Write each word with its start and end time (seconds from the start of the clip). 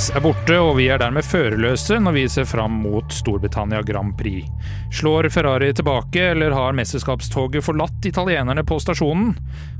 Theis 0.00 0.14
er 0.16 0.22
borte, 0.24 0.54
og 0.56 0.78
vi 0.78 0.86
er 0.88 0.96
dermed 0.96 1.26
førerløse 1.28 1.98
når 2.00 2.14
vi 2.16 2.22
ser 2.32 2.46
fram 2.48 2.78
mot 2.86 3.12
Storbritannia 3.12 3.82
Grand 3.84 4.14
Prix. 4.16 4.48
Slår 4.96 5.28
Ferrari 5.28 5.68
tilbake, 5.76 6.22
eller 6.30 6.56
har 6.56 6.72
mesterskapstoget 6.78 7.66
forlatt 7.66 8.08
italienerne 8.08 8.64
på 8.64 8.80
stasjonen? 8.80 9.34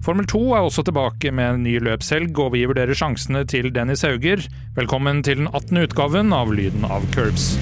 Formel 0.05 0.29
2 0.29 0.45
er 0.59 0.69
også 0.69 0.85
tilbake 0.85 1.33
med 1.33 1.55
en 1.55 1.65
ny 1.65 1.79
løpshelg, 1.89 2.37
og 2.37 2.53
vi 2.53 2.67
vurderer 2.69 2.93
sjansene 2.93 3.47
til 3.49 3.73
Dennis 3.73 4.05
Hauger. 4.05 4.45
Velkommen 4.77 5.25
til 5.25 5.41
den 5.41 5.55
18. 5.55 5.87
utgaven 5.87 6.37
av 6.37 6.53
Lyden 6.53 6.85
av 6.85 7.09
Curbs. 7.17 7.55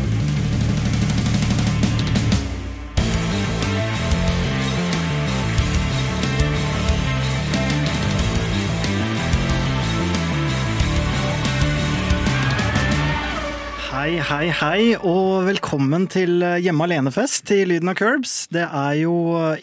Hei, 14.28 14.50
hei, 14.52 14.92
og 15.08 15.46
velkommen 15.46 16.02
til 16.12 16.42
Hjemme 16.60 16.84
alene-fest 16.84 17.48
i 17.54 17.62
Lyden 17.64 17.88
av 17.88 17.94
Curbs. 17.96 18.34
Det 18.52 18.60
er 18.60 18.98
jo 19.00 19.14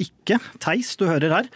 ikke 0.02 0.40
Theis 0.58 0.96
du 0.98 1.04
hører 1.06 1.36
her. 1.36 1.50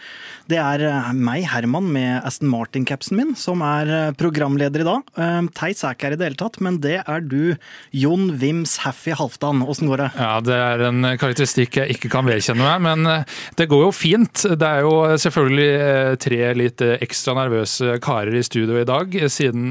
Det 0.50 0.58
er 0.58 0.82
meg, 1.14 1.44
Herman, 1.46 1.86
med 1.94 2.24
Aston 2.26 2.48
Martin-capsen 2.50 3.14
min, 3.14 3.28
som 3.38 3.60
er 3.62 4.10
programleder 4.18 4.82
i 4.82 4.86
dag. 4.88 5.10
Theis 5.54 5.84
er 5.86 5.94
ikke 5.94 6.08
her 6.08 6.14
i 6.16 6.18
det 6.18 6.26
hele 6.26 6.38
tatt, 6.40 6.56
men 6.64 6.80
det 6.82 6.96
er 7.04 7.22
du, 7.22 7.52
Jon 7.94 8.32
Wims 8.40 8.72
Haffy 8.82 9.14
Halvdan. 9.14 9.60
Åssen 9.62 9.86
går 9.86 10.02
det? 10.02 10.08
Ja, 10.18 10.40
Det 10.42 10.56
er 10.56 10.82
en 10.88 11.06
karakteristikk 11.20 11.78
jeg 11.78 11.94
ikke 11.94 12.10
kan 12.10 12.26
vedkjenne 12.26 12.66
meg, 12.66 12.82
men 12.82 13.26
det 13.60 13.68
går 13.70 13.84
jo 13.84 13.92
fint. 13.94 14.42
Det 14.58 14.66
er 14.66 14.82
jo 14.88 14.96
selvfølgelig 15.22 16.18
tre 16.26 16.40
litt 16.58 16.84
ekstra 16.98 17.36
nervøse 17.38 18.00
karer 18.02 18.34
i 18.34 18.42
studio 18.42 18.80
i 18.80 18.88
dag, 18.90 19.14
siden 19.30 19.70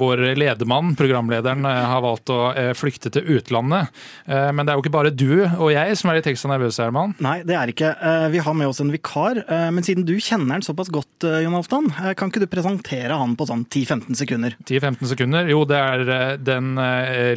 vår 0.00 0.24
ledermann, 0.40 0.94
programlederen, 0.96 1.68
har 1.68 2.04
valgt 2.06 2.32
å 2.32 2.40
flykte 2.78 3.12
til 3.12 3.36
utlandet. 3.36 3.92
Men 4.32 4.64
det 4.64 4.72
er 4.72 4.80
jo 4.80 4.86
ikke 4.86 4.96
bare 4.96 5.12
du 5.12 5.44
og 5.44 5.68
jeg 5.74 6.00
som 6.00 6.14
er 6.14 6.22
litt 6.22 6.32
ekstra 6.32 6.54
nervøse, 6.54 6.88
Herman. 6.88 7.12
Nei, 7.20 7.42
det 7.44 7.60
er 7.60 7.76
ikke. 7.76 7.92
Vi 8.32 8.44
har 8.48 8.56
med 8.56 8.72
oss 8.72 8.80
en 8.80 8.96
vikar, 8.96 9.44
men 9.76 9.84
siden 9.84 10.05
du 10.06 10.14
kjenner 10.22 10.56
han 10.56 10.64
såpass 10.64 10.90
godt, 10.92 11.24
Jon 11.42 11.56
Halvdan, 11.56 11.88
kan 12.18 12.30
ikke 12.30 12.42
du 12.44 12.48
presentere 12.50 13.16
han 13.18 13.34
på 13.38 13.46
sånn 13.48 13.64
10-15 13.66 14.18
sekunder? 14.20 14.54
10-15 14.62 15.10
sekunder? 15.10 15.48
Jo, 15.50 15.64
det 15.68 15.78
er 15.80 16.38
den 16.40 16.76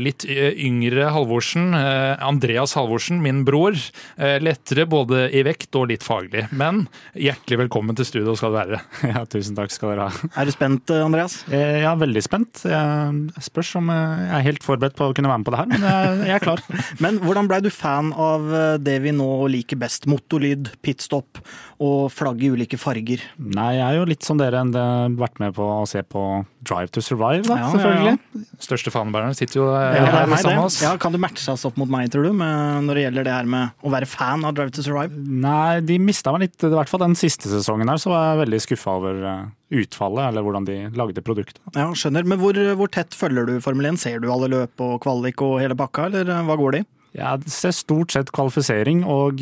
litt 0.03 0.25
yngre 0.29 1.09
Halvorsen, 1.15 1.73
Andreas 1.73 2.75
Halvorsen, 2.77 3.21
min 3.23 3.41
bror. 3.47 3.77
Lettere 4.17 4.85
både 4.89 5.25
i 5.33 5.43
vekt 5.47 5.75
og 5.79 5.89
litt 5.91 6.05
faglig. 6.05 6.45
Men 6.53 6.85
hjertelig 7.17 7.63
velkommen 7.63 7.97
til 7.97 8.07
studio 8.07 8.35
skal 8.39 8.53
du 8.53 8.59
være. 8.59 8.81
Ja, 9.09 9.23
tusen 9.25 9.55
takk 9.57 9.71
skal 9.73 9.95
dere 9.95 10.09
ha. 10.11 10.27
Er 10.37 10.45
du 10.45 10.53
spent, 10.53 10.91
Andreas? 10.93 11.39
Ja, 11.49 11.95
veldig 11.97 12.21
spent. 12.21 12.61
Jeg 12.69 13.43
spørs 13.47 13.71
om 13.79 13.89
jeg 13.89 14.29
er 14.37 14.45
helt 14.45 14.65
forberedt 14.65 14.97
på 14.99 15.07
å 15.09 15.15
kunne 15.17 15.31
være 15.31 15.41
med 15.41 15.49
på 15.49 15.55
det 15.55 15.61
her, 15.63 15.71
men 15.71 16.27
jeg 16.27 16.35
er 16.35 16.43
klar. 16.43 16.61
men 17.03 17.17
hvordan 17.23 17.49
blei 17.49 17.61
du 17.65 17.71
fan 17.73 18.13
av 18.13 18.45
det 18.85 18.99
vi 19.01 19.15
nå 19.15 19.31
liker 19.49 19.81
best? 19.81 20.05
Motorlyd, 20.11 20.69
pitstop 20.85 21.41
og 21.81 22.11
flagg 22.13 22.43
i 22.43 22.51
ulike 22.53 22.58
farger? 22.79 23.21
Nei, 23.37 23.69
jeg 23.77 23.85
er 23.85 23.97
jo 23.99 24.07
litt 24.09 24.25
som 24.25 24.39
dere 24.39 24.59
enn 24.63 24.73
det 24.73 24.85
vært 25.19 25.39
med 25.39 25.55
på 25.55 25.63
å 25.63 25.85
se 25.89 26.01
på 26.03 26.23
Drive 26.65 26.91
to 26.91 27.01
Survive, 27.01 27.45
da, 27.47 27.57
ja, 27.61 27.69
selvfølgelig. 27.71 28.15
Ja, 28.17 28.41
ja. 28.41 28.59
Største 28.65 28.91
fanbæreren 28.91 29.37
sitter 29.37 29.61
jo 29.61 29.67
ja, 29.71 30.03
her 30.03 30.27
med 30.27 30.41
sammen 30.41 30.59
med 30.59 30.65
oss. 30.67 30.81
Ja, 30.83 30.91
kan 30.99 31.15
du 31.15 31.19
matche 31.21 31.47
oss 31.53 31.63
opp 31.69 31.79
mot 31.79 31.89
meg, 31.91 32.09
tror 32.11 32.27
du, 32.27 32.33
når 32.35 32.99
det 32.99 33.05
gjelder 33.05 33.29
det 33.29 33.37
her 33.37 33.49
med 33.55 33.79
å 33.85 33.93
være 33.93 34.09
fan 34.09 34.43
av 34.43 34.57
Drive 34.57 34.75
to 34.75 34.83
Survive? 34.85 35.15
Nei, 35.15 35.79
de 35.85 35.99
mista 36.03 36.35
meg 36.35 36.49
litt. 36.49 36.67
I 36.67 36.73
hvert 36.75 36.91
fall 36.91 37.05
den 37.05 37.17
siste 37.19 37.51
sesongen 37.51 37.89
her, 37.89 38.01
så 38.01 38.11
var 38.11 38.27
jeg 38.27 38.43
veldig 38.43 38.61
skuffa 38.67 38.99
over 38.99 39.23
utfallet, 39.69 40.23
eller 40.31 40.45
hvordan 40.45 40.67
de 40.67 40.77
lagde 40.97 41.23
produktet. 41.25 41.61
Ja, 41.77 41.87
skjønner. 41.95 42.27
Men 42.27 42.41
hvor, 42.41 42.57
hvor 42.79 42.91
tett 42.91 43.15
følger 43.17 43.47
du 43.47 43.59
Formel 43.63 43.91
1? 43.91 44.01
Ser 44.01 44.21
du 44.23 44.31
alle 44.33 44.49
løp 44.51 44.81
og 44.83 44.97
kvalik 45.03 45.43
og 45.45 45.59
hele 45.63 45.77
pakka, 45.79 46.09
eller 46.09 46.33
hva 46.47 46.57
går 46.59 46.75
det 46.75 46.83
i? 46.83 46.89
Jeg 47.17 47.49
ser 47.49 47.73
stort 47.75 48.13
sett 48.13 48.33
kvalifisering 48.35 49.03
og 49.07 49.41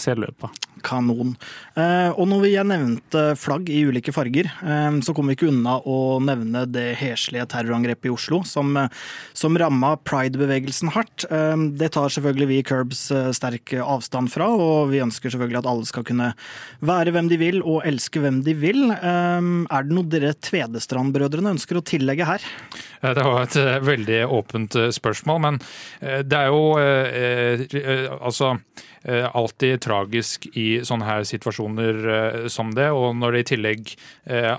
ser 0.00 0.20
løpa. 0.20 0.50
Kanon. 0.86 1.32
Og 2.14 2.26
når 2.28 2.42
vi 2.44 2.50
nevnte 2.68 3.22
flagg 3.40 3.70
i 3.72 3.80
ulike 3.88 4.12
farger, 4.14 4.46
så 5.02 5.14
kom 5.16 5.26
vi 5.26 5.34
ikke 5.34 5.48
unna 5.48 5.78
å 5.82 6.18
nevne 6.22 6.62
det 6.70 6.92
heslige 7.00 7.46
terrorangrepet 7.50 8.06
i 8.06 8.12
Oslo, 8.12 8.42
som, 8.46 8.76
som 9.34 9.56
ramma 9.58 9.94
pride-bevegelsen 10.06 10.92
hardt. 10.94 11.26
Det 11.80 11.88
tar 11.96 12.12
selvfølgelig 12.12 12.48
vi 12.52 12.58
i 12.60 12.66
Curbs 12.68 13.06
sterk 13.34 13.74
avstand 13.80 14.30
fra, 14.30 14.46
og 14.52 14.92
vi 14.92 15.02
ønsker 15.02 15.32
selvfølgelig 15.32 15.62
at 15.64 15.70
alle 15.72 15.88
skal 15.88 16.06
kunne 16.06 16.30
være 16.86 17.16
hvem 17.16 17.32
de 17.32 17.40
vil 17.40 17.62
og 17.64 17.82
elske 17.88 18.22
hvem 18.22 18.42
de 18.46 18.54
vil. 18.60 18.84
Er 18.92 19.88
det 19.88 19.96
noe 19.96 20.06
dere 20.12 20.36
Tvedestrand-brødrene 20.38 21.56
ønsker 21.56 21.80
å 21.80 21.86
tillegge 21.86 22.28
her? 22.28 22.46
Det 23.02 23.26
var 23.26 23.42
et 23.42 23.58
veldig 23.86 24.22
åpent 24.38 24.78
spørsmål, 24.94 25.42
men 25.48 25.60
det 26.00 26.38
er 26.38 26.52
jo 26.52 26.62
altså 28.20 28.56
alltid 29.06 29.80
tragisk 29.84 30.48
i 30.58 30.80
sånne 30.86 31.06
her 31.06 31.26
situasjoner 31.28 32.48
som 32.50 32.72
det. 32.74 32.88
Og 32.90 33.14
når 33.18 33.36
det 33.36 33.42
i 33.42 33.48
tillegg 33.52 33.92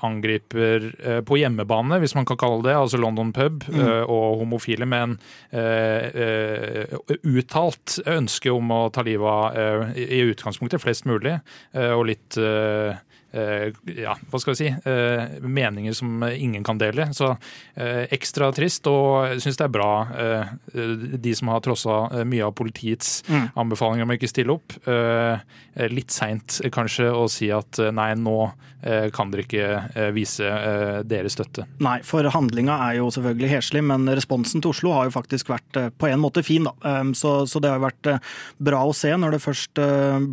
angriper 0.06 0.86
på 1.28 1.40
hjemmebane, 1.42 2.00
hvis 2.00 2.16
man 2.16 2.28
kan 2.30 2.40
kalle 2.40 2.64
det, 2.64 2.76
altså 2.78 3.00
London 3.02 3.34
pub, 3.36 3.66
mm. 3.68 4.06
og 4.06 4.40
homofile 4.44 4.88
med 4.88 5.02
en 5.04 5.18
uttalt 7.28 8.00
ønske 8.08 8.54
om 8.56 8.72
å 8.72 8.82
ta 8.96 9.04
livet 9.08 9.28
av 9.28 9.98
i 10.00 10.24
utgangspunktet 10.30 10.84
flest 10.84 11.10
mulig, 11.10 11.36
og 11.76 12.08
litt 12.08 12.40
ja, 13.98 14.16
hva 14.32 14.42
skal 14.42 14.54
vi 14.54 14.60
si, 14.60 14.70
meninger 15.42 15.96
som 15.98 16.24
ingen 16.28 16.66
kan 16.66 16.80
dele. 16.82 17.10
Så 17.16 17.34
ekstra 18.14 18.52
trist, 18.56 18.88
og 18.90 19.34
jeg 19.34 19.44
syns 19.46 19.60
det 19.60 19.68
er 19.68 19.74
bra 19.74 19.92
de 20.74 21.36
som 21.38 21.52
har 21.54 21.64
trossa 21.66 22.24
mye 22.28 22.46
av 22.48 22.56
politiets 22.58 23.22
mm. 23.28 23.50
anbefalinger 23.60 24.08
om 24.08 24.14
å 24.14 24.18
ikke 24.18 24.32
stille 24.32 24.56
opp. 24.56 24.78
Litt 25.94 26.16
seint 26.16 26.62
kanskje 26.74 27.12
å 27.14 27.28
si 27.32 27.52
at 27.54 27.82
nei, 27.94 28.12
nå 28.18 28.40
kan 29.14 29.32
dere 29.34 29.42
ikke 29.42 30.12
vise 30.14 30.48
deres 31.10 31.34
støtte. 31.34 31.66
Nei, 31.84 31.98
for 32.06 32.24
handlinga 32.32 32.76
er 32.88 33.00
jo 33.00 33.10
selvfølgelig 33.14 33.50
heslig, 33.52 33.82
men 33.90 34.06
responsen 34.16 34.62
til 34.64 34.72
Oslo 34.72 34.94
har 34.94 35.10
jo 35.10 35.16
faktisk 35.16 35.50
vært 35.52 35.80
på 35.98 36.10
en 36.10 36.22
måte 36.22 36.44
fin, 36.46 36.68
da. 36.70 37.02
Så, 37.18 37.34
så 37.50 37.62
det 37.64 37.72
har 37.74 37.82
vært 37.82 38.12
bra 38.64 38.84
å 38.86 38.94
se 38.96 39.10
når 39.18 39.36
det 39.36 39.42
først 39.44 39.82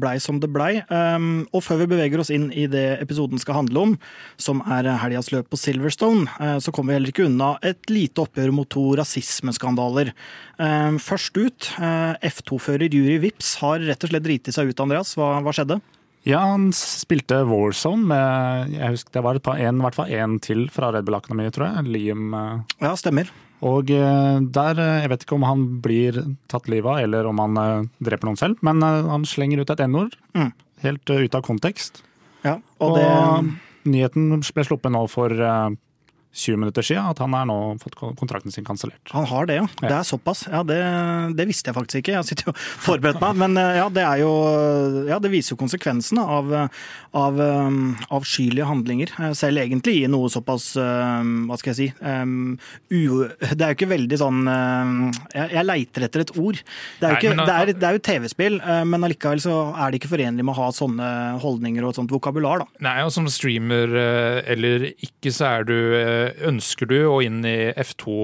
blei 0.00 0.18
som 0.22 0.38
det 0.42 0.52
blei. 0.52 0.76
Og 0.84 1.64
før 1.64 1.82
vi 1.82 1.90
beveger 1.94 2.20
oss 2.20 2.30
inn 2.34 2.50
i 2.52 2.66
det 2.70 2.93
episoden 3.02 3.40
skal 3.42 3.58
handle 3.60 3.82
om, 3.82 3.96
som 4.40 4.62
er 4.70 4.88
helgas 5.02 5.32
løp 5.34 5.48
på 5.52 5.58
Silverstone, 5.60 6.28
så 6.62 6.72
kommer 6.74 6.92
vi 6.92 6.98
heller 6.98 7.12
ikke 7.14 7.26
unna 7.28 7.54
et 7.64 7.90
lite 7.92 8.24
oppgjør 8.24 8.52
mot 8.54 8.68
to 8.70 8.84
rasismeskandaler. 8.98 10.12
Først 11.02 11.38
ut, 11.38 11.70
F2-fører 11.78 12.92
Juri 12.92 13.18
Vips 13.24 13.56
har 13.62 13.82
rett 13.84 14.06
og 14.06 14.12
slett 14.12 14.26
driti 14.26 14.54
seg 14.54 14.70
ut, 14.70 14.84
Andreas. 14.84 15.14
Hva, 15.18 15.36
hva 15.44 15.54
skjedde? 15.54 15.80
Ja, 16.24 16.40
han 16.54 16.70
spilte 16.72 17.42
Warzone 17.44 18.08
med 18.08 18.70
jeg 18.72 18.94
husker 18.94 19.12
Det 19.12 19.22
var 19.26 19.36
et 19.36 19.44
par, 19.44 19.58
en, 19.60 19.82
hvert 19.84 19.98
fall 19.98 20.12
én 20.14 20.38
til 20.40 20.70
fra 20.72 20.88
Red 20.94 21.04
Bull 21.04 21.18
Academy, 21.18 21.50
tror 21.52 21.68
jeg. 21.68 21.90
Liam 21.92 22.32
Ja, 22.32 22.94
stemmer. 22.96 23.28
Og 23.64 23.88
der, 23.88 24.80
jeg 25.00 25.08
vet 25.12 25.22
ikke 25.24 25.36
om 25.38 25.44
han 25.48 25.66
blir 25.84 26.16
tatt 26.52 26.66
livet 26.68 26.90
av, 26.90 26.98
eller 27.04 27.28
om 27.28 27.38
han 27.40 27.88
dreper 27.96 28.28
noen 28.28 28.40
selv, 28.40 28.60
men 28.66 28.82
han 28.84 29.24
slenger 29.28 29.62
ut 29.62 29.72
et 29.72 29.84
n-ord. 29.86 30.16
Mm. 30.36 30.50
Helt 30.84 31.08
ut 31.08 31.36
av 31.38 31.44
kontekst. 31.46 32.02
Ja, 32.44 32.58
og, 32.78 32.90
og 32.90 32.98
det... 32.98 33.54
nyheten 33.88 34.44
ble 34.44 34.66
sluppet 34.66 34.92
nå 34.94 35.04
for 35.12 35.32
20 36.34 36.58
minutter 36.58 36.82
siden 36.82 37.06
at 37.06 37.20
han 37.22 37.34
har 37.36 37.46
nå 37.46 37.56
fått 37.82 37.94
kontrakten 38.18 38.52
sin 38.52 38.66
kansellert. 38.66 39.12
Han 39.14 39.26
har 39.30 39.46
det, 39.46 39.60
ja. 39.60 39.66
Det 39.78 39.92
er 39.94 40.06
såpass. 40.06 40.44
Ja, 40.50 40.64
det, 40.66 40.80
det, 41.38 41.46
visste 41.46 41.70
jeg 41.70 41.76
faktisk 41.76 42.02
ikke. 42.02 42.16
Jeg 42.16 42.26
sitter 42.26 42.50
jo 42.50 42.54
og 42.54 42.62
forberedt 42.88 43.20
meg. 43.22 43.38
Men 43.44 43.58
ja, 43.78 43.86
det 43.92 44.02
er 44.02 44.22
jo 44.24 44.32
Ja, 45.06 45.20
det 45.22 45.30
viser 45.30 45.54
jo 45.54 45.60
konsekvensene 45.60 46.24
av, 46.24 46.50
av 47.14 47.38
um, 47.38 47.94
avskyelige 48.14 48.66
handlinger. 48.66 49.12
Selv 49.38 49.62
egentlig 49.62 50.00
i 50.02 50.10
noe 50.10 50.30
såpass 50.32 50.72
um, 50.80 51.46
Hva 51.48 51.58
skal 51.60 51.72
jeg 51.72 51.78
si 51.78 51.88
um, 52.02 52.56
u, 52.90 53.28
Det 53.52 53.60
er 53.60 53.70
jo 53.72 53.78
ikke 53.78 53.90
veldig 53.94 54.18
sånn 54.20 54.42
jeg, 54.50 55.46
jeg 55.54 55.66
leiter 55.68 56.08
etter 56.08 56.24
et 56.24 56.34
ord. 56.34 56.58
Det 56.98 57.08
er 57.08 57.14
jo, 57.14 57.20
ikke, 57.20 57.34
Nei, 57.38 57.46
det 57.46 57.54
er, 57.54 57.72
det 57.78 57.88
er 57.88 57.98
jo 57.98 58.04
TV-spill, 58.10 58.58
men 58.90 59.06
allikevel 59.06 59.42
så 59.42 59.54
er 59.70 59.92
det 59.92 60.00
ikke 60.00 60.10
forenlig 60.14 60.44
med 60.44 60.54
å 60.54 60.58
ha 60.58 60.68
sånne 60.74 61.08
holdninger 61.42 61.84
og 61.84 61.92
et 61.92 62.00
sånt 62.00 62.12
vokabular, 62.14 62.64
da. 62.64 62.84
Nei, 62.86 62.96
og 63.06 63.12
som 63.14 63.28
streamer 63.30 63.94
eller 64.54 64.88
ikke, 64.92 65.32
så 65.34 65.50
er 65.50 65.68
du 65.68 65.76
ønsker 66.48 66.88
du 66.90 66.96
å 67.08 67.18
inn 67.24 67.40
i 67.46 67.72
F2 67.80 68.14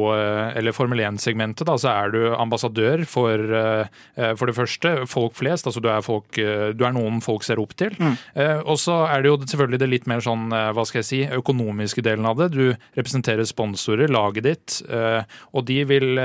eller 0.59 0.75
Formel 0.77 1.03
1-segmentet, 1.05 1.67
da, 1.69 1.77
så 1.81 1.93
er 1.93 2.15
du 2.15 2.21
ambassadør 2.35 3.05
for, 3.09 3.43
for 4.17 4.51
det 4.51 4.57
første 4.57 4.95
folk 5.11 5.37
flest. 5.39 5.69
altså 5.69 5.83
Du 5.83 5.89
er, 5.91 6.03
folk, 6.05 6.29
du 6.37 6.85
er 6.87 6.95
noen 6.97 7.21
folk 7.25 7.45
ser 7.47 7.61
opp 7.63 7.75
til. 7.79 7.95
Mm. 7.99 8.17
Og 8.65 8.77
så 8.81 8.97
er 9.11 9.23
det 9.23 9.31
jo 9.33 9.39
selvfølgelig 9.43 9.81
det 9.83 9.91
litt 9.91 10.09
mer 10.11 10.23
sånn, 10.25 10.49
hva 10.51 10.85
skal 10.89 11.01
jeg 11.03 11.09
si, 11.09 11.21
økonomiske 11.41 12.05
delen 12.05 12.29
av 12.29 12.41
det. 12.41 12.51
Du 12.55 12.65
representerer 12.99 13.49
sponsorer, 13.49 14.11
laget 14.13 14.47
ditt, 14.47 14.79
og 15.53 15.67
de 15.69 15.81
vil 15.89 16.21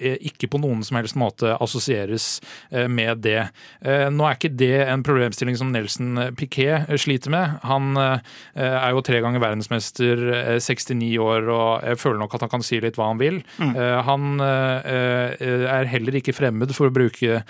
ikke 0.00 0.50
på 0.52 0.60
noen 0.62 0.82
som 0.86 1.00
helst 1.00 1.18
måte 1.20 1.56
assosieres 1.62 2.40
med 2.70 3.22
det. 3.26 3.46
Nå 3.82 4.26
er 4.28 4.38
ikke 4.38 4.52
det 4.54 4.74
en 4.86 5.04
problemstilling 5.06 5.58
som 5.58 5.72
Nelson 5.74 6.20
Piquet 6.38 6.90
sliter 7.00 7.32
med. 7.34 7.58
Han 7.68 7.96
er 7.98 8.90
jo 8.92 9.04
tre 9.06 9.22
ganger 9.24 9.42
verdensmester, 9.42 10.24
69 10.62 11.11
ni 11.12 11.18
år, 11.20 11.48
og 11.52 11.86
jeg 11.86 12.00
føler 12.00 12.20
nok 12.22 12.36
at 12.36 12.46
han 12.46 12.52
kan 12.56 12.64
si 12.66 12.80
litt 12.82 12.98
hva 12.98 13.10
han 13.10 13.20
vil. 13.20 13.40
Mm. 13.60 13.72
Han 14.08 14.42
er 14.42 15.90
heller 15.90 16.18
ikke 16.18 16.34
fremmed 16.36 16.72
for 16.76 16.88
å 16.88 16.94
bruke 16.94 17.42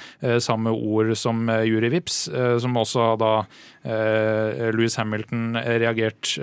samme 0.43 0.73
ord 0.73 1.12
som 1.19 1.47
Jury 1.67 1.93
Vips, 1.93 2.25
som 2.62 2.79
også 2.79 3.12
da 3.20 3.32
Louis 4.75 4.97
Hamilton 4.99 5.59
reagert 5.82 6.35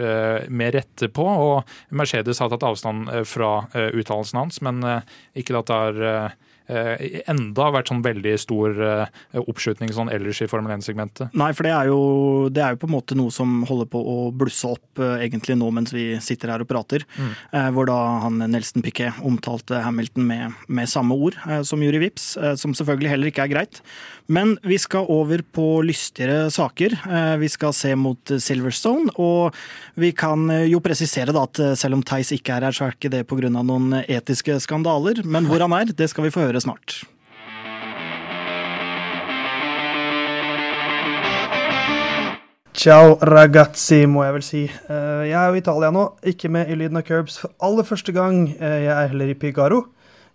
med 0.49 0.75
rette 0.77 1.11
på. 1.13 1.25
Og 1.25 1.95
Mercedes 1.95 2.41
har 2.43 2.51
tatt 2.53 2.67
avstand 2.67 3.09
fra 3.29 3.53
uttalelsen 3.73 4.43
hans, 4.43 4.61
men 4.65 4.83
ikke 5.37 5.59
at 5.59 5.71
det 5.71 5.81
er 5.89 5.99
Eh, 6.19 6.37
enda 6.69 7.69
vært 7.73 7.89
sånn 7.89 8.03
veldig 8.05 8.35
stor 8.41 8.75
eh, 8.85 9.39
oppslutning 9.41 9.91
sånn 9.95 10.11
ellers 10.13 10.41
i 10.43 10.47
Formel 10.49 10.75
1-segmentet. 10.75 11.33
Nei, 11.37 11.49
for 11.57 11.65
det 11.65 11.73
er, 11.73 11.89
jo, 11.89 12.01
det 12.53 12.61
er, 12.61 12.75
jo, 12.75 12.81
på 12.83 12.89
en 12.89 12.93
måte 12.93 13.17
noe 13.17 13.33
som 13.33 13.63
holder 13.69 13.89
på 13.89 14.01
å 14.01 14.17
blusse 14.35 14.69
opp 14.69 15.01
eh, 15.01 15.25
egentlig 15.25 15.57
nå 15.57 15.71
mens 15.73 15.93
vi 15.95 16.11
sitter 16.21 16.53
her 16.53 16.63
og 16.63 16.69
prater. 16.69 17.05
Mm. 17.17 17.33
Hvor 17.73 17.87
da 17.89 17.97
han 18.25 18.37
Nelson 18.51 18.83
Piquet 18.85 19.17
omtalte 19.25 19.81
Hamilton 19.83 20.25
med, 20.27 20.57
med 20.67 20.89
samme 20.89 21.15
ord 21.17 21.37
som 21.65 21.81
Juri 21.83 22.01
Vips, 22.03 22.31
som 22.59 22.73
selvfølgelig 22.77 23.11
heller 23.11 23.31
ikke 23.31 23.45
er 23.45 23.51
greit. 23.51 23.79
Men 24.31 24.55
vi 24.65 24.77
skal 24.81 25.07
over 25.09 25.41
på 25.55 25.65
lystigere 25.85 26.49
saker. 26.53 26.95
Vi 27.41 27.49
skal 27.51 27.73
se 27.75 27.95
mot 27.97 28.33
Silverstone, 28.41 29.13
og 29.21 29.55
vi 29.99 30.11
kan 30.17 30.45
jo 30.69 30.81
presisere 30.83 31.33
da 31.35 31.45
at 31.47 31.61
selv 31.79 31.97
om 31.97 32.03
Theis 32.05 32.33
ikke 32.35 32.57
er 32.57 32.67
her, 32.67 32.75
så 32.75 32.87
er 32.87 32.97
ikke 32.97 33.13
det 33.13 33.25
pga. 33.29 33.49
noen 33.57 34.01
etiske 34.03 34.59
skandaler. 34.63 35.23
Men 35.25 35.49
hvor 35.49 35.63
han 35.65 35.75
er, 35.79 35.93
det 35.95 36.09
skal 36.11 36.27
vi 36.27 36.33
få 36.35 36.45
høre 36.45 36.58
høre 36.59 36.67
snart. 36.67 37.03
Ciao 42.79 43.17
ragazzi, 43.19 44.05
må 44.07 44.23
jeg 44.23 44.33
vel 44.37 44.43
si. 44.45 44.61
Eh, 44.63 45.23
jeg 45.27 45.35
er 45.35 45.49
jo 45.49 45.57
i 45.57 45.59
Italia 45.59 45.89
nå, 45.91 46.05
ikke 46.31 46.49
med 46.49 46.69
i 46.71 46.77
Lyden 46.79 46.99
av 46.99 47.03
Curbs 47.03 47.39
for 47.41 47.51
aller 47.59 47.83
første 47.83 48.13
gang. 48.15 48.47
Eh, 48.55 48.85
jeg 48.85 48.93
er 48.93 49.09
heller 49.11 49.33
i 49.33 49.35
Pigaro, 49.35 49.81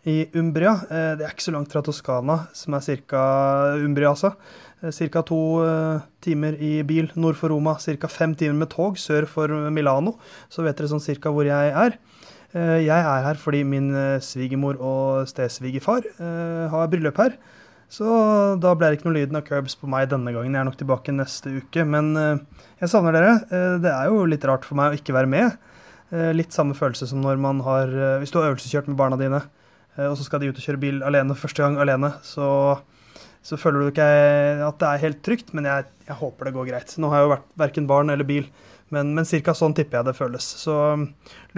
i 0.05 0.27
Umbria. 0.37 0.75
Eh, 0.91 1.15
det 1.17 1.25
er 1.25 1.33
ikke 1.33 1.47
så 1.47 1.55
langt 1.55 1.73
fra 1.73 1.81
Toskana, 1.81 2.43
som 2.53 2.77
er 2.77 2.85
ca. 2.85 3.25
Umbria, 3.81 4.13
altså. 4.13 4.35
Ca. 4.85 5.23
to 5.25 5.65
timer 6.21 6.59
i 6.61 6.83
bil 6.85 7.09
nord 7.17 7.39
for 7.39 7.49
Roma, 7.49 7.79
ca. 7.81 8.09
fem 8.13 8.35
timer 8.37 8.59
med 8.59 8.69
tog 8.69 8.99
sør 9.01 9.25
for 9.25 9.49
Milano. 9.73 10.19
Så 10.53 10.61
vet 10.61 10.77
dere 10.77 10.91
sånn 10.93 11.01
cirka 11.01 11.33
hvor 11.33 11.49
jeg 11.49 11.73
er. 11.73 11.97
Eh, 12.55 12.85
jeg 12.87 12.95
er 12.95 13.25
her 13.27 13.39
fordi 13.41 13.65
min 13.67 13.91
eh, 13.99 14.23
svigermor 14.23 14.79
og 14.79 15.27
stesvigerfar 15.27 16.07
eh, 16.07 16.67
har 16.71 16.91
bryllup 16.93 17.19
her. 17.19 17.35
Så 17.91 18.07
da 18.63 18.73
ble 18.79 18.91
det 18.91 18.99
ikke 18.99 19.09
noe 19.09 19.17
lyden 19.17 19.39
av 19.39 19.45
curbs 19.47 19.75
på 19.79 19.91
meg 19.91 20.07
denne 20.11 20.31
gangen. 20.35 20.55
Jeg 20.55 20.63
er 20.63 20.69
nok 20.69 20.79
tilbake 20.79 21.15
neste 21.15 21.51
uke. 21.61 21.85
Men 21.87 22.09
jeg 22.81 22.91
savner 22.91 23.15
dere. 23.15 23.35
Det 23.85 23.91
er 23.93 24.09
jo 24.09 24.25
litt 24.27 24.47
rart 24.49 24.65
for 24.67 24.75
meg 24.81 24.91
å 24.91 24.99
ikke 24.99 25.15
være 25.15 25.31
med. 25.31 25.55
Litt 26.35 26.57
samme 26.57 26.75
følelse 26.75 27.07
som 27.07 27.21
når 27.23 27.39
man 27.45 27.61
har 27.63 27.93
Hvis 28.19 28.33
du 28.35 28.41
har 28.41 28.49
øvelseskjørt 28.49 28.89
med 28.91 28.99
barna 28.99 29.21
dine, 29.21 29.45
og 30.09 30.17
så 30.19 30.27
skal 30.27 30.43
de 30.43 30.51
ut 30.51 30.59
og 30.59 30.65
kjøre 30.65 30.81
bil 30.81 31.05
alene 31.07 31.37
første 31.39 31.63
gang 31.63 31.79
alene, 31.79 32.11
så, 32.27 32.49
så 33.47 33.61
føler 33.61 33.85
du 33.85 33.93
ikke 33.93 34.11
at 34.73 34.81
det 34.81 34.91
er 34.91 35.05
helt 35.05 35.23
trygt. 35.29 35.55
Men 35.55 35.69
jeg, 35.71 35.87
jeg 36.09 36.19
håper 36.25 36.51
det 36.51 36.57
går 36.57 36.73
greit. 36.73 36.97
Nå 36.99 37.13
har 37.13 37.21
jeg 37.21 37.29
jo 37.29 37.35
vært 37.37 37.49
verken 37.67 37.91
barn 37.93 38.11
eller 38.17 38.27
bil. 38.27 38.49
Men, 38.95 39.13
men 39.17 39.27
ca. 39.27 39.55
sånn 39.57 39.75
tipper 39.77 40.01
jeg 40.01 40.09
det 40.09 40.17
føles. 40.19 40.47
Så 40.63 40.77
um, 40.95 41.09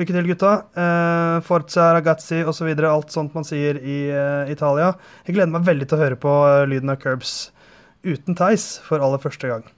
lykke 0.00 0.17
til, 0.17 0.31
gutta. 0.33 0.53
Eh, 0.73 1.37
Forza, 1.47 1.91
ragazzi 1.97 2.43
osv. 2.49 2.73
Alt 2.88 3.15
sånt 3.15 3.37
man 3.37 3.47
sier 3.47 3.81
i 3.83 3.99
eh, 4.09 4.53
Italia. 4.53 4.94
Jeg 5.29 5.37
gleder 5.37 5.53
meg 5.53 5.69
veldig 5.69 5.91
til 5.91 5.99
å 5.99 6.05
høre 6.05 6.21
på 6.21 6.37
uh, 6.47 6.65
lyden 6.69 6.93
av 6.94 7.00
Curbs 7.03 7.37
uten 8.06 8.38
Theis 8.38 8.77
for 8.87 9.03
aller 9.03 9.21
første 9.23 9.50
gang. 9.50 9.75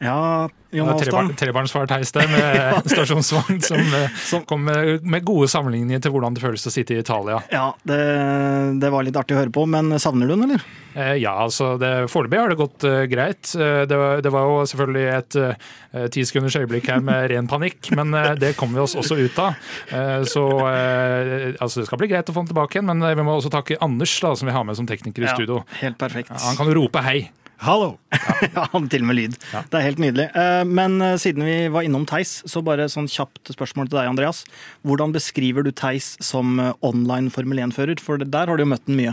Ja, 0.00 0.48
Jon 0.70 0.88
Halvdan. 0.88 1.34
Trebarnsfar 1.36 1.88
Theis 1.90 2.12
der 2.14 2.28
med 2.30 2.86
stasjonsvogn 2.92 3.58
som, 3.60 3.80
eh, 3.80 4.14
som 4.30 4.44
kom 4.48 4.62
med, 4.64 5.02
med, 5.04 5.24
gode 5.28 5.48
sammenligninger 5.52 6.00
til 6.00 6.14
hvordan 6.14 6.36
det 6.36 6.40
føles 6.40 6.64
å 6.64 6.72
sitte 6.72 6.94
i 6.94 7.00
Italia. 7.02 7.40
Ja, 7.52 7.66
det, 7.84 7.98
det, 8.80 8.90
var 8.94 9.04
litt 9.04 9.18
artig 9.20 9.36
å 9.36 9.40
høre 9.42 9.52
på, 9.52 9.66
men 9.68 9.92
savner 10.00 10.30
du 10.30 10.32
den, 10.32 10.46
eller? 10.46 10.64
Eh, 10.94 11.16
ja, 11.20 11.34
altså 11.42 11.74
foreløpig 12.10 12.40
har 12.40 12.54
det 12.54 12.58
gått 12.58 12.86
uh, 12.88 13.02
greit. 13.10 13.50
Uh, 13.52 13.82
det, 13.90 13.98
var, 13.98 14.22
det, 14.24 14.32
var, 14.32 14.46
jo 14.48 14.62
selvfølgelig 14.70 15.04
et 15.18 15.38
uh, 15.42 16.06
ti 16.14 16.24
sekunders 16.30 16.56
øyeblikk 16.62 16.88
her 16.94 17.04
med 17.04 17.28
ren 17.34 17.50
panikk, 17.50 17.90
men 17.98 18.16
uh, 18.16 18.32
det 18.40 18.54
kommer 18.60 18.80
vi 18.80 18.86
oss 18.86 18.96
også 18.96 19.18
ut 19.20 19.42
av. 19.42 19.58
så 20.30 20.46
altså, 20.64 21.82
det 21.82 21.88
skal 21.88 22.00
bli 22.00 22.08
greit 22.10 22.30
å 22.30 22.34
få 22.34 22.44
den 22.44 22.54
tilbake 22.54 22.78
igjen, 22.78 22.88
men 22.88 23.04
vi 23.04 23.26
må 23.26 23.36
også 23.36 23.52
takke 23.52 23.76
Anders, 23.84 24.16
da, 24.22 24.32
som 24.38 24.48
vi 24.48 24.54
har 24.54 24.64
med 24.64 24.78
som 24.78 24.88
tekniker 24.88 25.26
i 25.26 25.28
ja, 25.28 25.36
studio. 25.36 25.60
Helt 25.82 25.98
perfekt. 26.00 26.32
Han 26.46 26.58
kan 26.58 26.70
jo 26.70 26.78
rope 26.80 27.04
hei. 27.04 27.18
Hallo! 27.60 27.98
Ja, 28.54 28.64
til 28.88 29.02
og 29.04 29.08
med 29.10 29.18
lyd. 29.18 29.34
Ja. 29.52 29.60
Det 29.68 29.76
er 29.76 29.84
helt 29.84 29.98
nydelig. 30.00 30.24
Eh, 30.32 30.62
men 30.64 30.94
eh, 31.04 31.18
siden 31.20 31.44
vi 31.44 31.56
var 31.72 31.84
innom 31.84 32.06
Theis, 32.08 32.38
så 32.48 32.62
bare 32.64 32.86
sånn 32.88 33.08
kjapt 33.10 33.50
spørsmål 33.52 33.90
til 33.90 33.98
deg, 33.98 34.08
Andreas. 34.08 34.40
Hvordan 34.86 35.12
beskriver 35.12 35.66
du 35.66 35.68
Theis 35.76 36.14
som 36.24 36.56
eh, 36.56 36.72
online 36.86 37.28
Formel 37.34 37.60
1-fører? 37.66 38.00
For 38.00 38.22
der 38.22 38.48
har 38.48 38.56
du 38.56 38.64
jo 38.64 38.70
møtt 38.72 38.86
den 38.88 38.96
mye. 38.96 39.12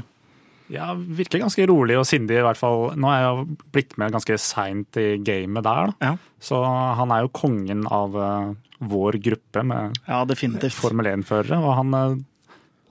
Ja, 0.71 0.93
Virkelig 0.95 1.43
ganske 1.43 1.67
rolig 1.67 1.99
og 1.99 2.07
sindig, 2.07 2.39
i 2.39 2.45
hvert 2.47 2.59
fall. 2.59 2.93
Nå 2.95 3.11
er 3.11 3.25
jeg 3.25 3.59
blitt 3.75 3.97
med 3.99 4.15
ganske 4.15 4.39
seint 4.39 4.99
i 4.99 5.09
gamet 5.27 5.67
der. 5.67 5.91
da. 5.91 6.13
Ja. 6.13 6.39
Så 6.39 6.63
han 6.63 7.11
er 7.11 7.27
jo 7.27 7.35
kongen 7.35 7.83
av 7.91 8.15
vår 8.79 9.19
gruppe 9.27 9.63
med 9.67 9.99
ja, 10.07 10.23
Formel 10.79 11.11
1-førere. 11.17 11.59
Og 11.59 11.77
han 11.81 12.23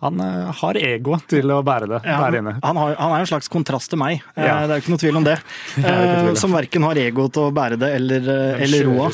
han 0.05 0.21
uh, 0.21 0.53
har 0.53 0.77
ego 0.77 1.17
til 1.31 1.49
å 1.55 1.63
bære 1.65 1.89
det. 1.89 2.01
Ja, 2.05 2.19
bære 2.21 2.43
han, 2.45 2.79
har, 2.79 2.97
han, 2.99 3.15
er 3.17 3.23
en 3.23 3.29
slags 3.31 3.49
kontrast 3.53 3.89
til 3.93 4.01
meg, 4.01 4.21
eh, 4.35 4.45
ja. 4.45 4.59
uh, 4.59 4.67
det 4.67 4.75
er 4.75 4.81
jo 4.81 4.85
ikke 4.85 4.93
noe 4.93 5.03
tvil 5.03 5.21
om 5.23 5.27
det. 5.27 5.39
Uh, 5.87 6.33
som 6.39 6.53
verken 6.55 6.85
har 6.87 6.99
ego 6.99 7.27
til 7.33 7.47
å 7.47 7.53
bære 7.55 7.77
det 7.79 7.89
eller, 7.99 8.27
eller 8.65 8.87
roa. 8.89 9.09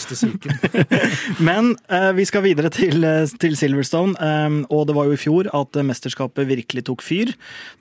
Men 1.48 1.72
vi 2.16 2.24
skal 2.26 2.44
videre 2.44 2.70
til, 2.72 3.04
til 3.42 3.56
Silverstone, 3.58 4.14
og 4.72 4.86
det 4.88 4.96
var 4.96 5.08
jo 5.08 5.16
i 5.16 5.20
fjor 5.20 5.50
at 5.54 5.76
mesterskapet 5.84 6.48
virkelig 6.48 6.84
tok 6.88 7.04
fyr. 7.04 7.32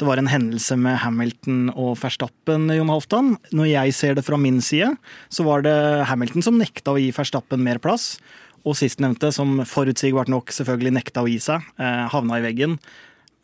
Det 0.02 0.08
var 0.08 0.20
en 0.20 0.30
hendelse 0.32 0.76
med 0.82 1.00
Hamilton 1.04 1.72
og 1.72 1.96
Verstappen, 2.02 2.68
Jon 2.74 2.92
Halvdan. 2.92 3.36
Når 3.56 3.72
jeg 3.72 3.96
ser 3.98 4.18
det 4.18 4.26
fra 4.28 4.40
min 4.42 4.60
side, 4.66 4.92
så 5.32 5.46
var 5.48 5.66
det 5.66 5.78
Hamilton 6.10 6.46
som 6.50 6.60
nekta 6.60 6.96
å 6.96 7.02
gi 7.02 7.12
Verstappen 7.16 7.64
mer 7.66 7.82
plass. 7.82 8.16
Og 8.62 8.78
sistnevnte, 8.78 9.32
som 9.34 9.64
forutsigbart 9.66 10.30
nok 10.30 10.54
selvfølgelig 10.54 10.94
nekta 11.00 11.24
å 11.24 11.30
gi 11.30 11.40
seg, 11.42 11.64
eh, 11.82 12.04
havna 12.14 12.38
i 12.38 12.46
veggen. 12.46 12.78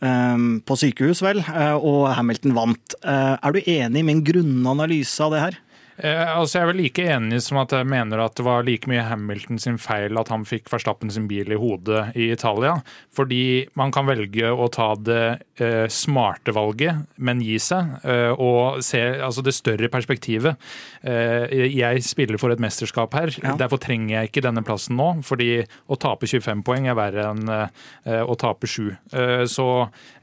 Eh, 0.01 0.37
på 0.61 0.77
sykehus, 0.77 1.23
vel, 1.25 1.39
eh, 1.39 1.73
og 1.73 2.13
Hamilton 2.13 2.53
vant. 2.53 2.95
Er 3.03 3.51
du 3.51 3.59
enig 3.61 3.99
i 3.99 4.03
min 4.03 4.23
grunnanalyse 4.23 5.19
av 5.21 5.31
det 5.31 5.41
her? 5.41 5.57
Eh, 5.97 6.37
altså 6.37 6.59
jeg 6.59 6.63
er 6.65 6.69
vel 6.71 6.79
like 6.83 7.05
enig 7.15 7.39
som 7.41 7.57
at 7.61 7.73
jeg 7.73 7.87
mener 7.89 8.21
at 8.21 8.35
det 8.37 8.45
var 8.45 8.65
like 8.67 8.89
mye 8.89 9.05
Hamilton 9.07 9.57
sin 9.61 9.79
feil 9.81 10.17
at 10.19 10.29
han 10.29 10.45
fikk 10.45 10.69
Verstappen 10.69 11.09
sin 11.13 11.25
bil 11.29 11.49
i 11.53 11.57
hodet 11.57 12.11
i 12.17 12.29
Italia. 12.33 12.75
Fordi 13.17 13.67
man 13.79 13.93
kan 13.95 14.07
velge 14.09 14.51
å 14.51 14.67
ta 14.73 14.91
det 14.99 15.23
eh, 15.63 15.87
smarte 15.89 16.53
valget, 16.55 17.07
men 17.17 17.41
gi 17.41 17.57
seg. 17.61 17.97
Eh, 18.05 18.31
og 18.33 18.83
se 18.85 19.01
altså 19.15 19.43
det 19.45 19.55
større 19.57 19.89
perspektivet. 19.93 20.59
Eh, 21.01 21.55
jeg 21.73 22.05
spiller 22.05 22.37
for 22.41 22.53
et 22.53 22.61
mesterskap 22.61 23.17
her, 23.17 23.33
ja. 23.41 23.55
derfor 23.57 23.81
trenger 23.81 24.19
jeg 24.19 24.31
ikke 24.31 24.45
denne 24.45 24.65
plassen 24.67 24.97
nå. 24.99 25.09
Fordi 25.25 25.63
å 25.89 25.97
tape 25.99 26.29
25 26.29 26.63
poeng 26.67 26.89
er 26.89 26.97
verre 26.97 27.29
enn 27.31 27.53
eh, 27.53 28.21
å 28.21 28.37
tape 28.39 28.69
7. 28.69 28.91
Eh, 29.17 29.45
så 29.49 29.67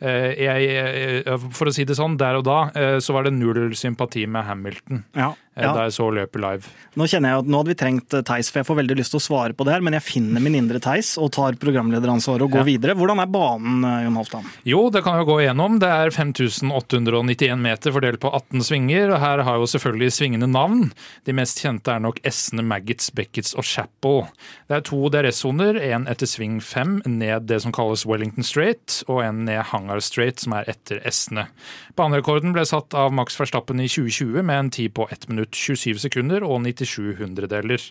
jeg, 0.04 1.23
for 1.54 1.69
å 1.69 1.73
si 1.75 1.85
det 1.87 1.97
sånn, 1.97 2.16
der 2.21 2.38
og 2.38 2.45
da 2.47 2.59
så 3.02 3.14
var 3.16 3.26
det 3.26 3.33
null 3.37 3.73
sympati 3.78 4.25
med 4.31 4.47
Hamilton. 4.49 5.02
Ja. 5.16 5.31
Eh, 5.54 5.62
ja. 5.62 5.70
da 5.70 5.84
jeg 5.87 5.94
så 5.94 6.08
løpet 6.11 6.42
live. 6.42 6.70
Nå 6.99 7.06
kjenner 7.11 7.30
jeg 7.30 7.42
at 7.44 7.50
nå 7.50 7.58
hadde 7.61 7.70
vi 7.70 7.76
trengt 7.78 8.14
eh, 8.16 8.23
Theis, 8.26 8.49
for 8.50 8.61
jeg 8.61 8.66
får 8.66 8.78
veldig 8.80 8.96
lyst 8.99 9.14
til 9.14 9.20
å 9.20 9.23
svare 9.23 9.54
på 9.54 9.66
det 9.66 9.76
her, 9.76 9.84
men 9.87 9.94
jeg 9.94 10.06
finner 10.06 10.42
min 10.42 10.56
indre 10.58 10.80
Theis 10.82 11.12
og 11.20 11.30
tar 11.37 11.58
programlederansvaret 11.62 12.42
og 12.42 12.56
går 12.56 12.64
ja. 12.64 12.68
videre. 12.73 12.96
Hvordan 12.99 13.23
er 13.23 13.30
banen, 13.30 13.84
eh, 13.87 14.00
Jon 14.06 14.18
Halvdan? 14.18 14.49
Jo, 14.66 14.80
det 14.94 15.04
kan 15.06 15.20
jo 15.20 15.28
gå 15.28 15.37
igjennom. 15.44 15.78
Det 15.82 15.90
er 15.94 16.11
5891 16.14 17.62
meter 17.62 17.94
fordelt 17.94 18.23
på 18.23 18.32
18 18.34 18.66
svinger. 18.66 19.14
og 19.14 19.23
Her 19.23 19.44
har 19.46 19.61
jo 19.62 19.68
selvfølgelig 19.70 20.16
svingende 20.18 20.50
navn. 20.50 20.88
De 21.28 21.37
mest 21.38 21.62
kjente 21.62 21.94
er 21.94 22.02
nok 22.02 22.18
S-ene 22.26 22.66
Maggots, 22.66 23.12
Beckets 23.14 23.54
og 23.54 23.68
Chapel. 23.68 24.25
Det 24.66 24.80
er 24.80 24.87
to 24.90 25.04
DRS-soner, 25.14 25.78
én 25.78 26.08
etter 26.11 26.30
sving 26.30 26.58
5 26.64 27.04
ned 27.06 27.46
det 27.46 27.61
som 27.62 27.75
kalles 27.75 28.02
Wellington 28.08 28.46
Straight, 28.46 29.04
og 29.06 29.23
en 29.23 29.44
ned 29.46 29.62
Hangar 29.70 30.02
Straight, 30.02 30.42
som 30.42 30.58
er 30.58 30.66
etter 30.75 30.99
S-ene. 31.06 31.46
Banerekorden 31.94 32.56
ble 32.56 32.66
satt 32.66 32.94
av 32.99 33.14
Max 33.14 33.38
Verstappen 33.38 33.78
i 33.78 33.87
2020 33.87 34.42
med 34.42 34.58
en 34.58 34.75
tid 34.75 34.94
på 34.99 35.06
1 35.14 35.28
minutt 35.30 35.44
27 35.53 36.01
sekunder 36.07 36.45
og 36.47 36.63
97 36.65 37.19
hundredeler. 37.19 37.83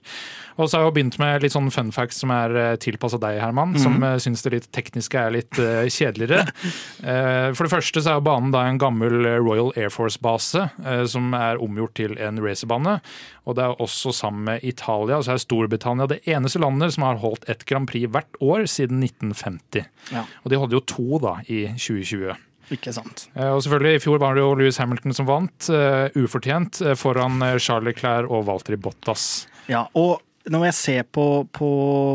Og 0.58 0.70
så 0.70 0.78
har 0.78 0.88
jeg 0.88 0.96
begynt 0.98 1.20
med 1.22 1.44
litt 1.44 1.56
sånn 1.56 1.72
fun 1.74 1.92
facts 1.94 2.22
som 2.24 2.34
er 2.34 2.54
eh, 2.58 2.76
tilpassa 2.82 3.20
deg, 3.22 3.40
Herman, 3.42 3.74
mm. 3.74 3.82
som 3.82 3.98
uh, 4.06 4.16
syns 4.22 4.46
det 4.46 4.54
litt 4.54 4.68
tekniske 4.76 5.20
er 5.20 5.34
litt 5.34 5.60
uh, 5.62 5.86
kjedeligere. 5.90 6.46
Uh, 7.02 7.50
for 7.56 7.66
det 7.66 7.74
første 7.74 8.04
så 8.04 8.16
er 8.16 8.26
banen 8.26 8.54
da 8.54 8.66
en 8.68 8.82
gammel 8.82 9.18
Royal 9.42 9.74
Air 9.80 9.92
Force-base 9.94 10.68
som 11.10 11.34
er 11.38 11.62
omgjort 11.62 11.96
til 11.98 12.16
en 12.22 12.40
racerbane. 12.44 12.98
Og 13.48 13.58
det 13.58 13.66
er 13.66 13.82
også 13.84 14.14
sammen 14.16 14.46
med 14.48 14.64
Italia, 14.68 15.20
så 15.24 15.36
er 15.36 15.42
Storbritannia 15.42 16.08
det 16.12 16.22
eneste 16.30 16.62
landet 16.64 16.96
som 16.96 17.08
har 17.08 17.22
holdt 17.24 17.48
et 17.52 17.66
Grand 17.70 17.90
Prix 17.90 18.10
hvert 18.14 18.40
år 18.44 18.68
siden 18.72 19.04
1950. 19.04 19.90
Ja. 20.14 20.26
Og 20.44 20.54
de 20.54 20.60
holdt 20.62 20.78
jo 20.78 20.84
to 20.88 21.22
da 21.24 21.40
i 21.48 21.66
2020. 21.76 22.36
Ikke 22.74 22.94
sant. 22.96 23.28
Eh, 23.38 23.50
og 23.50 23.64
selvfølgelig, 23.66 24.02
I 24.02 24.04
fjor 24.04 24.22
var 24.24 24.36
det 24.36 24.44
jo 24.44 24.52
Louis 24.60 24.82
Hamilton 24.82 25.16
som 25.16 25.30
vant, 25.30 25.72
uh, 25.72 26.10
ufortjent, 26.18 26.82
uh, 26.82 26.94
foran 26.98 27.42
Charlie 27.62 27.96
Clair 27.98 28.30
og 28.30 28.48
Walter 28.50 28.80
Bottas. 28.82 29.46
Ja, 29.70 29.86
og 29.94 30.22
når 30.52 30.66
jeg 30.68 30.76
ser 30.76 31.06
på, 31.16 31.26
på, 31.56 31.68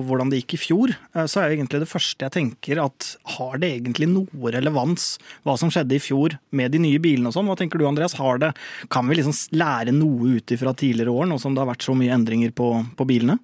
hvordan 0.04 0.28
det 0.28 0.42
gikk 0.42 0.56
i 0.58 0.60
fjor, 0.60 0.92
eh, 0.92 1.26
så 1.30 1.40
er 1.40 1.48
jo 1.48 1.58
egentlig 1.58 1.80
det 1.82 1.90
første 1.90 2.26
jeg 2.26 2.34
tenker 2.34 2.80
at 2.82 3.10
har 3.36 3.60
det 3.62 3.70
egentlig 3.78 4.08
noe 4.10 4.52
relevans 4.52 5.14
hva 5.46 5.56
som 5.60 5.72
skjedde 5.72 5.96
i 5.96 6.02
fjor 6.02 6.36
med 6.52 6.74
de 6.74 6.82
nye 6.82 7.00
bilene 7.00 7.30
og 7.30 7.36
sånn? 7.36 7.48
Hva 7.48 7.56
tenker 7.58 7.80
du 7.80 7.86
Andreas? 7.88 8.18
Har 8.20 8.40
det, 8.42 8.52
kan 8.92 9.08
vi 9.08 9.18
liksom 9.18 9.36
lære 9.56 9.94
noe 9.96 10.36
ut 10.36 10.54
ifra 10.54 10.74
tidligere 10.76 11.14
år, 11.14 11.28
nå 11.30 11.38
som 11.40 11.56
det 11.56 11.64
har 11.64 11.70
vært 11.72 11.88
så 11.88 11.96
mye 11.96 12.14
endringer 12.18 12.52
på, 12.56 12.72
på 12.98 13.08
bilene? 13.08 13.38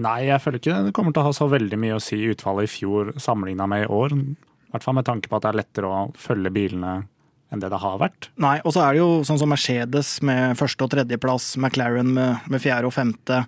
Nei, 0.00 0.30
jeg 0.30 0.40
føler 0.40 0.62
ikke 0.62 0.82
det 0.86 0.94
kommer 0.96 1.12
til 1.12 1.24
å 1.24 1.28
ha 1.28 1.34
så 1.34 1.50
veldig 1.50 1.80
mye 1.82 1.98
å 1.98 2.04
si 2.04 2.22
utfallet 2.30 2.68
i 2.68 2.72
fjor 2.72 3.12
sammenligna 3.20 3.66
med 3.68 3.84
i 3.84 3.90
år. 3.90 4.14
I 4.70 4.76
hvert 4.76 4.86
fall 4.86 4.94
med 4.94 5.06
tanke 5.08 5.26
på 5.26 5.34
at 5.34 5.42
det 5.42 5.50
er 5.50 5.60
lettere 5.64 5.88
å 5.90 6.02
følge 6.14 6.52
bilene 6.54 7.00
enn 7.50 7.58
det 7.58 7.72
det 7.72 7.80
har 7.82 7.96
vært. 7.98 8.28
Nei, 8.38 8.60
og 8.62 8.70
så 8.76 8.84
er 8.84 8.94
det 8.94 9.00
jo 9.00 9.08
sånn 9.26 9.40
som 9.40 9.50
Mercedes 9.50 10.12
med 10.22 10.54
første- 10.58 10.86
og 10.86 10.92
tredjeplass, 10.92 11.56
McLaren 11.58 12.12
med, 12.14 12.46
med 12.46 12.62
fjerde 12.62 12.86
og 12.86 12.94
femte. 12.94 13.40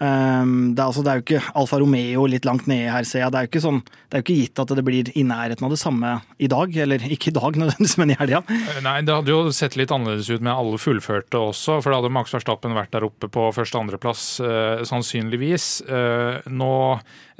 Um, 0.00 0.72
det, 0.72 0.80
er 0.80 0.86
altså, 0.86 1.02
det, 1.04 1.12
er 1.12 1.18
jo 1.18 1.24
ikke 1.26 1.56
Alfa 1.60 1.76
Romeo 1.82 2.22
litt 2.32 2.46
langt 2.48 2.64
nede 2.70 2.88
her, 2.88 3.04
ser 3.04 3.20
jeg. 3.20 3.32
Det 3.34 3.36
er 3.36 3.44
jo 3.44 3.50
ikke, 3.50 3.60
sånn, 3.66 3.80
det 3.84 4.16
er 4.16 4.22
jo 4.22 4.24
ikke 4.24 4.36
gitt 4.38 4.62
at 4.62 4.72
det 4.78 4.84
blir 4.86 5.10
i 5.12 5.24
nærheten 5.28 5.66
av 5.66 5.74
det 5.74 5.80
samme 5.80 6.14
i 6.40 6.48
dag. 6.48 6.76
Eller 6.86 7.04
ikke 7.04 7.28
i 7.28 7.36
dag 7.36 7.58
nødvendigvis, 7.60 7.98
men 8.00 8.14
i 8.14 8.16
helga. 8.16 8.40
Eh, 8.48 8.80
nei, 8.86 8.96
det 9.04 9.18
hadde 9.18 9.34
jo 9.34 9.52
sett 9.52 9.76
litt 9.76 9.92
annerledes 9.92 10.30
ut 10.32 10.40
med 10.40 10.54
alle 10.54 10.80
fullførte 10.80 11.42
også. 11.50 11.82
For 11.84 11.92
da 11.92 12.00
hadde 12.00 12.12
Max 12.16 12.32
Verstappen 12.32 12.76
vært 12.78 12.94
der 12.96 13.04
oppe 13.10 13.28
på 13.28 13.50
første- 13.52 13.76
og 13.76 13.84
andreplass, 13.84 14.24
uh, 14.40 14.80
sannsynligvis. 14.88 15.72
Uh, 15.90 16.40
nå 16.48 16.72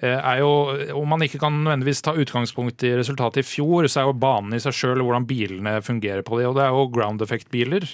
er 0.00 0.38
jo, 0.40 0.48
Om 0.96 1.10
man 1.12 1.20
ikke 1.26 1.36
kan 1.42 1.58
nødvendigvis 1.60 1.98
ta 2.00 2.14
utgangspunkt 2.16 2.80
i 2.88 2.94
resultatet 2.96 3.42
i 3.42 3.44
fjor, 3.44 3.84
så 3.84 4.00
er 4.00 4.06
jo 4.08 4.14
banen 4.16 4.54
i 4.56 4.60
seg 4.64 4.72
sjøl 4.72 5.02
hvordan 5.04 5.26
bilene 5.28 5.74
fungerer 5.84 6.24
på 6.24 6.38
det. 6.38 6.46
Og 6.48 6.56
det 6.56 6.62
er 6.64 6.72
jo 6.72 6.86
ground 6.88 7.20
effect-biler, 7.20 7.84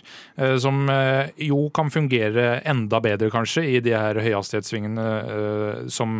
som 0.62 0.87
jo 0.87 1.64
kan 1.75 1.90
fungere 1.90 2.61
enda 2.62 3.00
bedre, 3.02 3.26
kanskje, 3.35 3.64
i 3.66 3.82
de 3.82 3.96
her 3.99 4.23
høyhastighetene 4.23 4.55
hastighetssvingene 4.56 5.06
uh, 5.30 5.88
som 5.88 6.18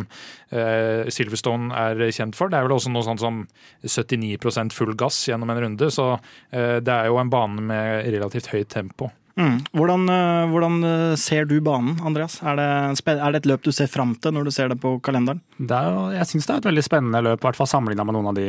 uh, 0.53 1.09
Silverstone 1.09 1.73
er 1.75 2.07
kjent 2.11 2.37
for. 2.37 2.49
Det 2.51 2.59
er 2.59 2.67
vel 2.67 2.77
også 2.77 2.93
noe 2.93 3.05
sånt 3.05 3.23
som 3.23 3.45
79 3.83 4.73
full 4.75 4.95
gass 4.97 5.27
gjennom 5.27 5.49
en 5.53 5.63
runde, 5.65 5.91
så 5.91 6.15
uh, 6.17 6.77
det 6.79 6.93
er 6.93 7.09
jo 7.09 7.21
en 7.21 7.31
bane 7.31 7.61
med 7.61 8.11
relativt 8.13 8.51
høyt 8.53 8.69
tempo. 8.73 9.11
Mm. 9.37 9.59
Hvordan, 9.69 10.07
hvordan, 10.49 10.77
ser 11.21 11.45
du 11.45 11.59
banen, 11.61 11.99
Andreas? 12.01 12.39
Er 12.41 12.55
det, 12.57 12.63
er 13.05 13.35
det, 13.35 13.43
et 13.43 13.49
løp 13.51 13.67
du 13.67 13.69
ser 13.69 13.85
fram 13.85 14.15
til 14.17 14.33
når 14.33 14.47
du 14.47 14.53
ser 14.55 14.71
det 14.71 14.79
på 14.81 14.95
kalenderen? 15.05 15.43
Det 15.59 15.77
er, 15.77 15.99
jeg 16.15 16.29
syns 16.31 16.47
det 16.47 16.55
er 16.55 16.63
et 16.63 16.69
veldig 16.71 16.83
spennende 16.87 17.21
løp, 17.21 17.43
i 17.43 17.45
hvert 17.45 17.59
fall 17.59 17.69
sammenligna 17.69 18.07
med 18.07 18.17
noen 18.17 18.31
av 18.31 18.39
de 18.39 18.47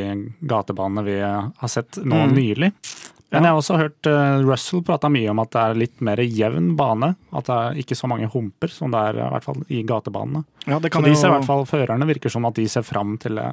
gatebanene 0.49 1.03
vi 1.05 1.19
har 1.21 1.69
sett 1.69 2.01
nå 2.01 2.23
mm. 2.23 2.33
nylig. 2.33 2.71
Men 3.29 3.45
jeg 3.45 3.53
har 3.53 3.59
også 3.61 3.77
hørt 3.77 4.07
uh, 4.09 4.41
Russell 4.41 4.81
prata 4.85 5.09
mye 5.13 5.29
om 5.29 5.41
at 5.43 5.51
det 5.53 5.61
er 5.61 5.81
litt 5.83 5.99
mer 6.05 6.21
jevn 6.23 6.71
bane. 6.79 7.11
At 7.29 7.49
det 7.49 7.57
er 7.57 7.81
ikke 7.83 7.97
så 7.97 8.09
mange 8.09 8.29
humper 8.33 8.71
som 8.73 8.93
det 8.93 9.01
er 9.11 9.19
i 9.21 9.27
hvert 9.35 9.45
fall 9.45 9.59
i 9.69 9.83
gatebanene. 9.85 10.41
Ja, 10.65 10.79
så 10.79 11.03
de 11.05 11.13
ser 11.13 11.29
i 11.29 11.35
hvert 11.35 11.45
fall, 11.45 11.67
Førerne 11.69 12.09
virker 12.09 12.33
som 12.33 12.47
at 12.49 12.57
de 12.57 12.65
ser 12.71 12.85
fram 12.87 13.17
til 13.21 13.37
det 13.37 13.51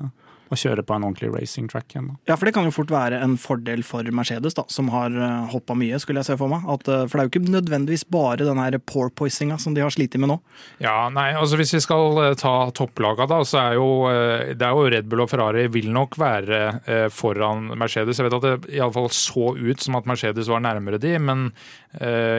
å 0.53 0.59
kjøre 0.59 0.85
på 0.87 0.95
en 0.95 1.07
ordentlig 1.09 1.33
racing 1.35 1.67
track 1.71 1.95
igjen. 1.95 2.12
Ja, 2.29 2.37
for 2.38 2.47
det 2.47 2.55
kan 2.55 2.67
jo 2.67 2.75
fort 2.75 2.93
være 2.93 3.19
en 3.25 3.35
fordel 3.41 3.83
for 3.87 4.07
Mercedes, 4.15 4.55
da, 4.55 4.62
som 4.71 4.91
har 4.95 5.15
eh, 5.15 5.49
hoppa 5.50 5.75
mye, 5.79 5.99
skulle 6.03 6.23
jeg 6.23 6.31
se 6.31 6.37
for 6.38 6.53
meg. 6.53 6.67
At, 6.71 6.87
eh, 6.87 7.07
for 7.07 7.19
det 7.19 7.25
er 7.25 7.29
jo 7.29 7.33
ikke 7.35 7.55
nødvendigvis 7.57 8.07
bare 8.15 8.47
den 8.47 8.61
her 8.62 8.79
porpoisinga 8.79 9.59
som 9.62 9.75
de 9.75 9.83
har 9.83 9.95
slitt 9.95 10.15
med 10.21 10.31
nå. 10.31 10.38
Ja, 10.83 11.09
nei, 11.12 11.33
altså 11.37 11.59
hvis 11.59 11.75
vi 11.75 11.83
skal 11.83 12.21
eh, 12.23 12.37
ta 12.38 12.55
topplaga, 12.76 13.26
da, 13.31 13.41
så 13.47 13.62
er 13.65 13.81
jo 13.81 13.88
det 14.07 14.62
er 14.62 14.76
jo 14.76 14.87
Red 14.93 15.09
Bull 15.11 15.25
og 15.25 15.31
Ferrari 15.31 15.67
vil 15.73 15.88
nok 15.95 16.17
være 16.21 17.09
foran 17.12 17.73
Mercedes. 17.79 18.19
Jeg 18.19 18.29
vet 18.29 18.37
at 18.37 18.45
det 18.45 18.76
iallfall 18.76 19.09
så 19.15 19.50
ut 19.57 19.83
som 19.83 19.99
at 19.99 20.07
Mercedes 20.09 20.50
var 20.50 20.62
nærmere 20.65 21.00
de, 21.03 21.17
men 21.23 21.49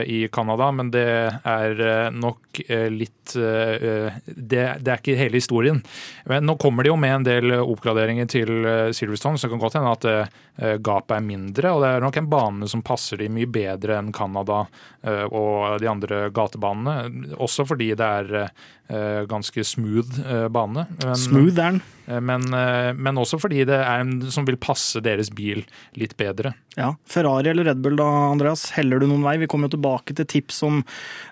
i 0.06 0.20
Canada, 0.30 0.68
men 0.70 0.92
det 0.94 1.04
er 1.50 2.12
nok 2.14 2.60
litt 2.94 3.34
det, 3.34 4.64
det 4.78 4.92
er 4.92 5.00
ikke 5.00 5.16
hele 5.18 5.40
historien. 5.40 5.80
Men 6.30 6.46
nå 6.46 6.54
kommer 6.62 6.86
de 6.86 6.92
jo 6.92 6.98
med 7.00 7.16
en 7.16 7.26
del 7.26 7.56
oppgraderinger 7.58 7.97
oppgraderinger 7.98 8.28
til 8.30 8.66
eh, 8.66 8.92
Silverstone, 8.94 9.38
så 9.38 9.48
kan 9.48 9.60
godt 9.60 9.78
hende 9.78 9.92
at 9.92 10.06
eh, 10.08 10.78
gapet 10.78 11.16
er 11.16 11.24
mindre. 11.24 11.72
Og 11.74 11.82
det 11.82 11.90
er 11.90 12.04
nok 12.04 12.18
en 12.20 12.30
bane 12.30 12.70
som 12.70 12.82
passer 12.82 13.18
de 13.18 13.28
mye 13.32 13.48
bedre 13.50 13.98
enn 13.98 14.12
Canada 14.12 14.66
eh, 15.02 15.26
og 15.26 15.80
de 15.82 15.90
andre 15.90 16.28
gatebanene. 16.30 17.34
Også 17.38 17.66
fordi 17.68 17.94
det 17.98 18.08
er 18.08 18.50
ganske 19.28 19.60
smooth 19.68 20.22
bane. 20.48 20.86
Men, 21.02 21.18
smooth 21.20 21.58
er 21.60 21.74
den. 21.74 21.80
Men, 22.24 22.46
men, 22.96 23.18
også 23.20 23.36
fordi 23.36 23.66
det 23.68 23.76
er 23.76 24.00
en 24.00 24.30
som 24.32 24.46
vil 24.48 24.56
passe 24.56 25.02
deres 25.04 25.28
bil 25.28 25.60
litt 26.00 26.14
bedre. 26.16 26.54
Ja, 26.72 26.94
Ferrari 27.04 27.50
eller 27.52 27.68
Red 27.68 27.82
Bull 27.84 28.00
da, 28.00 28.06
Andreas? 28.30 28.70
Heller 28.78 29.02
du 29.02 29.10
noen 29.10 29.26
vei? 29.28 29.36
Vi 29.42 29.50
kommer 29.52 29.68
jo 29.68 29.76
tilbake 29.76 30.16
til 30.16 30.30
tips 30.32 30.62
om, 30.64 30.80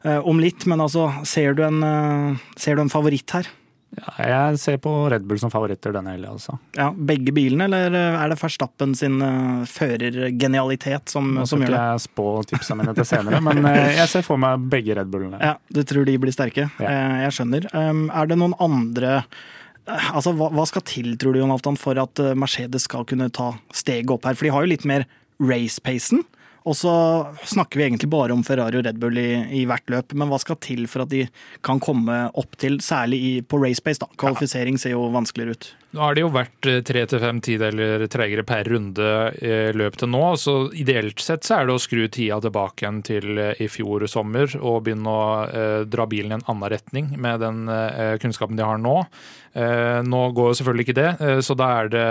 om 0.04 0.42
litt, 0.44 0.68
men 0.68 0.85
altså, 0.85 1.08
ser 1.25 1.56
du, 1.56 1.64
en, 1.64 2.37
ser 2.61 2.76
du 2.76 2.85
en 2.85 2.92
favoritt 2.92 3.38
her? 3.38 3.49
Ja, 3.97 4.12
jeg 4.28 4.59
ser 4.61 4.78
på 4.83 4.90
Red 5.09 5.25
Bull 5.28 5.38
som 5.40 5.50
favoritter 5.52 5.95
denne 5.95 6.12
helga, 6.16 6.35
altså. 6.35 6.57
Ja, 6.76 6.90
begge 6.93 7.33
bilene, 7.37 7.69
eller 7.69 7.95
er 7.95 8.33
det 8.33 8.37
Verstappen 8.40 8.93
sin 8.99 9.21
uh, 9.23 9.62
førergenialitet 9.71 11.12
som, 11.14 11.31
som 11.49 11.62
gjør 11.62 11.73
det? 11.73 11.83
Jeg 11.95 12.05
spå 12.05 12.26
tipsene 12.50 12.83
mine 12.83 12.97
til 12.99 13.09
senere, 13.09 13.40
men 13.47 13.62
uh, 13.64 13.78
jeg 13.97 14.09
ser 14.12 14.26
for 14.26 14.43
meg 14.43 14.66
begge 14.73 14.99
Red 14.99 15.12
Bullene. 15.12 15.40
Ja, 15.40 15.55
Du 15.73 15.81
tror 15.87 16.09
de 16.09 16.16
blir 16.21 16.35
sterke? 16.35 16.69
Ja. 16.83 16.90
Uh, 16.90 17.19
jeg 17.25 17.37
skjønner. 17.38 17.69
Um, 17.73 18.09
er 18.11 18.33
det 18.33 18.40
noen 18.43 18.57
andre 18.62 19.21
Altså, 19.87 20.33
hva, 20.35 20.49
hva, 20.50 20.64
skal 20.66 20.83
til, 20.83 21.12
tror 21.14 21.31
du, 21.31 21.38
Jon 21.38 21.52
Aftan, 21.55 21.76
for 21.78 21.95
at 22.02 22.19
Mercedes 22.35 22.88
skal 22.88 23.05
kunne 23.07 23.28
ta 23.31 23.52
steget 23.71 24.11
opp 24.11 24.25
her? 24.26 24.35
For 24.35 24.49
de 24.49 24.50
har 24.50 24.64
jo 24.64 24.71
litt 24.73 24.87
mer 24.88 25.05
race-pacen. 25.38 26.25
Og 26.66 26.75
så 26.75 26.92
snakker 27.46 27.78
vi 27.78 27.87
egentlig 27.87 28.11
bare 28.11 28.35
om 28.35 28.42
Ferrari 28.46 28.80
og 28.80 28.87
Red 28.88 28.99
Bull 29.02 29.18
i, 29.23 29.30
i, 29.61 29.64
hvert 29.70 29.87
løp, 29.92 30.14
men 30.18 30.30
hva 30.30 30.40
skal 30.42 30.58
til 30.62 30.88
for 30.90 31.04
at 31.04 31.12
de 31.12 31.23
kan 31.66 31.78
komme 31.82 32.25
opp 32.35 32.58
til, 32.58 32.80
særlig 32.82 33.20
i, 33.23 33.32
på 33.46 33.61
racepace? 33.62 34.02
da. 34.02 34.11
Kvalifisering 34.18 34.80
ser 34.82 34.96
jo 34.96 35.06
vanskeligere 35.14 35.54
ut. 35.54 35.68
Nå 35.96 36.02
har 36.04 36.16
det 36.16 36.22
jo 36.26 36.32
vært 36.34 36.66
eh, 36.68 36.82
tre 36.84 37.06
til 37.08 37.22
fem 37.22 37.38
tideler 37.40 38.04
tregere 38.12 38.44
per 38.44 38.68
runde 38.68 39.06
eh, 39.40 39.70
løp 39.72 39.96
til 39.96 40.10
nå, 40.12 40.24
så 40.36 40.56
ideelt 40.76 41.22
sett 41.24 41.46
så 41.46 41.56
er 41.56 41.68
det 41.70 41.76
å 41.76 41.80
skru 41.80 42.02
tida 42.12 42.36
tilbake 42.44 42.84
igjen 42.84 43.00
til 43.06 43.40
eh, 43.40 43.62
i 43.64 43.70
fjor 43.72 44.04
sommer 44.12 44.58
og 44.60 44.82
begynne 44.84 45.08
å 45.08 45.84
dra 45.88 46.04
bilen 46.10 46.34
i 46.34 46.36
en 46.36 46.48
annen 46.52 46.70
retning 46.72 47.08
med 47.22 47.40
den 47.40 47.64
kunnskapen 48.20 48.58
de 48.58 48.66
har 48.66 48.80
nå. 48.82 48.96
Nå 50.06 50.22
går 50.36 50.56
selvfølgelig 50.58 50.86
ikke 50.86 50.96
det, 50.98 51.10
så 51.46 51.56
da 51.56 51.68
er 51.80 51.90
det 51.92 52.06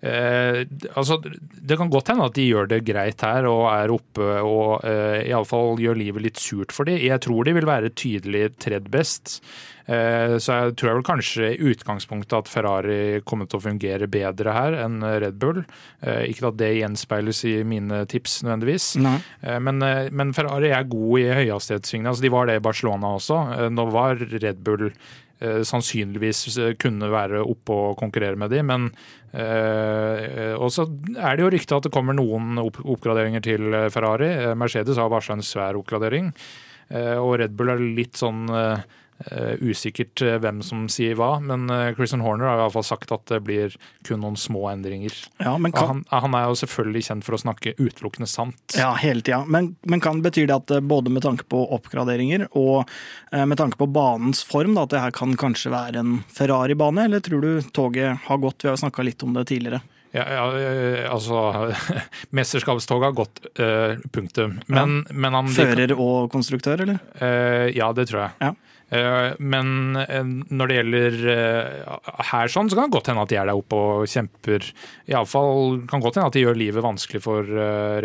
Eh, 0.00 0.62
altså, 0.94 1.16
det 1.40 1.76
kan 1.78 1.90
godt 1.90 2.12
hende 2.12 2.26
at 2.28 2.36
de 2.36 2.44
gjør 2.46 2.68
det 2.70 2.84
greit 2.86 3.22
her 3.24 3.48
og 3.48 3.64
er 3.72 3.92
oppe 3.94 4.26
og 4.44 4.84
eh, 4.86 5.24
iallfall 5.30 5.80
gjør 5.80 5.98
livet 5.98 6.26
litt 6.26 6.42
surt 6.42 6.74
for 6.74 6.88
dem. 6.88 7.00
Jeg 7.02 7.22
tror 7.24 7.46
de 7.46 7.56
vil 7.56 7.68
være 7.68 7.94
tydelig 7.96 8.50
tredd 8.62 8.90
best. 8.92 9.40
Eh, 9.86 10.34
så 10.42 10.54
jeg 10.54 10.74
tror 10.74 10.90
jeg 10.90 10.98
vel 10.98 11.06
kanskje 11.06 11.50
i 11.52 11.68
utgangspunktet 11.70 12.34
at 12.40 12.50
Ferrari 12.50 13.20
kommer 13.26 13.46
til 13.46 13.60
å 13.60 13.64
fungere 13.68 14.08
bedre 14.10 14.54
her 14.54 14.78
enn 14.82 14.98
Red 15.04 15.38
Bull. 15.42 15.62
Eh, 16.02 16.26
ikke 16.32 16.50
at 16.50 16.58
det 16.60 16.72
gjenspeiles 16.80 17.44
i 17.46 17.56
mine 17.66 18.02
tips 18.10 18.40
nødvendigvis. 18.46 18.88
Eh, 18.98 19.60
men, 19.62 19.84
men, 20.10 20.34
Ferrari 20.36 20.72
er 20.74 20.88
god 20.90 21.22
i 21.22 21.28
høyhastighetssvingene. 21.42 22.10
Altså, 22.10 22.26
de 22.26 22.34
var 22.34 22.50
det 22.50 22.58
i 22.58 22.64
Barcelona 22.66 23.14
også. 23.20 23.38
Nå 23.72 23.86
var 23.94 24.26
Red 24.34 24.66
Bull 24.66 24.90
sannsynligvis 25.36 26.54
kunne 26.80 27.10
være 27.12 27.42
oppe 27.44 27.74
og 27.76 27.98
konkurrere 28.00 28.38
med 28.40 28.48
de, 28.54 28.62
men 28.64 28.86
eh, 29.36 30.54
Og 30.56 30.70
så 30.72 30.86
er 30.88 31.36
det 31.36 31.44
jo 31.44 31.50
rykte 31.52 31.76
at 31.76 31.84
det 31.84 31.92
kommer 31.92 32.16
noen 32.16 32.56
oppgraderinger 32.56 33.44
til 33.44 33.76
Ferrari. 33.92 34.30
Mercedes 34.56 34.96
har 34.96 35.12
varsla 35.12 35.36
en 35.36 35.44
svær 35.44 35.76
oppgradering, 35.76 36.32
og 37.20 37.34
Red 37.42 37.52
Bull 37.58 37.74
er 37.74 37.84
litt 37.84 38.16
sånn 38.16 38.48
usikkert 39.64 40.20
uh, 40.22 40.36
hvem 40.42 40.60
som 40.66 40.86
sier 40.92 41.16
hva, 41.16 41.36
men 41.40 41.70
uh, 41.72 41.94
Christian 41.96 42.20
Horner 42.24 42.50
har 42.50 42.58
i 42.58 42.62
hvert 42.64 42.74
fall 42.74 42.86
sagt 42.86 43.14
at 43.14 43.24
det 43.30 43.40
blir 43.46 43.76
kun 44.06 44.20
noen 44.22 44.36
små 44.40 44.66
endringer. 44.70 45.14
Ja, 45.40 45.54
kan... 45.72 46.04
han, 46.04 46.04
han, 46.12 46.36
er 46.36 46.50
jo 46.50 46.58
selvfølgelig 46.60 47.04
kjent 47.08 47.26
for 47.26 47.38
å 47.38 47.40
snakke 47.40 47.74
utelukkende 47.78 48.28
sant. 48.30 48.76
Ja, 48.76 48.92
hele 49.00 49.24
tida. 49.24 49.42
Men, 49.48 49.74
men, 49.88 50.02
kan 50.04 50.20
betyr 50.24 50.50
det 50.50 50.58
at 50.60 50.74
både 50.84 51.12
med 51.12 51.24
tanke 51.24 51.48
på 51.48 51.62
oppgraderinger 51.76 52.46
og 52.52 52.86
med 53.32 53.58
tanke 53.58 53.78
på 53.80 53.88
banens 53.90 54.42
form, 54.46 54.76
da, 54.76 54.84
at 54.86 54.92
det 54.92 55.02
her 55.02 55.16
kan 55.16 55.34
kanskje 55.40 55.72
være 55.72 56.00
en 56.02 56.14
Ferrari-bane, 56.32 57.08
eller 57.08 57.24
tror 57.24 57.42
du 57.42 57.68
toget 57.74 58.28
har 58.28 58.40
gått? 58.42 58.62
Vi 58.62 58.70
har 58.70 58.76
jo 58.76 58.84
snakka 58.84 59.04
litt 59.06 59.24
om 59.26 59.34
det 59.36 59.48
tidligere. 59.50 59.82
Ja, 60.16 60.24
ja, 60.32 61.08
altså 61.10 61.66
Mesterskapstoget 62.36 63.04
har 63.04 63.16
gått, 63.16 63.42
uh, 63.60 63.98
punktum. 64.12 64.60
Men, 64.66 65.02
ja. 65.06 65.14
men 65.14 65.36
han, 65.36 65.50
Fører 65.52 65.92
og 65.92 66.30
konstruktør, 66.32 66.80
eller? 66.86 67.02
Uh, 67.20 67.68
ja, 67.76 67.90
det 67.96 68.08
tror 68.10 68.22
jeg. 68.26 68.36
Ja. 68.40 68.54
Eh, 68.86 69.32
men 69.42 69.96
eh, 69.98 70.22
når 70.54 70.70
det 70.70 70.76
gjelder 70.76 71.16
eh, 71.32 72.10
her 72.30 72.52
sånn, 72.52 72.70
så 72.70 72.78
kan 72.78 72.86
det 72.86 72.94
godt 72.94 73.10
hende 73.10 73.24
at 73.26 73.32
de 73.32 73.38
er 73.40 73.48
der 73.48 73.58
oppe 73.58 73.80
og 73.80 74.10
kjemper. 74.10 74.68
Iallfall 75.10 75.80
kan 75.90 76.04
godt 76.04 76.20
hende 76.20 76.30
at 76.30 76.36
de 76.36 76.44
gjør 76.44 76.60
livet 76.60 76.86
vanskelig 76.86 77.22
for 77.24 77.50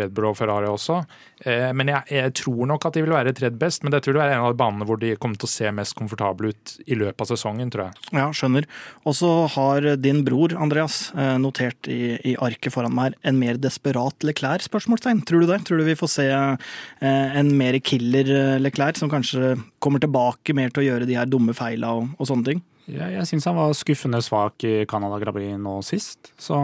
Red 0.00 0.14
Bull 0.14 0.32
og 0.32 0.38
Ferrari 0.40 0.70
også. 0.70 1.02
Men 1.44 1.90
jeg, 1.90 2.06
jeg 2.12 2.34
tror 2.38 2.68
nok 2.70 2.86
at 2.88 2.96
de 2.96 3.02
vil 3.04 3.14
være 3.14 3.32
tredd 3.36 3.56
best, 3.60 3.82
men 3.82 3.94
dette 3.94 4.10
vil 4.10 4.18
være 4.20 4.36
en 4.36 4.46
av 4.46 4.52
de 4.54 4.60
banene 4.60 4.86
hvor 4.88 5.00
de 5.00 5.14
kommer 5.20 5.40
til 5.40 5.48
å 5.48 5.52
se 5.52 5.70
mest 5.74 5.96
komfortable 5.98 6.52
ut 6.52 6.74
i 6.86 6.98
løpet 6.98 7.24
av 7.24 7.30
sesongen, 7.32 7.70
tror 7.72 7.88
jeg. 7.88 8.04
Ja, 8.18 8.28
skjønner. 8.36 8.68
Og 9.08 9.16
så 9.18 9.30
har 9.54 9.86
din 10.00 10.22
bror 10.26 10.54
Andreas 10.54 11.00
notert 11.42 11.90
i, 11.90 12.14
i 12.32 12.36
arket 12.42 12.74
foran 12.74 12.94
meg 12.94 13.16
en 13.26 13.40
mer 13.40 13.60
desperat 13.60 14.26
Leclerc? 14.26 14.68
spørsmålstegn. 14.68 15.24
Tror 15.28 15.42
du 15.42 15.50
det? 15.50 15.62
Tror 15.66 15.82
du 15.82 15.86
vi 15.88 15.98
får 15.98 16.12
se 16.14 16.28
en 16.32 17.54
mer 17.58 17.78
killer 17.84 18.58
Leclerc 18.62 19.00
som 19.00 19.10
kanskje 19.12 19.56
kommer 19.82 20.02
tilbake 20.02 20.54
mer 20.56 20.70
til 20.72 20.84
å 20.84 20.86
gjøre 20.90 21.08
de 21.08 21.18
her 21.18 21.30
dumme 21.30 21.54
feila 21.56 21.96
og, 21.98 22.12
og 22.18 22.28
sånne 22.28 22.52
ting. 22.52 22.62
Ja, 22.90 23.08
jeg 23.12 23.28
syns 23.30 23.46
han 23.46 23.58
var 23.58 23.74
skuffende 23.78 24.18
svak 24.24 24.64
i 24.66 24.82
Canada 24.90 25.20
Grand 25.22 25.36
Prix 25.36 25.58
nå 25.60 25.76
sist, 25.86 26.32
så 26.40 26.58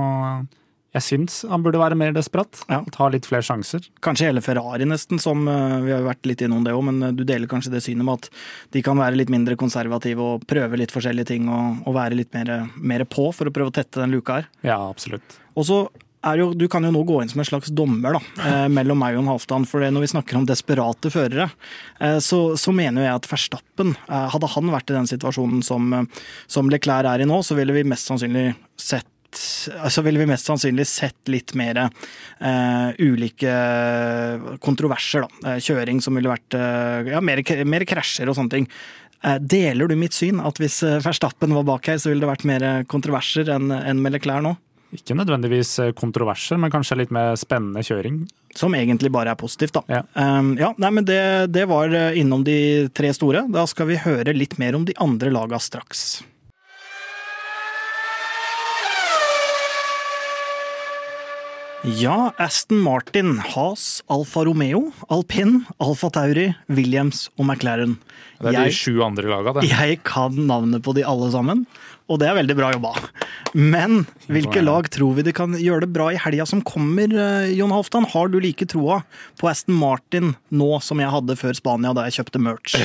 jeg 0.96 1.04
syns 1.04 1.42
han 1.48 1.64
burde 1.64 1.80
være 1.80 1.98
mer 1.98 2.14
desperat. 2.16 2.62
Ja. 2.70 2.80
Ta 2.94 3.10
litt 3.12 3.28
flere 3.28 3.44
sjanser. 3.44 3.84
Kanskje 4.04 4.30
hele 4.30 4.42
Ferrari 4.44 4.86
nesten, 4.88 5.20
som 5.20 5.44
eh, 5.50 5.76
vi 5.84 5.92
har 5.92 6.06
vært 6.06 6.24
litt 6.28 6.42
innom 6.44 6.64
det 6.64 6.72
òg, 6.76 6.82
men 6.88 7.02
eh, 7.10 7.14
du 7.16 7.26
deler 7.28 7.50
kanskje 7.50 7.74
det 7.74 7.82
synet 7.84 8.08
med 8.08 8.22
at 8.22 8.30
de 8.74 8.82
kan 8.86 8.98
være 9.00 9.20
litt 9.20 9.32
mindre 9.32 9.58
konservative 9.60 10.24
og 10.24 10.48
prøve 10.48 10.80
litt 10.80 10.94
forskjellige 10.94 11.34
ting 11.34 11.50
og, 11.52 11.84
og 11.84 11.96
være 11.98 12.18
litt 12.22 12.32
mer, 12.36 12.70
mer 12.80 13.04
på 13.08 13.28
for 13.36 13.50
å 13.50 13.54
prøve 13.54 13.72
å 13.72 13.78
tette 13.80 14.00
den 14.00 14.16
luka 14.16 14.40
her. 14.40 14.52
Ja, 14.64 14.80
absolutt. 14.88 15.40
Og 15.58 15.68
så 15.68 15.82
er 16.26 16.40
jo, 16.40 16.48
Du 16.56 16.66
kan 16.70 16.82
jo 16.82 16.90
nå 16.94 17.04
gå 17.06 17.20
inn 17.22 17.30
som 17.30 17.42
en 17.42 17.46
slags 17.46 17.70
dommer 17.74 18.16
da, 18.16 18.22
eh, 18.46 18.64
mellom 18.78 18.98
meg 19.00 19.18
og 19.18 19.22
en 19.26 19.30
Halvdan. 19.34 19.68
For 19.68 19.84
når 19.84 20.06
vi 20.06 20.12
snakker 20.14 20.40
om 20.40 20.48
desperate 20.48 21.12
førere, 21.14 21.50
eh, 22.00 22.18
så, 22.24 22.40
så 22.58 22.74
mener 22.74 23.06
jeg 23.06 23.20
at 23.20 23.28
Verstappen 23.30 23.94
eh, 24.08 24.26
Hadde 24.32 24.50
han 24.56 24.72
vært 24.72 24.90
i 24.92 24.98
den 24.98 25.10
situasjonen 25.10 25.62
som, 25.66 25.92
eh, 25.94 26.24
som 26.50 26.72
Leclerc 26.72 27.12
er 27.12 27.24
i 27.24 27.28
nå, 27.28 27.42
så 27.44 27.58
ville 27.58 27.76
vi 27.76 27.86
mest 27.88 28.10
sannsynlig 28.10 28.50
sett 28.78 29.08
altså 29.82 30.02
ville 30.06 30.20
vi 30.22 30.28
mest 30.28 30.48
sannsynlig 30.48 30.86
sett 30.88 31.30
litt 31.30 31.54
mer 31.58 31.80
uh, 31.86 32.90
ulike 32.98 33.52
kontroverser. 34.64 35.26
Da. 35.26 35.52
Eh, 35.52 35.58
Kjøring 35.64 36.00
som 36.04 36.16
ville 36.18 36.30
vært 36.30 36.56
uh, 36.56 37.04
ja, 37.08 37.20
mer, 37.24 37.42
mer 37.68 37.84
krasjer 37.88 38.30
og 38.30 38.38
sånne 38.38 38.54
ting. 38.54 38.70
Uh, 39.24 39.36
Deler 39.42 39.90
du 39.90 39.96
mitt 39.98 40.16
syn 40.16 40.40
at 40.40 40.60
hvis 40.62 40.80
Verstappen 41.04 41.54
var 41.56 41.66
bak 41.68 41.90
her, 41.90 42.00
så 42.00 42.12
ville 42.12 42.24
det 42.24 42.30
vært 42.32 42.48
mer 42.48 42.66
kontroverser 42.90 43.50
enn 43.54 43.72
en 43.74 44.02
med 44.02 44.16
Leclerc 44.16 44.44
nå? 44.46 44.56
Ikke 44.94 45.12
nødvendigvis 45.12 45.74
kontroverser, 45.98 46.56
men 46.56 46.72
kanskje 46.72 46.96
litt 47.02 47.10
mer 47.12 47.34
spennende 47.36 47.82
kjøring. 47.84 48.22
Som 48.56 48.72
egentlig 48.72 49.10
bare 49.12 49.34
er 49.34 49.36
positivt, 49.36 49.74
da. 49.76 49.82
Ja. 49.98 50.00
Um, 50.16 50.54
ja, 50.56 50.70
nei, 50.80 50.90
men 50.96 51.04
det, 51.04 51.20
det 51.52 51.66
var 51.68 51.92
innom 52.16 52.40
de 52.46 52.88
tre 52.96 53.12
store. 53.12 53.44
Da 53.52 53.66
skal 53.68 53.90
vi 53.90 54.00
høre 54.00 54.32
litt 54.32 54.56
mer 54.56 54.78
om 54.78 54.88
de 54.88 54.96
andre 55.04 55.28
laga 55.34 55.60
straks. 55.60 56.22
Ja, 61.84 62.32
Aston 62.42 62.80
Martin, 62.82 63.36
Haas, 63.38 64.02
Alfa 64.10 64.42
Romeo, 64.44 64.90
Alpin, 65.08 65.60
Alfa 65.80 66.10
Tauri, 66.10 66.48
Williams 66.68 67.28
og 67.38 67.46
McLaren. 67.46 67.94
Det 68.40 68.48
er 68.48 68.50
de 68.52 68.64
Jeg- 68.66 68.74
sju 68.74 69.02
andre 69.02 69.22
laga, 69.30 69.52
det. 69.60 69.70
Jeg 69.70 70.02
kan 70.02 70.34
navnet 70.46 70.82
på 70.82 70.92
de 70.94 71.02
alle 71.06 71.30
sammen, 71.30 71.66
og 72.08 72.20
det 72.20 72.28
er 72.30 72.38
veldig 72.40 72.56
bra 72.56 72.72
jobba. 72.74 72.94
Men 73.56 74.02
hvilke 74.28 74.60
lag 74.64 74.88
tror 74.92 75.16
vi 75.18 75.24
de 75.26 75.32
kan 75.36 75.54
gjøre 75.56 75.86
det 75.86 75.92
bra 75.94 76.08
i 76.12 76.20
helga 76.20 76.46
som 76.48 76.60
kommer, 76.64 77.08
eh, 77.12 77.52
Jon 77.56 77.72
Halvdan? 77.72 78.08
Har 78.12 78.28
du 78.32 78.38
like 78.40 78.66
troa 78.68 79.02
på 79.40 79.48
Aston 79.50 79.76
Martin 79.76 80.34
nå 80.52 80.70
som 80.84 81.00
jeg 81.00 81.12
hadde 81.12 81.36
før 81.38 81.56
Spania, 81.56 81.94
da 81.96 82.06
jeg 82.08 82.20
kjøpte 82.20 82.42
merch? 82.42 82.76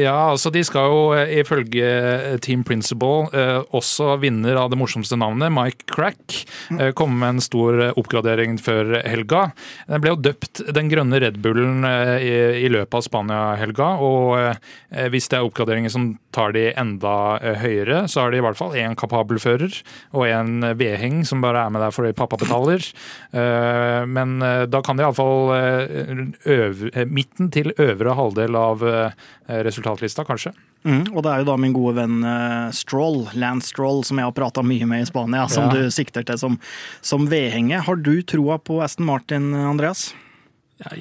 Ja, 0.00 0.30
altså 0.32 0.50
de 0.52 0.62
skal 0.66 0.88
jo 0.90 1.00
eh, 1.16 1.34
ifølge 1.40 2.38
Team 2.44 2.62
Principle 2.66 3.28
eh, 3.36 3.60
også 3.76 4.16
vinner 4.22 4.58
av 4.60 4.70
det 4.72 4.78
morsomste 4.80 5.18
navnet, 5.20 5.52
Mike 5.54 5.88
Crack, 5.90 6.40
eh, 6.76 6.92
komme 6.96 7.20
med 7.20 7.36
en 7.36 7.44
stor 7.44 7.80
eh, 7.80 7.94
oppgradering 8.00 8.58
før 8.60 8.98
helga. 9.06 9.50
Den 9.88 10.04
ble 10.04 10.14
jo 10.14 10.20
døpt 10.28 10.62
den 10.76 10.90
grønne 10.92 11.20
Red 11.22 11.40
Bullen 11.44 11.84
eh, 11.88 12.60
i, 12.60 12.68
løpet 12.70 12.98
av 12.98 13.06
Spania-helga, 13.06 13.90
og 14.04 14.38
eh, 14.40 15.08
hvis 15.12 15.30
det 15.30 15.40
er 15.40 15.48
oppgraderinger 15.48 15.92
som 15.92 16.12
tar 16.34 16.54
de 16.56 16.68
enda 16.78 17.14
eh, 17.42 17.58
høyere, 17.60 18.04
så 18.10 18.24
har 18.24 18.34
de 18.34 18.40
i 18.40 18.44
hvert 18.50 18.60
fall 18.60 18.76
én 18.78 18.96
kapabel 18.98 19.38
fører 19.42 19.72
og 20.12 20.26
en 20.28 20.60
vedheng 20.78 21.22
som 21.26 21.40
bare 21.44 21.64
er 21.66 21.70
med 21.74 21.80
der 21.84 21.94
fordi 21.94 22.12
pappa 22.18 22.36
betaler. 22.40 22.84
Eh, 23.32 24.04
Men 24.10 24.40
eh, 24.42 24.66
da 24.70 24.80
kan 24.82 24.96
de 24.98 25.04
iallfall 25.06 25.50
øve, 26.46 26.90
midten 27.10 27.50
til 27.54 27.72
øvre 27.78 28.14
halvdel 28.18 28.56
av 28.58 28.82
eh, 28.86 29.10
resultatlista, 29.66 30.24
kanskje. 30.28 30.52
Mm, 30.84 31.10
og 31.12 31.22
det 31.26 31.32
er 31.34 31.42
jo 31.42 31.48
da 31.50 31.56
min 31.60 31.74
gode 31.76 31.96
venn 31.98 32.22
eh, 32.24 32.70
Stroll, 32.76 33.26
Lance 33.36 33.68
Stroll, 33.74 34.02
som 34.08 34.16
jeg 34.20 34.28
har 34.30 34.36
prata 34.36 34.62
mye 34.64 34.86
med 34.88 35.04
i 35.04 35.08
Spania, 35.10 35.46
som 35.52 35.68
Ja. 35.68 35.76
du 35.76 35.90
sikter 35.92 36.24
til 36.24 36.38
som, 36.40 36.58
som 37.04 37.26
vedhenge. 37.28 37.82
Har 37.84 37.96
du 38.00 38.14
troa 38.22 38.56
på 38.58 38.80
Aston 38.84 39.06
Martin, 39.06 39.50
Andreas? 39.54 40.10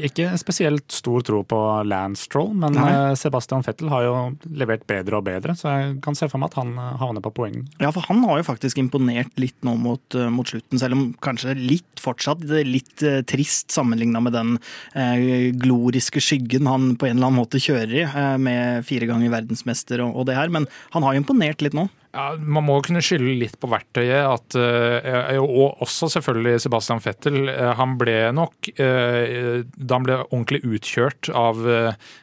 Ikke 0.04 0.28
spesielt 0.40 0.92
stor 0.92 1.24
tro 1.24 1.42
på 1.48 1.60
Lance 1.88 2.28
Stroll, 2.28 2.52
men 2.58 2.76
Nei. 2.76 2.90
eh, 2.92 3.14
Sebastian 3.20 3.64
Vettel 3.64 3.92
har 3.94 4.04
jo 4.04 4.16
levert 4.60 4.84
bedre 4.90 5.20
og 5.20 5.28
bedre, 5.30 5.56
så 5.56 5.72
jeg 5.72 5.94
kan 6.04 6.18
se 6.20 6.28
for 6.28 6.42
meg 6.42 6.52
at 6.52 6.60
han 6.60 6.74
eh, 6.76 6.98
havner 7.00 7.24
på 7.24 7.32
poeng. 7.38 7.62
Ja, 7.80 7.94
for 7.96 8.04
han 8.10 8.24
har 8.28 8.42
jo 8.42 8.48
faktisk 8.50 8.82
imponert 8.82 9.32
litt 9.40 9.56
nå 9.64 9.78
mot, 9.80 10.04
eh, 10.16 10.28
mot 10.34 10.48
slutten, 10.50 10.82
selv 10.82 10.98
om 10.98 11.06
kanskje 11.24 11.56
litt 11.56 12.04
fortsatt 12.04 12.44
det 12.50 12.66
litt 12.68 13.04
trist 13.30 13.72
sammenligna 13.72 14.22
med 14.24 14.36
den 14.36 14.58
eh, 14.94 15.50
gloriske 15.56 16.22
skyggen 16.24 16.68
han 16.70 16.94
på 17.00 17.08
en 17.08 17.18
eller 17.18 17.30
annen 17.30 17.40
måte 17.40 17.62
kjører 17.62 17.96
i, 18.02 18.04
eh, 18.08 18.36
med 18.42 18.86
fire 18.88 19.08
ganger 19.10 19.34
verdensmester 19.34 20.04
og, 20.06 20.16
og 20.16 20.30
det 20.30 20.38
her. 20.40 20.52
Men 20.54 20.68
han 20.96 21.06
har 21.06 21.16
jo 21.16 21.24
imponert 21.24 21.64
litt 21.66 21.78
nå. 21.78 21.88
Ja, 22.10 22.34
Man 22.42 22.66
må 22.66 22.80
kunne 22.82 23.04
skylde 23.06 23.36
litt 23.38 23.58
på 23.62 23.70
verktøyet. 23.70 24.26
At, 24.26 24.56
eh, 24.58 25.38
og 25.38 25.84
også 25.86 26.10
selvfølgelig 26.16 26.64
Sebastian 26.64 27.02
Vettel. 27.04 27.38
Eh, 27.52 27.74
han 27.78 27.98
ble 28.02 28.18
nok 28.34 28.72
eh, 28.74 29.62
Da 29.78 30.00
han 30.00 30.08
ble 30.08 30.18
ordentlig 30.24 30.64
utkjørt 30.66 31.30
av 31.38 31.62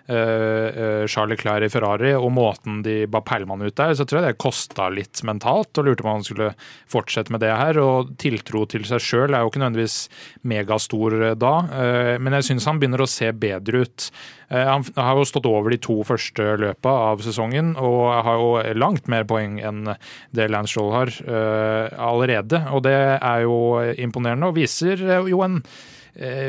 Charlie 0.07 1.39
Clair 1.39 1.65
i 1.67 1.71
Ferrari, 1.71 2.13
og 2.15 2.31
måten 2.35 2.83
de 2.87 3.07
ba 3.11 3.21
Perlmann 3.27 3.65
ut 3.65 3.77
der, 3.79 3.95
så 3.99 4.07
tror 4.07 4.21
jeg 4.21 4.35
det 4.35 4.43
kosta 4.43 4.89
litt 4.93 5.23
mentalt. 5.27 5.73
Og 5.79 5.87
lurte 5.87 6.05
på 6.05 6.11
om 6.11 6.19
han 6.19 6.27
skulle 6.27 6.53
fortsette 6.91 7.35
med 7.35 7.43
det 7.45 7.55
her. 7.55 7.79
Og 7.83 8.15
tiltro 8.23 8.65
til 8.71 8.87
seg 8.89 9.03
sjøl 9.03 9.35
er 9.35 9.45
jo 9.45 9.53
ikke 9.53 9.63
nødvendigvis 9.63 9.99
megastor 10.47 11.19
eh, 11.23 11.37
da, 11.39 11.55
eh, 11.71 12.15
men 12.23 12.39
jeg 12.39 12.51
syns 12.51 12.69
han 12.71 12.83
begynner 12.83 13.05
å 13.05 13.11
se 13.11 13.31
bedre 13.37 13.87
ut. 13.87 14.11
Eh, 14.49 14.67
Han 14.67 14.85
har 14.95 15.17
jo 15.19 15.27
stått 15.27 15.49
over 15.51 15.75
de 15.75 15.81
to 15.83 15.99
første 16.07 16.45
løpa 16.63 16.93
av 17.11 17.25
sesongen, 17.25 17.75
og 17.77 18.25
har 18.27 18.41
jo 18.41 18.79
langt 18.79 19.09
mer 19.11 19.27
poeng 19.29 19.59
enn 19.61 19.97
det 20.37 20.49
Lance 20.53 20.75
Stroll 20.75 20.95
har 20.95 21.13
eh, 21.27 21.99
allerede. 21.99 22.63
Og 22.73 22.85
det 22.87 22.97
er 23.17 23.45
jo 23.47 23.59
imponerende, 23.99 24.51
og 24.51 24.59
viser 24.59 25.03
jo 25.27 25.43
en 25.47 25.61
eh, 25.63 25.96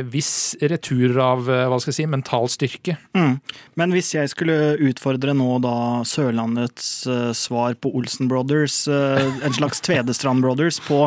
viss 0.07 0.55
retur 0.61 1.17
av 1.19 1.49
eh, 1.51 1.65
hva 1.67 1.79
skal 1.81 1.91
jeg 1.91 1.97
si, 1.99 2.05
mental 2.07 2.47
styrke. 2.51 2.95
Mm. 3.17 3.37
Men 3.79 3.95
hvis 3.95 4.13
jeg 4.15 4.31
skulle 4.31 4.77
utfordre 4.87 5.33
nå 5.35 5.57
da 5.63 5.75
Sørlandets 6.07 6.89
eh, 7.11 7.31
svar 7.35 7.75
på 7.81 7.91
Olsen 7.99 8.29
Brothers, 8.31 8.79
eh, 8.87 9.27
en 9.43 9.57
slags 9.57 9.83
Tvedestrand 9.83 10.45
Brothers, 10.45 10.79
på 10.87 11.05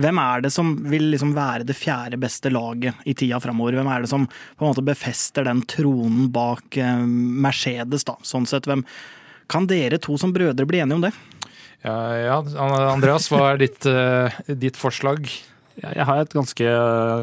hvem 0.00 0.20
er 0.20 0.44
det 0.44 0.52
som 0.52 0.74
vil 0.92 1.08
liksom 1.14 1.32
være 1.36 1.66
det 1.68 1.78
fjerde 1.78 2.20
beste 2.20 2.52
laget 2.52 3.00
i 3.08 3.16
tida 3.16 3.40
framover? 3.40 3.78
Hvem 3.80 3.92
er 3.94 4.04
det 4.04 4.12
som 4.12 4.28
på 4.28 4.66
en 4.66 4.72
måte 4.74 4.84
befester 4.86 5.48
den 5.48 5.64
tronen 5.70 6.28
bak 6.34 6.76
eh, 6.76 7.04
Mercedes, 7.06 8.04
da? 8.08 8.18
Sånn 8.26 8.48
sett, 8.48 8.68
hvem 8.68 8.84
Kan 9.52 9.66
dere 9.68 9.98
to 10.00 10.14
som 10.16 10.30
brødre 10.32 10.64
bli 10.68 10.78
enige 10.80 10.96
om 10.96 11.02
det? 11.04 11.10
Ja, 11.82 11.96
ja, 12.14 12.36
Andreas, 12.92 13.26
hva 13.32 13.52
er 13.52 13.58
ditt, 13.64 13.86
eh, 13.90 14.36
ditt 14.46 14.78
forslag? 14.78 15.26
Jeg 15.80 16.04
har 16.04 16.20
et 16.20 16.34
ganske, 16.36 16.66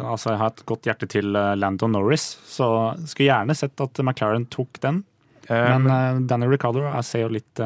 altså 0.10 0.34
jeg 0.34 0.42
har 0.42 0.54
et 0.56 0.64
godt 0.70 0.88
hjerte 0.90 1.10
til 1.12 1.36
eh, 1.38 1.56
Lando 1.60 1.90
Norris, 1.92 2.32
så 2.50 2.96
skulle 3.06 3.30
gjerne 3.30 3.56
sett 3.58 3.84
at 3.84 4.02
McLaren 4.02 4.48
tok 4.50 4.80
den. 4.82 5.04
Eh, 5.46 5.68
Men 5.76 5.86
eh, 5.94 6.24
Danny 6.30 6.50
Ricardo 6.50 6.88
ser 7.06 7.28
jo 7.28 7.36
litt 7.38 7.62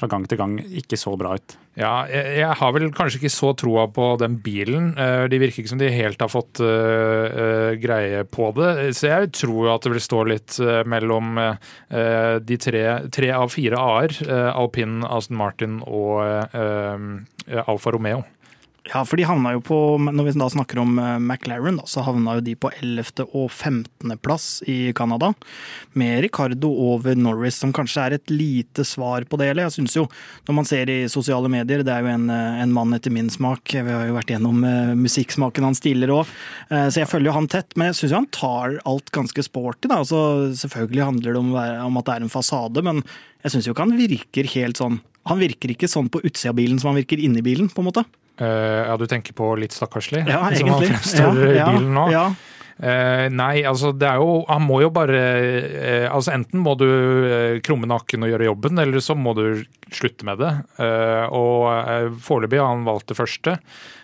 fra 0.00 0.08
gang 0.08 0.22
til 0.24 0.38
gang 0.40 0.54
ikke 0.64 0.96
så 0.96 1.12
bra 1.20 1.34
ut. 1.36 1.56
Ja, 1.76 2.06
jeg, 2.08 2.38
jeg 2.38 2.56
har 2.56 2.70
vel 2.72 2.86
kanskje 2.96 3.18
ikke 3.20 3.32
så 3.34 3.50
troa 3.58 3.84
på 3.92 4.06
den 4.22 4.38
bilen. 4.40 4.94
De 4.96 5.40
virker 5.42 5.60
ikke 5.60 5.72
som 5.74 5.80
de 5.82 5.90
helt 5.92 6.22
har 6.24 6.30
fått 6.32 6.60
greie 7.82 8.22
på 8.32 8.48
det. 8.56 8.70
Så 8.96 9.10
jeg 9.10 9.28
tror 9.36 9.66
jo 9.66 9.74
at 9.74 9.84
det 9.84 9.92
vil 9.92 10.02
stå 10.06 10.22
litt 10.30 10.56
mellom 10.88 11.36
de 11.90 12.58
tre, 12.64 12.82
tre 13.12 13.30
av 13.36 13.52
fire 13.52 13.76
A-er. 13.76 14.16
Alpin, 14.54 15.02
Aston 15.04 15.38
Martin 15.40 15.78
og 15.84 16.24
Alfa 16.56 17.92
Romeo. 17.92 18.24
Ja, 18.88 19.02
for 19.04 19.20
de 19.20 19.26
havna 19.28 19.52
jo 19.52 19.60
på 19.64 19.76
Når 20.00 20.24
vi 20.24 20.32
da 20.40 20.46
snakker 20.48 20.80
om 20.80 20.98
eh, 20.98 21.18
McLaren, 21.20 21.76
da, 21.80 21.84
så 21.88 22.04
havna 22.06 22.38
jo 22.38 22.44
de 22.46 22.54
på 22.56 22.70
11. 22.72 23.26
og 23.26 23.50
15. 23.50 24.14
plass 24.24 24.62
i 24.70 24.92
Canada. 24.96 25.32
Med 25.92 26.22
Ricardo 26.24 26.70
over 26.94 27.18
Norris, 27.18 27.58
som 27.60 27.74
kanskje 27.76 28.06
er 28.06 28.16
et 28.16 28.32
lite 28.32 28.84
svar 28.88 29.26
på 29.28 29.38
det. 29.40 29.50
Eller 29.50 29.68
jeg 29.68 29.76
syns 29.76 29.98
jo, 29.98 30.06
når 30.48 30.56
man 30.56 30.68
ser 30.68 30.90
i 30.92 30.98
sosiale 31.12 31.50
medier, 31.52 31.84
det 31.84 31.92
er 31.92 32.06
jo 32.06 32.14
en, 32.14 32.28
eh, 32.32 32.62
en 32.64 32.72
mann 32.72 32.96
etter 32.96 33.12
min 33.12 33.28
smak. 33.30 33.74
Vi 33.74 33.84
har 33.84 34.08
jo 34.08 34.16
vært 34.16 34.32
gjennom 34.32 34.64
eh, 34.64 34.94
musikksmaken 34.96 35.68
hans 35.68 35.84
tidligere 35.84 36.22
òg, 36.22 36.32
så 36.70 37.02
jeg 37.02 37.08
følger 37.10 37.30
jo 37.30 37.36
han 37.36 37.48
tett. 37.50 37.76
Men 37.76 37.90
jeg 37.90 38.00
syns 38.00 38.16
han 38.16 38.30
tar 38.34 38.78
alt 38.88 39.12
ganske 39.14 39.44
sporty, 39.44 39.90
da. 39.90 40.00
Altså, 40.00 40.50
selvfølgelig 40.56 41.06
handler 41.06 41.36
det 41.36 41.40
om, 41.40 41.52
om 41.90 42.00
at 42.00 42.08
det 42.08 42.16
er 42.16 42.26
en 42.26 42.32
fasade, 42.32 42.84
men 42.86 43.02
jeg 43.44 43.54
syns 43.54 43.68
jo 43.68 43.74
ikke 43.74 43.86
han 43.86 43.98
virker 43.98 44.52
helt 44.54 44.80
sånn 44.80 45.00
Han 45.28 45.40
virker 45.42 45.74
ikke 45.74 45.88
sånn 45.90 46.08
på 46.12 46.22
utsida 46.24 46.54
av 46.54 46.58
bilen 46.60 46.78
som 46.80 46.92
han 46.92 47.00
virker 47.02 47.20
inni 47.20 47.42
bilen, 47.44 47.68
på 47.72 47.82
en 47.82 47.90
måte. 47.90 48.06
Uh, 48.40 48.88
Ja, 48.88 48.96
du 48.96 49.04
tenker 49.10 49.36
på 49.36 49.52
litt 49.60 49.74
stakkarslig? 49.76 50.24
Ja, 50.24 50.46
som 50.54 50.70
han 50.72 50.80
egentlig. 50.80 50.94
fremstår 50.94 51.42
Ja, 51.52 51.66
i 51.66 51.76
bilen 51.76 51.92
nå? 51.96 52.06
Ja. 52.14 52.24
Uh, 52.80 53.26
nei, 53.28 53.60
altså 53.68 53.90
det 53.92 54.06
er 54.08 54.22
jo 54.22 54.38
Han 54.48 54.62
må 54.64 54.78
jo 54.80 54.88
bare 54.88 55.18
uh, 55.20 56.06
Altså 56.08 56.32
enten 56.32 56.62
må 56.64 56.72
du 56.80 56.86
krumme 57.60 57.84
nakken 57.90 58.24
og 58.24 58.30
gjøre 58.32 58.46
jobben, 58.48 58.80
eller 58.80 59.04
så 59.04 59.12
må 59.12 59.34
du 59.36 59.60
slutte 59.92 60.24
med 60.24 60.38
det. 60.38 60.50
Og 61.34 62.20
foreløpig 62.22 62.60
har 62.62 62.70
han 62.70 62.84
valgt 62.86 63.10
det 63.10 63.16
første. 63.18 63.56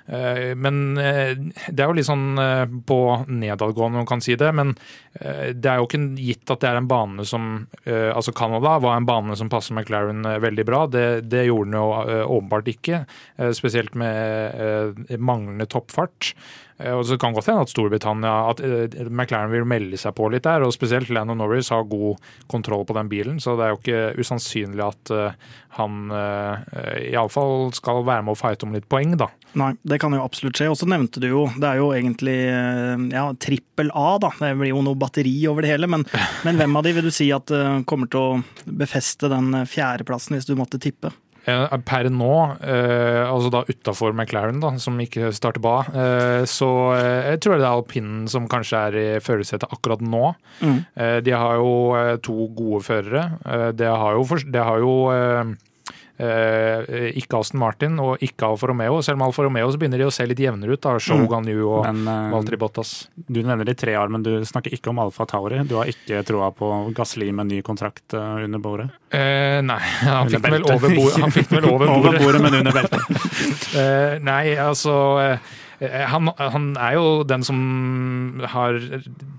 Eh, 0.07 0.55
men 0.55 0.99
eh, 0.99 1.35
det 1.66 1.83
er 1.83 1.90
jo 1.90 1.97
litt 1.99 2.07
sånn 2.07 2.38
eh, 2.38 2.64
på 2.87 3.01
nedadgående, 3.27 4.03
man 4.03 4.09
kan 4.09 4.23
si 4.23 4.37
det. 4.38 4.53
Men 4.55 4.75
det 5.16 5.71
er 5.71 5.81
jo 5.81 5.87
ikke 5.87 6.03
gitt 6.21 6.51
at 6.53 6.61
det 6.61 6.69
er 6.69 6.77
en 6.77 6.88
bane 6.90 7.25
som 7.25 7.45
Altså 7.88 8.35
Canada 8.37 8.75
var 8.85 8.99
en 8.99 9.07
bane 9.09 9.33
som 9.40 9.49
passer 9.49 9.73
McLaren 9.73 10.27
veldig 10.42 10.64
bra. 10.69 10.83
Det, 10.92 11.05
det 11.25 11.47
gjorde 11.47 11.71
den 11.71 11.79
jo 11.79 12.27
åpenbart 12.37 12.69
ikke. 12.69 12.99
Spesielt 13.57 13.97
med 13.97 15.16
manglende 15.16 15.64
toppfart. 15.73 16.35
Og 16.92 17.07
så 17.09 17.16
kan 17.16 17.33
godt 17.33 17.49
hende 17.49 17.64
at 17.64 17.73
Storbritannia 17.73 18.35
at 18.51 18.61
McLaren 19.09 19.55
vil 19.55 19.64
melde 19.64 19.97
seg 20.03 20.12
på 20.19 20.29
litt 20.35 20.45
der. 20.45 20.66
og 20.66 20.77
Spesielt 20.77 21.09
Lando 21.09 21.38
Norris 21.38 21.73
har 21.73 21.88
god 21.88 22.21
kontroll 22.53 22.85
på 22.85 22.99
den 22.99 23.09
bilen, 23.09 23.40
så 23.40 23.57
det 23.57 23.64
er 23.64 23.73
jo 23.73 23.81
ikke 23.81 24.21
usannsynlig 24.21 24.85
at 24.85 25.14
han 25.81 26.12
iallfall 26.12 27.71
skal 27.79 28.05
være 28.05 28.29
med 28.29 28.37
å 28.37 28.42
fighte 28.42 28.69
om 28.69 28.77
litt 28.77 28.90
poeng, 28.92 29.16
da. 29.16 29.33
Nei, 29.57 29.73
det 29.88 29.99
kan 30.03 30.12
jo 30.12 30.25
absolutt 30.25 30.59
skje. 30.59 30.69
Og 30.73 30.79
så 30.81 30.88
nevnte 30.88 31.21
du 31.23 31.31
jo, 31.31 31.45
det 31.57 31.69
er 31.69 31.81
jo 31.81 31.90
egentlig 31.97 32.37
eh, 32.51 33.07
ja, 33.14 33.27
trippel 33.40 33.92
A, 33.97 34.09
da. 34.23 34.33
Det 34.40 34.55
blir 34.61 34.75
jo 34.75 34.83
noe 34.85 34.99
batteri 35.01 35.37
over 35.51 35.64
det 35.64 35.73
hele. 35.73 35.88
Men, 35.90 36.07
men 36.47 36.61
hvem 36.61 36.77
av 36.77 36.87
de 36.87 36.97
vil 36.99 37.09
du 37.09 37.14
si 37.14 37.31
at 37.35 37.53
eh, 37.55 37.83
kommer 37.88 38.11
til 38.12 38.21
å 38.23 38.75
befeste 38.83 39.33
den 39.33 39.55
eh, 39.62 39.69
fjerdeplassen 39.71 40.37
hvis 40.37 40.49
du 40.49 40.57
måtte 40.59 40.83
tippe? 40.83 41.14
Per 41.47 42.09
nå, 42.11 42.33
eh, 42.59 43.23
altså 43.23 43.53
da 43.55 43.61
utafor 43.69 44.11
McLaren, 44.11 44.59
da, 44.59 44.73
som 44.83 44.99
ikke 44.99 45.31
starter 45.35 45.62
ba, 45.62 45.77
eh, 45.95 46.42
så 46.51 46.71
eh, 46.97 47.29
jeg 47.31 47.42
tror 47.45 47.61
det 47.61 47.69
er 47.69 47.71
alpinen 47.71 48.25
som 48.31 48.49
kanskje 48.51 48.81
er 48.88 48.99
i 48.99 49.07
førersetet 49.23 49.71
akkurat 49.71 50.03
nå. 50.03 50.33
Mm. 50.59 50.81
De 51.23 51.35
har 51.37 51.61
jo 51.61 52.19
to 52.25 52.49
gode 52.57 52.83
førere. 52.87 53.23
Det 53.79 53.87
har 53.87 54.16
jo, 54.19 54.40
det 54.51 54.64
har 54.66 54.83
jo 54.83 54.95
ikke 56.16 57.38
Aston 57.40 57.61
Martin 57.61 57.98
og 58.00 58.22
ikke 58.24 58.46
Alfa 58.48 58.66
Romeo. 58.70 59.00
Selv 59.05 59.18
om 59.20 59.26
Alfa 59.26 59.44
Romeo 59.44 59.68
så 59.72 59.79
begynner 59.81 60.00
de 60.00 60.07
å 60.09 60.12
se 60.14 60.24
litt 60.26 60.40
jevnere 60.40 60.72
ut. 60.76 60.81
da, 60.83 60.94
Shogun 61.02 61.48
Yu 61.50 61.66
og 61.68 61.85
Men 61.87 62.07
eh, 62.09 62.31
Valtteri 62.33 62.57
Bottas. 62.61 62.94
du 63.14 63.42
nevner 63.42 63.64
de 63.68 63.74
tre 63.76 63.96
år, 64.00 64.09
men 64.12 64.22
du 64.24 64.31
snakker 64.48 64.72
ikke 64.72 64.90
om 64.94 64.98
Alfa 65.05 65.26
Tauri. 65.29 65.61
Du 65.68 65.76
har 65.76 65.90
ikke 65.90 66.22
troa 66.26 66.48
på 66.57 66.70
Gasli 66.96 67.29
med 67.37 67.50
ny 67.52 67.61
kontrakt 67.66 68.14
eh, 68.16 68.44
under 68.46 68.59
bordet? 68.64 68.88
Eh, 69.12 69.61
nei, 69.66 69.81
han 70.07 70.31
fikk 70.33 70.42
den 70.46 70.57
vel 70.59 70.66
over 70.72 70.88
bordet. 70.96 71.20
Han 71.26 71.35
fikk 71.37 71.50
den 71.52 71.61
vel 71.61 71.70
over 71.74 71.92
Over 71.92 72.11
bordet. 72.16 72.22
bordet, 72.24 72.42
men 72.46 72.59
under 72.62 72.72
beltet. 72.81 73.00
Eh, 73.76 74.16
nei, 74.24 74.55
altså 74.57 74.92
eh, 75.20 75.38
han, 75.81 76.31
han 76.41 76.67
er 76.81 76.95
jo 76.97 77.09
den 77.29 77.43
som 77.45 77.59
har 78.49 78.79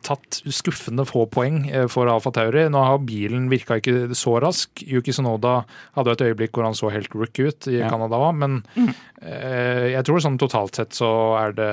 tatt 0.06 0.38
skuffende 0.54 1.06
få 1.10 1.24
poeng 1.34 1.64
eh, 1.72 1.88
for 1.90 2.10
Alfa 2.12 2.30
Tauri. 2.36 2.68
Nå 2.70 2.84
har 2.86 3.00
bilen 3.08 3.48
virka 3.50 3.80
ikke 3.82 4.14
så 4.18 4.36
rask. 4.44 4.84
Yuki 4.86 5.16
Sonoda 5.16 5.64
hadde 5.98 6.14
et 6.14 6.26
øyeblikk 6.28 6.54
hvor 6.58 6.68
han 6.70 6.78
så 6.78 6.92
helt 6.94 7.14
rook 7.18 7.40
ut 7.42 7.70
i 7.72 7.80
Ja. 7.80 7.90
Canada 7.90 8.20
òg, 8.22 8.36
men 8.38 8.60
eh, 8.78 9.94
jeg 9.96 10.06
tror 10.06 10.22
sånn 10.24 10.38
totalt 10.42 10.78
sett 10.78 10.94
så 10.98 11.10
er 11.42 11.58
det 11.58 11.72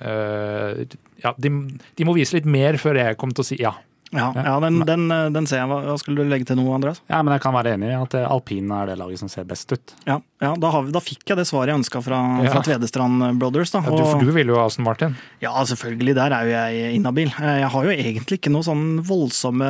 eh, 0.00 0.98
Ja, 1.22 1.34
de, 1.38 1.50
de 1.98 2.08
må 2.08 2.14
vise 2.16 2.38
litt 2.38 2.48
mer 2.48 2.78
før 2.80 2.98
jeg 2.98 3.18
kommer 3.20 3.36
til 3.38 3.44
å 3.46 3.50
si 3.52 3.60
ja. 3.62 3.74
Ja, 4.12 4.32
ja 4.34 4.56
den, 4.64 4.80
den, 4.88 5.04
eh, 5.14 5.28
den 5.30 5.46
ser 5.46 5.60
jeg. 5.62 5.98
Skulle 6.02 6.24
du 6.24 6.30
legge 6.32 6.46
til 6.48 6.56
noe, 6.58 6.72
Andreas? 6.74 6.98
Ja, 7.06 7.20
men 7.22 7.30
jeg 7.36 7.42
kan 7.44 7.54
være 7.54 7.76
enig 7.76 7.92
i 7.92 7.94
at 7.94 8.14
eh, 8.18 8.24
alpin 8.26 8.70
er 8.74 8.88
det 8.90 8.96
laget 8.98 9.20
som 9.22 9.28
ser 9.30 9.44
best 9.46 9.70
ut. 9.70 9.94
Ja, 10.08 10.16
ja 10.42 10.50
da, 10.58 10.70
har 10.74 10.82
vi, 10.86 10.90
da 10.96 11.02
fikk 11.04 11.22
jeg 11.30 11.38
det 11.38 11.44
svaret 11.46 11.70
jeg 11.70 11.78
ønska 11.78 12.02
fra, 12.02 12.18
Ja. 12.42 12.50
fra 12.56 12.62
Tvedestrand 12.66 13.38
Brothers. 13.38 13.70
Da. 13.70 13.84
Ja, 13.86 13.94
Du, 13.94 14.24
du 14.26 14.32
vil 14.34 14.50
jo 14.50 14.56
ha 14.58 14.64
Aston 14.66 14.84
Martin. 14.88 15.14
Ja, 15.44 15.52
selvfølgelig. 15.68 16.16
Der 16.18 16.34
er 16.34 16.48
jo 16.48 16.54
jeg 16.56 16.94
inhabil. 16.98 17.30
Eh, 17.38 17.60
Jeg 17.60 17.70
har 17.70 17.86
jo 17.86 17.94
egentlig 17.94 18.40
ikke 18.40 18.50
noe 18.54 18.66
sånn 18.66 18.82
voldsomme 19.06 19.68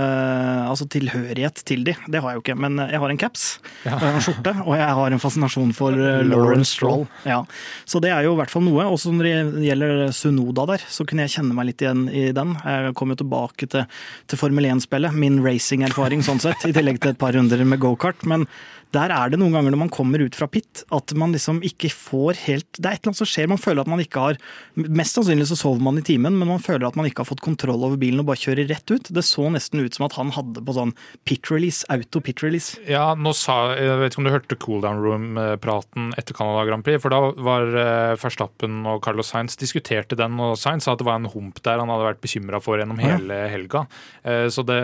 altså 0.70 0.86
tilhørighet 0.90 1.60
til 1.68 1.84
de. 1.84 1.94
Det 2.08 2.22
har 2.22 2.32
jeg 2.32 2.40
jo 2.40 2.44
ikke. 2.46 2.56
Men 2.64 2.78
jeg 2.86 3.00
har 3.02 3.10
en 3.12 3.20
caps, 3.20 3.58
Ja. 3.84 3.94
og 3.96 4.00
jeg 4.00 4.08
har 4.08 4.16
en 4.16 4.24
skjorte, 4.24 4.54
og 4.66 4.74
jeg 4.80 4.94
har 5.00 5.12
en 5.12 5.22
fascinasjon 5.22 5.74
for 5.76 5.92
Lauren 5.92 6.30
Lawrence 6.30 6.72
Stroll. 6.76 7.06
Ja. 7.28 7.42
Så 7.84 8.00
det 8.00 8.10
er 8.14 8.24
jo 8.24 8.32
i 8.34 8.40
hvert 8.40 8.50
fall 8.52 8.62
noe. 8.64 8.84
Også 8.88 9.12
når 9.12 9.28
det 9.28 9.64
gjelder 9.68 10.12
Sunoda 10.16 10.66
der, 10.72 10.78
så 10.88 11.04
kunne 11.06 11.26
jeg 11.28 11.36
kjenne 11.36 11.54
meg 11.54 11.66
litt 11.70 11.84
igjen 11.84 12.06
i 12.08 12.30
den. 12.32 12.56
Jeg 12.64 12.94
kom 12.96 13.10
jo 13.12 13.16
tilbake 13.20 13.68
til, 13.68 13.84
til 14.29 14.29
Formel 14.38 14.68
1-spillet, 14.70 15.16
min 15.16 15.40
racingerfaring 15.42 16.22
sånn 16.26 16.42
sett, 16.42 16.62
i 16.68 16.74
tillegg 16.76 17.00
til 17.02 17.14
et 17.14 17.18
par 17.20 17.34
runder 17.34 17.64
med 17.66 17.80
gokart. 17.82 18.22
Men 18.28 18.46
der 18.94 19.12
er 19.14 19.30
det 19.30 19.38
noen 19.40 19.52
ganger 19.54 19.70
når 19.74 19.80
man 19.84 19.92
kommer 19.94 20.22
ut 20.24 20.34
fra 20.34 20.48
pit, 20.50 20.82
at 20.90 21.12
man 21.18 21.32
liksom 21.34 21.60
ikke 21.66 21.90
får 21.94 22.38
helt 22.46 22.66
Det 22.78 22.86
er 22.86 22.96
et 22.96 23.00
eller 23.04 23.12
annet 23.12 23.20
som 23.20 23.28
skjer. 23.30 23.48
Man 23.50 23.60
føler 23.62 23.84
at 23.84 23.90
man 23.92 24.02
ikke 24.02 24.22
har 24.24 24.38
Mest 24.80 25.14
sannsynlig 25.18 25.46
så 25.50 25.56
sover 25.58 25.82
man 25.84 25.98
i 26.00 26.04
timen, 26.06 26.36
men 26.38 26.48
man 26.48 26.62
føler 26.62 26.86
at 26.88 26.96
man 26.98 27.06
ikke 27.08 27.22
har 27.22 27.28
fått 27.28 27.42
kontroll 27.44 27.82
over 27.86 27.98
bilen 28.00 28.22
og 28.22 28.28
bare 28.30 28.40
kjører 28.40 28.68
rett 28.70 28.90
ut. 28.90 29.10
Det 29.14 29.22
så 29.26 29.46
nesten 29.52 29.82
ut 29.84 29.94
som 29.96 30.06
at 30.08 30.16
han 30.18 30.32
hadde 30.34 30.62
på 30.66 30.74
sånn 30.76 30.94
pit 31.28 31.50
release, 31.52 31.84
auto 31.92 32.22
pit 32.24 32.42
release. 32.42 32.78
Ja, 32.88 33.12
nå 33.14 33.32
sa, 33.36 33.74
Jeg 33.76 33.98
vet 34.00 34.12
ikke 34.14 34.22
om 34.22 34.28
du 34.28 34.34
hørte 34.34 34.58
cool 34.62 34.80
down 34.84 35.00
room-praten 35.04 36.10
etter 36.18 36.36
Canada 36.36 36.64
Grand 36.68 36.84
Prix. 36.86 37.00
For 37.02 37.12
da 37.12 37.20
var 37.36 37.66
eh, 37.70 38.14
Verstappen 38.20 38.80
og 38.90 39.02
Carlos 39.04 39.30
Sainz 39.32 39.56
diskuterte 39.60 40.18
den, 40.18 40.38
og 40.42 40.56
Sainz 40.60 40.86
sa 40.86 40.94
at 40.94 41.02
det 41.02 41.08
var 41.08 41.20
en 41.20 41.30
hump 41.32 41.60
der 41.66 41.80
han 41.82 41.90
hadde 41.92 42.08
vært 42.10 42.22
bekymra 42.24 42.60
for 42.62 42.80
gjennom 42.80 43.00
hele 43.02 43.44
helga. 43.52 43.86
Eh, 44.24 44.46
Så 44.50 44.64
det 44.66 44.80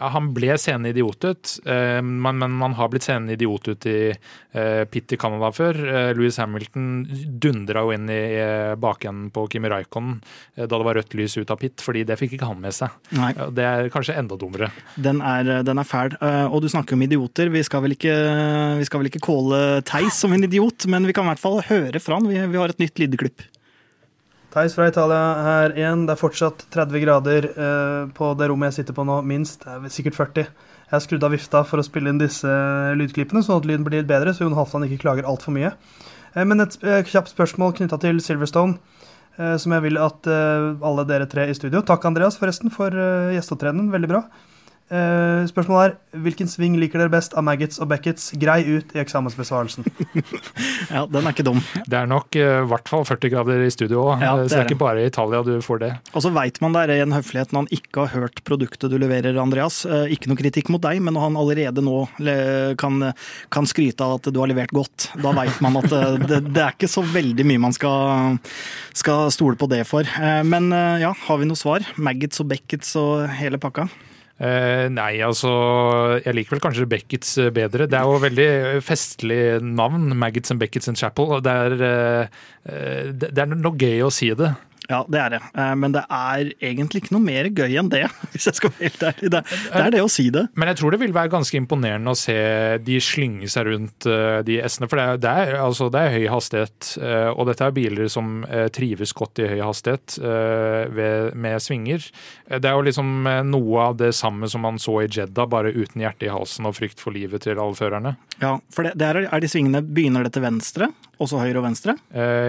Han 0.00 0.32
ble 0.34 0.56
seende 0.58 0.90
idiot 0.90 1.24
ut, 1.28 1.52
eh, 1.68 2.00
men, 2.02 2.40
man 2.58 2.74
har 2.74 2.88
blitt 2.90 3.06
seende 3.06 3.36
idiot 3.36 3.68
ut 3.68 3.86
i 3.86 3.98
Pitt 4.90 5.12
i 5.12 5.16
Canada 5.20 5.50
før. 5.52 5.76
Eh, 5.76 6.10
Louis 6.16 6.36
Hamilton 6.40 6.86
dundra 7.38 7.82
jo 7.84 7.92
inn 7.92 8.08
i 8.08 8.18
eh, 8.40 8.72
bakenden 8.80 9.28
på 9.34 9.44
Kimi 9.52 9.68
Raikkonen 9.68 10.14
eh, 10.56 10.64
da 10.64 10.70
det 10.78 10.86
var 10.88 10.96
rødt 10.96 11.12
lys 11.18 11.36
ut 11.36 11.50
av 11.52 11.60
Pitt, 11.60 11.82
fordi 11.84 12.06
det 12.08 12.16
fikk 12.18 12.38
ikke 12.38 12.48
han 12.48 12.60
med 12.64 12.72
seg. 12.76 12.94
Nei, 13.18 13.32
Det 13.52 13.66
er 13.68 13.90
kanskje 13.92 14.16
enda 14.16 14.38
dummere. 14.40 14.70
den 14.96 15.20
er, 15.20 15.62
den 15.66 15.78
er 15.82 15.84
fæl. 15.88 16.16
Eh, 16.20 16.46
Og 16.48 16.62
du 16.64 16.70
snakker 16.72 16.96
om 16.96 17.02
idioter. 17.04 17.50
Vi 17.52 17.62
skal 17.68 17.84
vel 17.84 17.92
ikke, 17.98 18.16
vi 18.80 18.86
skal 18.88 19.02
vel 19.02 19.10
ikke 19.12 19.22
kåle 19.28 19.82
Theis 19.86 20.16
som 20.24 20.32
en 20.32 20.44
idiot, 20.48 20.86
men 20.88 21.04
vi 21.06 21.12
kan 21.16 21.28
i 21.28 21.34
hvert 21.34 21.42
fall 21.44 21.60
høre 21.68 22.00
fra 22.00 22.16
han. 22.18 22.26
Vi, 22.32 22.40
vi 22.40 22.58
har 22.62 22.72
et 22.72 22.80
nytt 22.82 22.96
lydklipp. 23.02 23.44
Theis 24.56 24.72
fra 24.72 24.86
Italia 24.88 25.24
her 25.44 25.74
igjen. 25.76 26.06
Det 26.08 26.14
er 26.14 26.20
fortsatt 26.20 26.62
30 26.72 27.02
grader 27.02 27.46
eh, 27.50 28.04
på 28.16 28.30
det 28.40 28.46
rommet 28.48 28.70
jeg 28.70 28.78
sitter 28.78 28.96
på 28.96 29.04
nå, 29.04 29.18
minst. 29.28 29.66
Det 29.66 29.90
er 29.90 29.92
sikkert 29.92 30.16
40. 30.16 30.46
Jeg 30.86 30.94
har 30.94 31.02
skrudd 31.04 31.26
av 31.26 31.34
vifta 31.34 31.60
for 31.68 31.82
å 31.82 31.84
spille 31.84 32.08
inn 32.08 32.22
disse 32.22 32.48
lydklippene, 32.96 33.42
sånn 33.44 33.60
at 33.60 33.68
lyden 33.68 33.84
blir 33.84 34.00
litt 34.00 34.08
bedre, 34.08 34.32
så 34.32 34.46
Jon 34.46 34.56
Halvdan 34.56 34.86
ikke 34.86 35.02
klager 35.02 35.28
altfor 35.28 35.52
mye. 35.52 35.74
Eh, 36.32 36.46
men 36.48 36.64
et 36.64 36.78
eh, 36.80 37.02
kjapt 37.04 37.34
spørsmål 37.34 37.76
knytta 37.76 38.00
til 38.00 38.22
Silverstone, 38.24 38.78
eh, 39.36 39.58
som 39.60 39.76
jeg 39.76 39.84
vil 39.90 40.00
at 40.00 40.30
eh, 40.32 40.70
alle 40.88 41.04
dere 41.10 41.28
tre 41.28 41.50
i 41.52 41.58
studio 41.58 41.84
Takk, 41.84 42.08
Andreas, 42.08 42.40
forresten, 42.40 42.72
for 42.72 42.96
gjesteopptredenen. 43.36 43.92
Veldig 43.92 44.12
bra. 44.14 44.24
Eh, 44.86 45.42
spørsmålet 45.50 45.96
er 46.14 46.20
hvilken 46.22 46.46
sving 46.46 46.76
liker 46.78 47.00
dere 47.02 47.10
best 47.10 47.32
av 47.34 47.42
Maggots 47.42 47.80
og 47.82 47.88
Beckets? 47.90 48.28
Grei 48.38 48.60
ut 48.76 48.92
i 48.94 49.00
eksamensbesvarelsen. 49.02 49.86
Ja, 50.86 51.02
den 51.10 51.26
er 51.26 51.32
ikke 51.34 51.42
dum. 51.46 51.58
Det 51.90 51.96
er 51.98 52.06
nok 52.06 52.36
i 52.38 52.42
uh, 52.44 52.62
hvert 52.70 52.86
fall 52.88 53.02
40 53.08 53.30
grader 53.32 53.64
i 53.64 53.70
studio 53.74 54.04
òg, 54.12 54.20
Ja, 54.22 54.34
så 54.38 54.44
det 54.46 54.58
er 54.60 54.68
ikke 54.68 54.78
bare 54.78 55.02
i 55.02 55.08
Italia 55.10 55.40
du 55.42 55.56
får 55.64 55.80
det. 55.82 55.88
Og 56.14 56.22
så 56.22 56.30
veit 56.34 56.60
man 56.62 56.76
det 56.76 56.84
er 56.86 57.02
en 57.02 57.14
høflighet 57.16 57.50
når 57.52 57.64
han 57.64 57.70
ikke 57.74 58.04
har 58.04 58.12
hørt 58.22 58.38
produktet 58.46 58.92
du 58.92 58.96
leverer, 59.02 59.34
Andreas. 59.42 59.80
Uh, 59.88 60.04
Ikke 60.14 60.30
noe 60.30 60.38
kritikk 60.38 60.70
mot 60.72 60.82
deg, 60.84 61.00
men 61.02 61.16
når 61.18 61.26
han 61.26 61.40
allerede 61.42 61.82
nå 61.84 61.96
le- 62.22 62.76
kan, 62.78 63.10
kan 63.50 63.66
skryte 63.68 64.06
av 64.06 64.20
at 64.20 64.30
du 64.30 64.38
har 64.38 64.50
levert 64.52 64.70
godt, 64.76 65.08
da 65.18 65.34
veit 65.36 65.58
man 65.64 65.80
at 65.82 65.90
eh, 65.92 66.16
det, 66.22 66.40
det 66.54 66.62
er 66.62 66.74
ikke 66.76 66.90
så 66.90 67.02
veldig 67.02 67.46
mye 67.50 67.62
man 67.66 67.74
skal, 67.74 68.38
skal 68.96 69.30
stole 69.34 69.58
på 69.58 69.68
det 69.72 69.82
for. 69.88 70.06
Eh, 70.06 70.42
Men 70.46 70.70
eh, 70.76 71.00
ja, 71.02 71.12
har 71.26 71.40
vi 71.42 71.48
noe 71.50 71.58
svar? 71.58 71.84
Maggots 71.98 72.42
og 72.44 72.52
Beckets 72.54 72.94
og 73.00 73.26
hele 73.40 73.58
pakka? 73.62 73.88
Eh, 74.36 74.86
nei, 74.92 75.14
altså 75.24 75.50
Jeg 76.20 76.36
liker 76.36 76.56
vel 76.56 76.60
kanskje 76.66 76.88
Beckets 76.90 77.36
eh, 77.40 77.52
bedre. 77.56 77.86
Det 77.88 77.96
er 77.96 78.04
jo 78.04 78.20
veldig 78.20 78.48
festlig 78.84 79.40
navn, 79.64 80.10
Maggots 80.18 80.52
and 80.52 80.60
Beckets 80.60 80.92
and 80.92 81.00
Chapel. 81.00 81.38
Det 81.44 81.54
er, 81.64 81.76
eh, 81.86 82.40
eh, 82.68 83.12
det 83.16 83.32
er 83.32 83.54
noe 83.54 83.72
gøy 83.80 84.04
å 84.04 84.12
si 84.12 84.28
det. 84.36 84.52
Ja, 84.90 85.00
det 85.10 85.18
er 85.20 85.34
det. 85.34 85.40
Eh, 85.58 85.74
Men 85.78 85.94
det 85.94 86.02
er 86.12 86.50
egentlig 86.62 87.02
ikke 87.02 87.14
noe 87.16 87.24
mer 87.24 87.48
gøy 87.50 87.76
enn 87.80 87.90
det, 87.92 88.04
hvis 88.32 88.48
jeg 88.50 88.58
skal 88.58 88.72
være 88.72 88.86
helt 88.88 89.06
ærlig. 89.10 89.30
Det, 89.34 89.42
er 89.82 89.90
det 89.94 90.02
å 90.04 90.10
si 90.12 90.28
det. 90.34 90.46
Men 90.54 90.70
jeg 90.70 90.80
tror 90.80 90.94
det 90.94 91.00
vil 91.02 91.16
være 91.16 91.32
ganske 91.32 91.58
imponerende 91.58 92.14
å 92.14 92.18
se 92.18 92.36
de 92.86 92.98
slynge 93.02 93.50
seg 93.52 93.70
rundt 93.70 94.08
eh, 94.10 94.40
de 94.46 94.60
S-ene. 94.66 94.90
For 94.90 95.00
det 95.00 95.06
er, 95.06 95.22
det, 95.22 95.34
er, 95.46 95.54
altså, 95.64 95.90
det 95.92 96.02
er 96.02 96.14
høy 96.16 96.26
hastighet, 96.32 96.92
eh, 97.02 97.30
og 97.32 97.50
dette 97.50 97.66
er 97.66 97.76
biler 97.76 98.12
som 98.12 98.38
trives 98.72 99.12
godt 99.16 99.40
i 99.42 99.48
høy 99.50 99.60
hastighet 99.64 100.16
ved, 100.20 101.34
med 101.38 101.62
svinger. 101.62 102.04
Det 102.46 102.68
er 102.68 102.76
jo 102.76 102.84
liksom 102.86 103.26
noe 103.48 103.82
av 103.88 103.96
det 104.00 104.12
samme 104.16 104.48
som 104.50 104.62
man 104.64 104.78
så 104.82 105.00
i 105.02 105.08
Jedda, 105.10 105.46
bare 105.50 105.72
uten 105.74 106.02
hjerte 106.02 106.28
i 106.28 106.32
halsen 106.32 106.68
og 106.68 106.76
frykt 106.78 107.02
for 107.02 107.14
livet 107.16 107.44
til 107.46 107.58
alle 107.58 107.76
førerne. 107.78 108.14
Ja, 108.42 108.56
For 108.74 108.86
det, 108.86 108.94
det 109.00 109.08
er, 109.08 109.20
er 109.28 109.42
de 109.42 109.50
svingene 109.50 109.82
Begynner 109.86 110.26
det 110.26 110.34
til 110.36 110.44
venstre? 110.44 110.90
Også 111.22 111.40
høyre 111.40 111.60
og 111.62 111.68
venstre? 111.68 111.96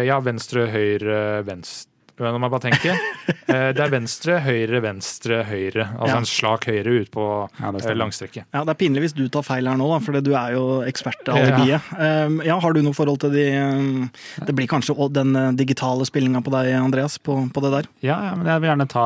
Ja, 0.07 0.17
venstre, 0.23 0.67
høyre, 0.73 1.21
venstre 1.47 1.96
Nå 2.17 2.33
må 2.41 2.47
jeg 2.49 2.55
bare 2.57 2.65
tenke. 2.69 2.97
Eh, 3.47 3.69
det 3.71 3.79
er 3.79 3.91
venstre, 3.91 4.37
høyre, 4.43 4.79
venstre, 4.83 5.37
høyre. 5.47 5.85
Altså 5.95 6.07
Ja. 6.11 6.17
en 6.19 6.25
slak 6.27 6.65
høyre 6.67 6.91
ut 7.01 7.09
på 7.11 7.23
Ja, 7.61 7.69
eh, 7.71 7.95
langstrekket. 7.95 8.43
Ja, 8.53 8.63
Det 8.65 8.73
er 8.73 8.79
pinlig 8.79 9.01
hvis 9.05 9.15
du 9.15 9.27
tar 9.31 9.43
feil 9.43 9.67
her 9.67 9.77
nå, 9.79 9.87
da, 9.87 9.99
for 10.03 10.19
du 10.19 10.33
er 10.35 10.51
jo 10.55 10.81
ekspertalibiet. 10.83 11.81
Um, 11.95 12.41
ja, 12.43 12.57
har 12.59 12.73
du 12.75 12.81
noe 12.83 12.95
forhold 12.95 13.21
til 13.23 13.31
de 13.31 13.45
um, 13.55 14.09
Det 14.45 14.55
blir 14.55 14.67
kanskje 14.67 14.95
den 15.15 15.31
uh, 15.35 15.51
digitale 15.55 16.03
spillinga 16.07 16.41
på 16.43 16.51
deg, 16.51 16.73
Andreas, 16.75 17.17
på, 17.17 17.37
på 17.55 17.63
det 17.63 17.71
der? 17.71 17.87
Ja, 18.03 18.17
ja, 18.29 18.35
men 18.35 18.47
jeg 18.51 18.63
vil 18.63 18.69
gjerne 18.71 18.87
ta 18.91 19.05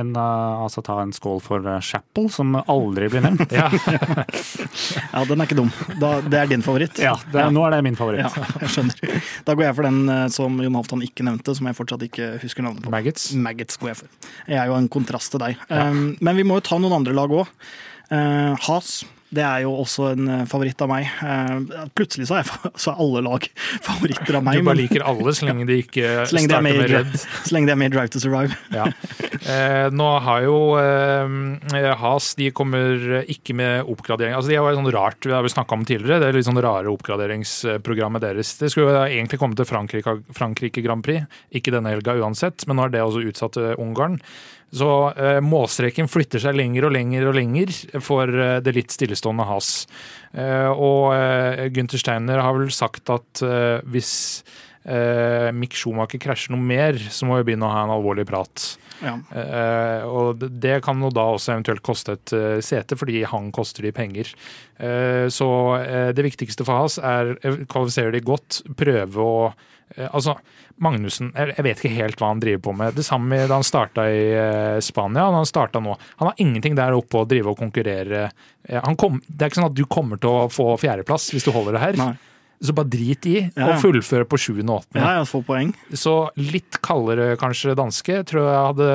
en, 0.00 0.12
eh, 0.16 0.64
altså 0.64 0.84
ta 0.84 1.00
en 1.02 1.12
skål 1.12 1.40
for 1.44 1.64
eh, 1.66 1.80
Chapel, 1.80 2.28
som 2.32 2.56
aldri 2.60 3.08
blir 3.12 3.24
nevnt. 3.24 3.48
Ja, 3.60 3.68
Ja, 5.12 5.24
den 5.28 5.40
er 5.40 5.46
ikke 5.48 5.58
dum. 5.58 5.70
Da, 6.00 6.20
det 6.20 6.38
er 6.38 6.46
din 6.50 6.62
favoritt? 6.64 6.98
Ja, 7.00 7.14
det, 7.32 7.46
Nå 7.52 7.64
er 7.66 7.76
det 7.76 7.82
min 7.84 7.96
favoritt. 7.98 8.24
Ja, 8.28 8.44
jeg 8.62 8.70
skjønner. 8.76 9.24
Da 9.46 9.56
går 9.56 9.66
jeg 9.68 9.76
for 9.78 9.88
den 9.88 10.30
som 10.32 10.60
Jon 10.62 10.76
Halvdan 10.78 11.04
ikke 11.04 11.26
nevnte, 11.26 11.54
som 11.56 11.68
jeg 11.68 11.76
fortsatt 11.78 12.04
ikke 12.06 12.30
husker 12.46 12.66
navnet 12.66 12.84
på. 12.84 12.92
Maggots. 12.94 13.30
Maggots 13.36 13.80
går 13.80 13.92
jeg 13.92 14.00
for. 14.02 14.18
Jeg 14.48 14.58
er 14.62 14.70
jo 14.70 14.76
en 14.78 14.90
kontrast 14.92 15.32
til 15.34 15.42
deg. 15.42 15.60
Um, 15.68 16.16
men 16.20 16.38
vi 16.38 16.46
må 16.46 16.58
jo 16.58 16.66
ta 16.70 16.78
noen 16.80 17.00
andre 17.00 17.16
lag 17.16 17.32
òg. 17.42 17.48
Uh, 18.10 18.54
Has. 18.66 19.00
Det 19.30 19.42
er 19.46 19.62
jo 19.62 19.72
også 19.78 20.10
en 20.14 20.26
uh, 20.26 20.38
favoritt 20.50 20.80
av 20.82 20.90
meg. 20.90 21.06
Uh, 21.22 21.86
plutselig 21.94 22.26
så 22.30 22.40
er, 22.40 22.48
jeg, 22.48 22.72
så 22.82 22.92
er 22.92 23.02
alle 23.04 23.22
lag 23.26 23.46
favoritter 23.88 24.38
av 24.40 24.46
meg. 24.46 24.58
Du 24.58 24.66
bare 24.66 24.78
men 24.78 24.82
liker 24.82 25.06
alle 25.06 25.34
så 25.36 25.46
lenge 25.46 25.66
de 25.68 25.78
ikke 25.84 26.04
er 26.24 26.30
starter 26.30 26.64
med, 26.66 26.80
med 26.80 26.90
Red. 26.94 27.14
så 27.20 27.54
lenge 27.54 27.70
de 27.70 27.74
er 27.76 27.80
med 27.80 27.92
i 27.92 27.94
Drive 27.94 28.12
to 28.14 28.22
Survive. 28.22 28.58
Ja. 28.74 28.88
Eh, 29.40 29.86
nå 29.94 30.08
har 30.26 30.44
jo 30.44 30.56
eh, 30.80 31.94
Has 32.00 32.32
de 32.38 32.50
kommer 32.54 33.22
ikke 33.30 33.54
med 33.56 33.88
oppgradering. 33.90 34.34
Altså 34.36 34.52
De 34.52 34.58
har 34.58 34.68
jo 34.68 34.80
sånn 34.80 34.92
rart, 34.94 35.24
vi 35.24 35.34
har 35.34 35.46
vi 35.46 35.52
snakka 35.52 35.78
om 35.78 35.86
tidligere, 35.88 36.20
det 36.22 36.30
er 36.30 36.38
litt 36.38 36.48
sånn 36.48 36.60
rare 36.60 36.90
oppgraderingsprogrammet 36.92 38.24
deres. 38.24 38.54
Det 38.60 38.70
skulle 38.72 38.92
jo 38.92 39.02
egentlig 39.06 39.40
komme 39.40 39.58
til 39.58 39.68
Frankrike, 39.68 40.18
Frankrike 40.36 40.84
Grand 40.84 41.04
Prix, 41.06 41.28
ikke 41.54 41.74
denne 41.74 41.94
helga 41.94 42.16
uansett, 42.20 42.66
men 42.66 42.78
nå 42.78 42.86
er 42.88 42.94
det 42.94 43.04
også 43.04 43.24
utsatt 43.30 43.56
til 43.56 43.74
Ungarn. 43.80 44.20
Så 44.70 44.88
eh, 45.18 45.40
målstreken 45.42 46.08
flytter 46.10 46.42
seg 46.42 46.54
lenger 46.54 46.86
og 46.86 46.94
lenger 46.94 47.26
og 47.26 47.34
lenger 47.34 47.72
for 48.04 48.30
eh, 48.30 48.58
det 48.62 48.74
litt 48.76 48.94
stillestående 48.94 49.46
Has. 49.48 49.70
Eh, 50.30 50.70
og 50.70 51.10
eh, 51.16 51.66
Gunther 51.74 51.98
Steiner 51.98 52.42
har 52.44 52.54
vel 52.54 52.70
sagt 52.74 53.10
at 53.10 53.42
eh, 53.42 53.82
hvis 53.90 54.12
eh, 54.84 55.50
Mick 55.56 55.74
Schumacher 55.74 56.22
krasjer 56.22 56.54
noe 56.54 56.62
mer, 56.62 57.00
så 57.10 57.26
må 57.26 57.40
vi 57.40 57.50
begynne 57.50 57.66
å 57.66 57.74
ha 57.74 57.82
en 57.86 57.96
alvorlig 57.96 58.28
prat. 58.30 58.70
Ja. 59.00 59.14
Eh, 59.32 60.04
og 60.06 60.38
det- 60.60 60.82
kan 60.84 61.00
jo 61.00 61.10
da 61.10 61.24
også 61.34 61.54
eventuelt 61.54 61.82
koste 61.82 62.12
et 62.12 62.32
eh, 62.32 62.60
sete, 62.60 62.96
fordi 62.96 63.24
han 63.24 63.50
koster 63.52 63.82
de 63.82 63.92
penger. 63.92 64.32
Eh, 64.78 65.26
så 65.28 65.48
det 66.14 66.24
viktigste 66.24 66.64
for 66.64 66.84
oss 66.86 66.98
er 66.98 67.34
kvalifiserer 67.66 68.12
de 68.12 68.20
godt, 68.20 68.62
prøve 68.76 69.16
å 69.18 69.52
Altså, 70.14 70.36
Magnussen 70.78 71.32
jeg, 71.34 71.50
jeg 71.56 71.64
vet 71.66 71.80
ikke 71.80 71.96
helt 71.96 72.20
hva 72.20 72.28
han 72.30 72.38
driver 72.38 72.60
på 72.62 72.74
med. 72.78 72.94
Det 72.94 73.02
samme 73.02 73.40
da 73.48 73.56
han 73.58 73.66
starta 73.66 74.04
i 74.06 74.78
Spania. 74.80 75.24
Han 75.34 75.44
starta 75.44 75.80
nå. 75.82 75.96
Han 76.20 76.28
har 76.28 76.38
ingenting 76.38 76.76
der 76.78 76.94
oppe 76.94 77.18
å 77.18 77.26
drive 77.26 77.50
og 77.50 77.58
konkurrere. 77.58 78.28
Han 78.70 78.94
kom, 78.94 79.18
det 79.26 79.42
er 79.42 79.50
ikke 79.50 79.58
sånn 79.58 79.66
at 79.66 79.74
du 79.74 79.82
kommer 79.90 80.20
til 80.22 80.30
å 80.30 80.46
få 80.46 80.78
fjerdeplass 80.78 81.32
hvis 81.34 81.42
du 81.42 81.50
holder 81.50 81.74
det 81.74 81.82
her. 81.82 81.98
Nei. 81.98 82.12
Så 82.60 82.74
bare 82.76 82.90
drit 82.92 83.24
i, 83.24 83.36
og 83.56 83.78
fullføre 83.80 84.26
på 84.28 84.36
sjuende 84.36 84.74
og 84.74 84.82
åttende. 84.82 85.00
Ja, 85.00 85.22
får 85.24 85.44
poeng. 85.46 85.70
Så 85.96 86.12
litt 86.36 86.76
kaldere 86.84 87.30
kanskje 87.40 87.72
danske 87.78 88.18
tror 88.28 88.44
jeg 88.44 88.66
hadde 88.66 88.88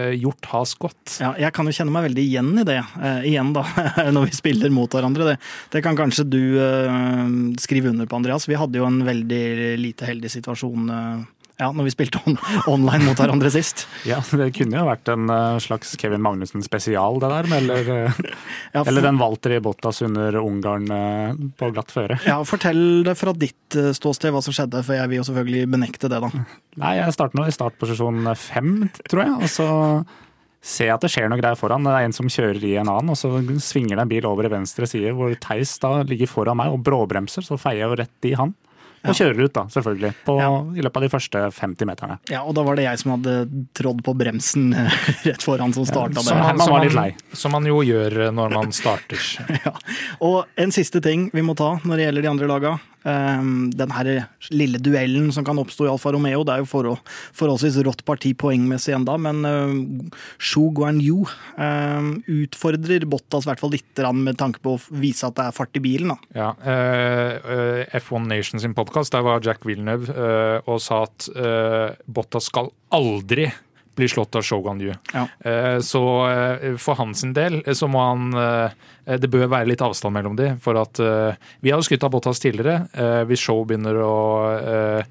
eh, 0.00 0.14
gjort 0.18 0.48
Has 0.50 0.72
godt. 0.74 1.18
Ja, 1.22 1.30
jeg 1.44 1.54
kan 1.54 1.70
jo 1.70 1.74
kjenne 1.76 1.94
meg 1.94 2.08
veldig 2.08 2.24
igjen 2.24 2.50
i 2.58 2.66
det, 2.66 2.80
eh, 2.98 3.28
igjen 3.30 3.52
da, 3.54 3.62
når 4.16 4.26
vi 4.26 4.34
spiller 4.40 4.74
mot 4.74 4.90
hverandre. 4.90 5.28
Det, 5.30 5.36
det 5.76 5.84
kan 5.86 5.98
kanskje 5.98 6.26
du 6.26 6.42
eh, 6.58 7.22
skrive 7.62 7.92
under 7.94 8.10
på, 8.10 8.18
Andreas. 8.18 8.48
Vi 8.50 8.58
hadde 8.58 8.82
jo 8.82 8.88
en 8.90 8.98
veldig 9.06 9.44
lite 9.78 10.10
heldig 10.10 10.32
situasjon 10.40 10.90
eh, 10.90 11.22
ja, 11.60 11.68
når 11.72 11.84
vi 11.86 11.92
spilte 11.94 12.20
on 12.26 12.36
online 12.70 13.04
mot 13.06 13.18
hverandre 13.20 13.50
sist. 13.54 13.84
Ja, 14.08 14.18
Det 14.24 14.48
kunne 14.56 14.80
jo 14.80 14.86
vært 14.88 15.10
en 15.12 15.28
eh, 15.30 15.58
slags 15.62 15.92
Kevin 16.00 16.22
Magnussen 16.24 16.64
spesial, 16.64 17.20
det 17.22 17.28
der. 17.30 17.50
Eller, 17.58 17.90
eh, 18.06 18.20
Ja, 18.72 18.82
for- 18.82 18.88
eller 18.90 19.02
den 19.08 19.18
Walter 19.20 19.54
i 19.56 19.60
Bottas 19.62 20.02
under 20.02 20.38
Ungarn 20.40 20.88
eh, 20.90 21.34
på 21.60 21.70
glatt 21.76 21.92
føre. 21.94 22.18
Ja, 22.26 22.40
Fortell 22.48 23.02
det 23.06 23.14
fra 23.20 23.32
ditt 23.36 23.76
ståsted 23.98 24.32
hva 24.34 24.42
som 24.42 24.52
skjedde, 24.56 24.82
for 24.84 24.96
jeg 24.98 25.08
vil 25.12 25.20
jo 25.22 25.28
selvfølgelig 25.28 25.70
benekte 25.76 26.10
det. 26.12 26.18
da. 26.24 26.32
Nei, 26.82 26.96
jeg 26.98 27.14
starter 27.14 27.38
nå 27.40 27.46
i 27.48 27.54
startposisjon 27.54 28.26
fem, 28.36 28.74
tror 29.08 29.22
jeg. 29.24 29.32
Og 29.44 29.48
så 29.52 29.68
ser 30.62 30.86
jeg 30.90 30.94
at 30.94 31.02
det 31.02 31.10
skjer 31.10 31.30
noe 31.30 31.40
greier 31.40 31.58
foran. 31.58 31.82
Det 31.86 31.90
er 31.94 32.04
en 32.06 32.12
som 32.14 32.28
kjører 32.30 32.62
i 32.68 32.74
en 32.78 32.90
annen, 32.92 33.10
og 33.10 33.18
så 33.18 33.30
svinger 33.62 33.96
det 33.98 34.04
en 34.04 34.12
bil 34.12 34.26
over 34.28 34.46
i 34.46 34.52
venstre 34.52 34.86
side, 34.86 35.10
hvor 35.18 35.32
Theis 35.42 35.72
da 35.82 36.02
ligger 36.06 36.30
foran 36.30 36.58
meg 36.60 36.70
og 36.74 36.82
bråbremser. 36.86 37.42
Så 37.46 37.58
feier 37.58 37.82
jeg 37.82 37.90
jo 37.90 37.98
rett 38.02 38.28
i 38.30 38.34
han. 38.38 38.52
Og 39.08 39.16
kjører 39.18 39.40
ut, 39.44 39.52
da, 39.56 39.64
selvfølgelig. 39.72 40.12
På, 40.26 40.36
Ja. 40.38 40.50
I 40.78 40.82
løpet 40.84 40.96
av 41.00 41.02
de 41.02 41.08
første 41.10 41.42
50 41.58 41.88
meterne. 41.88 42.18
Ja, 42.30 42.42
Og 42.46 42.54
da 42.54 42.62
var 42.62 42.76
det 42.78 42.84
jeg 42.84 43.00
som 43.02 43.16
hadde 43.16 43.34
trådd 43.74 44.02
på 44.06 44.14
bremsen 44.14 44.70
rett 45.26 45.42
foran 45.42 45.74
som 45.74 45.86
starta 45.88 46.22
som 46.22 46.36
det. 46.38 46.44
Som, 46.46 46.58
man 46.62 46.70
var 46.76 46.84
litt 46.86 46.94
lei. 46.94 47.08
Som 47.32 47.52
man 47.56 47.66
jo 47.66 47.80
gjør 47.82 48.30
når 48.32 48.54
man 48.58 48.72
starter. 48.72 49.18
Ja. 49.62 49.72
Og 50.24 50.44
en 50.58 50.72
siste 50.74 51.00
ting 51.02 51.28
vi 51.32 51.42
må 51.42 51.54
ta 51.58 51.74
når 51.84 51.96
det 51.98 52.04
gjelder 52.06 52.22
de 52.22 52.30
andre 52.32 52.48
laga. 52.50 52.72
Um, 53.04 53.68
den 53.76 53.92
her 53.92 54.10
lille 54.54 54.80
duellen 54.82 55.28
som 55.34 55.44
kan 55.44 55.60
oppstå 55.60 55.86
i 55.86 55.92
Alfa 55.92 56.14
Romeo, 56.14 56.46
det 56.48 56.56
er 56.56 56.64
jo 56.64 56.70
for, 56.70 56.90
forholdsvis 57.36 57.80
rått 57.84 58.04
parti 58.08 58.32
poengmessig 58.38 58.96
enda, 58.96 59.18
men 59.20 59.44
Shu 60.40 60.62
Zhu 60.62 60.70
Guanyu 60.70 61.24
um, 61.58 62.22
utfordrer 62.30 63.06
Bottas 63.06 63.46
i 63.46 63.50
hvert 63.50 63.62
fall 63.62 63.74
litt 63.74 64.02
med 64.14 64.38
tanke 64.38 64.62
på 64.62 64.76
å 64.76 64.80
vise 65.02 65.26
at 65.26 65.36
det 65.38 65.48
er 65.48 65.56
fart 65.56 65.76
i 65.78 65.82
bilen. 65.82 66.12
Da. 66.12 66.18
Ja, 66.36 66.50
eh, 66.62 67.32
eh, 67.42 67.98
F1 67.98 68.28
Nation 68.28 68.62
sin 68.62 68.74
podkast, 68.74 69.12
der 69.12 69.24
var 69.26 69.42
Jack 69.42 69.66
eh, 69.66 70.60
og 70.66 70.80
sa 70.82 71.04
at 71.06 71.28
eh, 71.34 71.98
Bottas 72.06 72.50
skal 72.50 72.70
aldri 72.92 73.50
bli 73.94 74.08
slått 74.08 74.34
av 74.34 74.42
Shogun 74.42 74.80
Yu. 74.80 74.92
Ja. 75.12 75.26
Eh, 75.40 75.78
så 75.84 76.02
eh, 76.30 76.76
for 76.80 76.94
hans 77.00 77.22
del 77.34 77.60
eh, 77.66 77.74
så 77.76 77.88
må 77.88 78.00
han 78.00 78.30
Det 79.02 79.26
bør 79.26 79.48
være 79.50 79.66
litt 79.66 79.82
avstand 79.82 80.14
mellom 80.14 80.36
de, 80.38 80.52
for 80.62 80.78
at 80.78 81.00
Vi 81.60 81.72
har 81.72 81.80
jo 81.80 81.82
skutt 81.82 82.04
av 82.06 82.12
Bottas 82.14 82.38
tidligere. 82.38 82.84
Hvis 83.26 83.42
show 83.42 83.64
begynner 83.66 83.96
å 83.98 84.12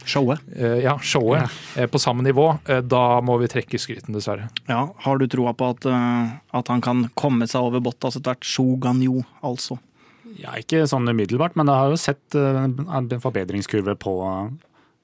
Showet. 0.08 0.40
ja, 0.80 0.94
showet. 1.04 1.52
Ja. 1.76 1.88
på 1.92 2.00
samme 2.00 2.24
nivå, 2.24 2.46
da 2.88 3.20
må 3.20 3.36
vi 3.42 3.50
trekke 3.52 3.80
skryten, 3.82 4.16
dessverre. 4.16 4.48
Ja, 4.72 4.86
har 5.04 5.20
du 5.20 5.28
troa 5.28 5.52
på 5.54 5.74
at, 5.76 5.86
at 5.86 6.72
han 6.72 6.82
kan 6.82 7.10
komme 7.20 7.50
seg 7.52 7.68
over 7.68 7.84
Bottas 7.84 8.16
etter 8.16 8.32
hvert? 8.32 8.48
Shogun 8.48 9.04
Yu, 9.04 9.26
altså. 9.44 9.76
Ja, 10.40 10.56
Ikke 10.56 10.86
sånn 10.88 11.12
umiddelbart, 11.12 11.60
men 11.60 11.68
jeg 11.68 11.84
har 11.84 11.92
jo 11.92 12.00
sett 12.00 12.40
en 12.40 13.12
forbedringskurve 13.20 13.98
på 14.00 14.16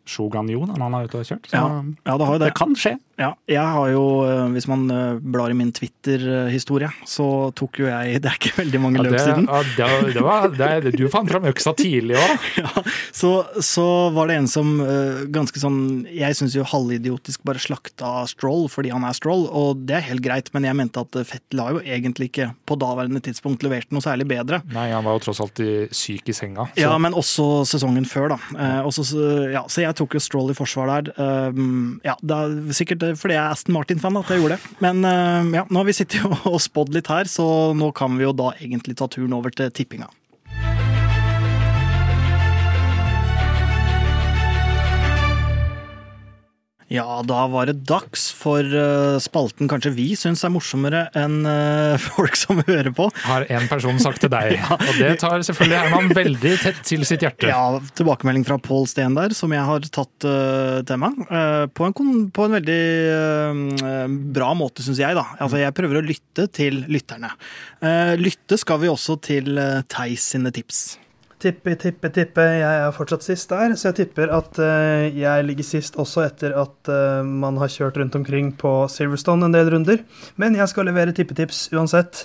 Shogun 0.08 0.50
Yu 0.52 0.64
når 0.64 0.80
han 0.80 0.96
er 0.96 1.10
ute 1.12 1.20
og 1.20 1.28
kjørt. 1.28 1.52
Så 1.52 1.60
Ja, 1.60 1.84
ja 2.08 2.18
det 2.18 2.30
har 2.32 2.40
jo 2.40 2.40
det. 2.40 2.54
det 2.54 2.58
kan 2.58 2.76
skje. 2.80 2.96
Ja, 3.18 3.32
jeg 3.50 3.64
har 3.66 3.88
jo, 3.90 4.02
eh, 4.30 4.44
hvis 4.54 4.68
man 4.70 4.84
eh, 4.94 5.16
blar 5.20 5.50
i 5.50 5.56
min 5.58 5.72
Twitter-historie, 5.74 6.90
så 7.10 7.50
tok 7.58 7.80
jo 7.82 7.88
jeg 7.90 8.20
Det 8.22 8.30
er 8.30 8.36
ikke 8.38 8.52
veldig 8.60 8.82
mange 8.84 9.02
løp 9.02 9.16
siden. 9.18 9.48
ja, 9.50 9.62
det, 10.04 10.14
det 10.14 10.24
var, 10.26 10.48
det, 10.54 10.92
du 10.98 11.08
fant 11.10 11.30
fram 11.32 11.48
øksa 11.50 11.74
tidlig 11.78 12.18
òg. 12.20 12.46
Ja, 12.62 12.84
så, 13.14 13.32
så 13.64 13.86
var 14.14 14.30
det 14.30 14.36
en 14.38 14.48
som 14.50 14.76
eh, 14.82 15.24
ganske 15.34 15.58
sånn 15.62 15.80
Jeg 16.14 16.36
syns 16.38 16.54
jo 16.58 16.66
halvidiotisk 16.68 17.42
bare 17.48 17.62
slakta 17.62 18.12
Stroll 18.30 18.68
fordi 18.70 18.92
han 18.94 19.06
er 19.08 19.18
Stroll, 19.18 19.48
og 19.50 19.82
det 19.90 19.98
er 19.98 20.06
helt 20.12 20.22
greit, 20.26 20.52
men 20.54 20.68
jeg 20.70 20.78
mente 20.78 21.02
at 21.02 21.18
Fettel 21.28 21.62
har 21.64 21.74
jo 21.78 21.82
egentlig 21.84 22.30
ikke 22.32 22.52
på 22.70 22.78
daværende 22.82 23.22
tidspunkt 23.26 23.66
levert 23.66 23.90
noe 23.94 24.04
særlig 24.06 24.28
bedre. 24.30 24.62
Nei, 24.76 24.88
han 24.94 25.06
var 25.08 25.18
jo 25.18 25.26
tross 25.28 25.42
alt 25.44 25.62
syk 25.96 26.30
i 26.30 26.36
senga. 26.38 26.68
så- 26.76 26.82
Ja, 26.86 26.94
men 27.02 27.18
også 27.18 27.64
sesongen 27.70 28.06
før, 28.10 28.36
da. 28.36 28.40
Også, 28.86 29.06
så- 29.10 29.50
ja, 29.54 29.64
så 29.72 29.82
jeg 29.86 29.96
tok 29.98 30.14
jo 30.18 30.24
Stroll 30.24 30.52
i 30.54 30.58
forsvar 30.58 30.94
der. 30.94 31.12
Ja, 32.06 32.16
det 32.22 32.38
er 32.38 32.56
sikkert 32.78 33.07
fordi 33.16 33.38
jeg 33.38 33.44
er 33.44 33.56
Aston 33.56 33.76
Martin-fan 33.78 34.20
at 34.20 34.32
jeg 34.34 34.44
gjorde 34.44 34.58
det. 34.58 34.76
Men 34.84 35.04
uh, 35.06 35.48
ja, 35.56 35.64
nå 35.70 35.82
har 35.82 35.88
vi 35.88 35.96
sittet 35.96 36.26
og 36.52 36.60
spådd 36.64 36.94
litt 36.98 37.12
her, 37.12 37.30
så 37.32 37.48
nå 37.78 37.92
kan 37.96 38.18
vi 38.20 38.28
jo 38.28 38.36
da 38.36 38.52
egentlig 38.58 38.98
ta 39.00 39.10
turen 39.12 39.36
over 39.38 39.54
til 39.56 39.72
tippinga. 39.72 40.10
Ja, 46.88 47.20
da 47.28 47.42
var 47.52 47.68
det 47.68 47.82
dags 47.88 48.30
for 48.32 48.64
uh, 48.64 49.18
spalten 49.20 49.68
kanskje 49.68 49.92
vi 49.98 50.06
syns 50.16 50.46
er 50.48 50.52
morsommere 50.54 51.08
enn 51.20 51.42
uh, 51.44 52.00
folk 52.16 52.38
som 52.40 52.62
hører 52.64 52.94
på. 52.96 53.10
har 53.26 53.44
en 53.52 53.66
person 53.68 54.00
sagt 54.00 54.24
til 54.24 54.32
deg. 54.32 54.56
Og 54.88 54.94
det 54.96 55.18
tar 55.20 55.44
selvfølgelig 55.44 55.82
Herman 55.82 56.14
veldig 56.16 56.54
tett 56.64 56.80
til 56.88 57.04
sitt 57.08 57.26
hjerte. 57.26 57.50
Ja, 57.52 57.82
tilbakemelding 58.00 58.48
fra 58.48 58.60
Pål 58.64 58.88
Steen 58.88 59.18
der, 59.18 59.36
som 59.36 59.52
jeg 59.56 59.68
har 59.68 59.90
tatt 59.92 60.28
uh, 60.30 60.80
til 60.88 61.02
meg. 61.04 61.18
Uh, 61.28 61.66
på, 61.76 61.90
en, 61.90 62.22
på 62.32 62.48
en 62.48 62.56
veldig 62.56 62.84
uh, 63.12 64.06
bra 64.38 64.54
måte, 64.56 64.86
syns 64.86 65.02
jeg. 65.04 65.18
da. 65.18 65.26
Altså, 65.44 65.60
Jeg 65.60 65.76
prøver 65.76 66.00
å 66.00 66.06
lytte 66.06 66.48
til 66.56 66.86
lytterne. 66.88 67.34
Lytte 68.18 68.58
skal 68.60 68.80
vi 68.82 68.90
også 68.90 69.18
til 69.28 69.60
Theis 69.92 70.32
sine 70.32 70.54
tips. 70.56 70.86
Tippe, 71.38 71.76
tippe, 71.78 72.10
tippe. 72.10 72.42
Jeg 72.58 72.78
er 72.82 72.94
fortsatt 72.96 73.22
sist 73.22 73.52
der, 73.52 73.76
så 73.78 73.92
jeg 73.92 73.98
tipper 74.00 74.32
at 74.34 74.58
uh, 74.58 75.06
jeg 75.06 75.44
ligger 75.46 75.66
sist 75.68 75.98
også 76.02 76.24
etter 76.26 76.56
at 76.58 76.90
uh, 76.90 77.22
man 77.22 77.60
har 77.62 77.70
kjørt 77.70 78.00
rundt 78.02 78.16
omkring 78.18 78.56
på 78.58 78.72
Silverstone 78.90 79.46
en 79.46 79.54
del 79.54 79.70
runder. 79.70 80.00
Men 80.42 80.56
jeg 80.58 80.72
skal 80.72 80.88
levere 80.90 81.14
tippetips 81.14 81.68
uansett. 81.78 82.24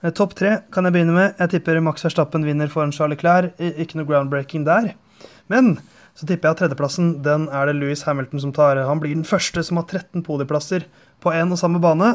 Uh, 0.00 0.08
Topp 0.16 0.32
tre 0.38 0.54
kan 0.72 0.88
jeg 0.88 0.94
begynne 0.96 1.12
med. 1.12 1.34
Jeg 1.42 1.58
tipper 1.58 1.82
Max 1.84 2.06
Verstappen 2.06 2.46
vinner 2.48 2.72
foran 2.72 2.94
Charlie 2.96 3.20
Clair. 3.20 3.50
Ikke 3.60 4.00
noe 4.00 4.08
groundbreaking 4.08 4.64
der. 4.64 4.94
Men 5.52 5.76
Så 6.14 6.28
tipper 6.28 6.46
jeg 6.46 6.54
at 6.54 6.60
tredjeplassen 6.62 7.08
den 7.26 7.48
er 7.50 7.66
det 7.66 7.74
Louis 7.74 8.04
Hamilton 8.06 8.38
som 8.44 8.52
tar. 8.54 8.78
Han 8.86 9.00
blir 9.02 9.16
den 9.16 9.26
første 9.26 9.64
som 9.66 9.80
har 9.80 9.88
13 9.90 10.22
podieplasser 10.22 10.84
på 11.18 11.32
én 11.34 11.50
og 11.50 11.58
samme 11.58 11.80
bane, 11.82 12.12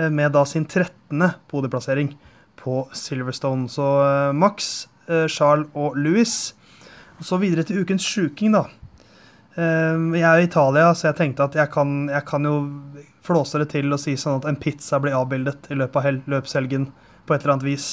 med 0.00 0.32
da 0.32 0.46
sin 0.48 0.64
13. 0.64 1.20
podieplassering 1.52 2.14
på 2.56 2.78
Silverstone. 2.96 3.68
Så 3.68 3.84
Max, 4.32 4.86
Charles 5.28 5.68
og 5.74 5.98
Louis. 6.00 6.32
Så 7.20 7.38
videre 7.38 7.64
til 7.66 7.84
ukens 7.84 8.04
sjuking, 8.04 8.54
da. 8.56 8.64
Jeg 9.54 10.24
er 10.26 10.40
i 10.40 10.48
Italia, 10.48 10.88
så 10.96 11.08
jeg 11.08 11.18
tenkte 11.20 11.44
at 11.46 11.54
jeg 11.54 11.70
kan, 11.70 12.08
jeg 12.10 12.24
kan 12.26 12.48
jo 12.48 12.54
flåse 13.22 13.60
det 13.62 13.68
til 13.70 13.94
og 13.94 14.00
si 14.02 14.16
sånn 14.18 14.40
at 14.40 14.48
en 14.50 14.58
pizza 14.58 14.98
blir 14.98 15.14
avbildet 15.14 15.70
i 15.70 15.78
løpet 15.78 16.00
av 16.00 16.32
løpshelgen 16.32 16.88
på 17.24 17.36
et 17.36 17.44
eller 17.44 17.54
annet 17.54 17.68
vis. 17.68 17.86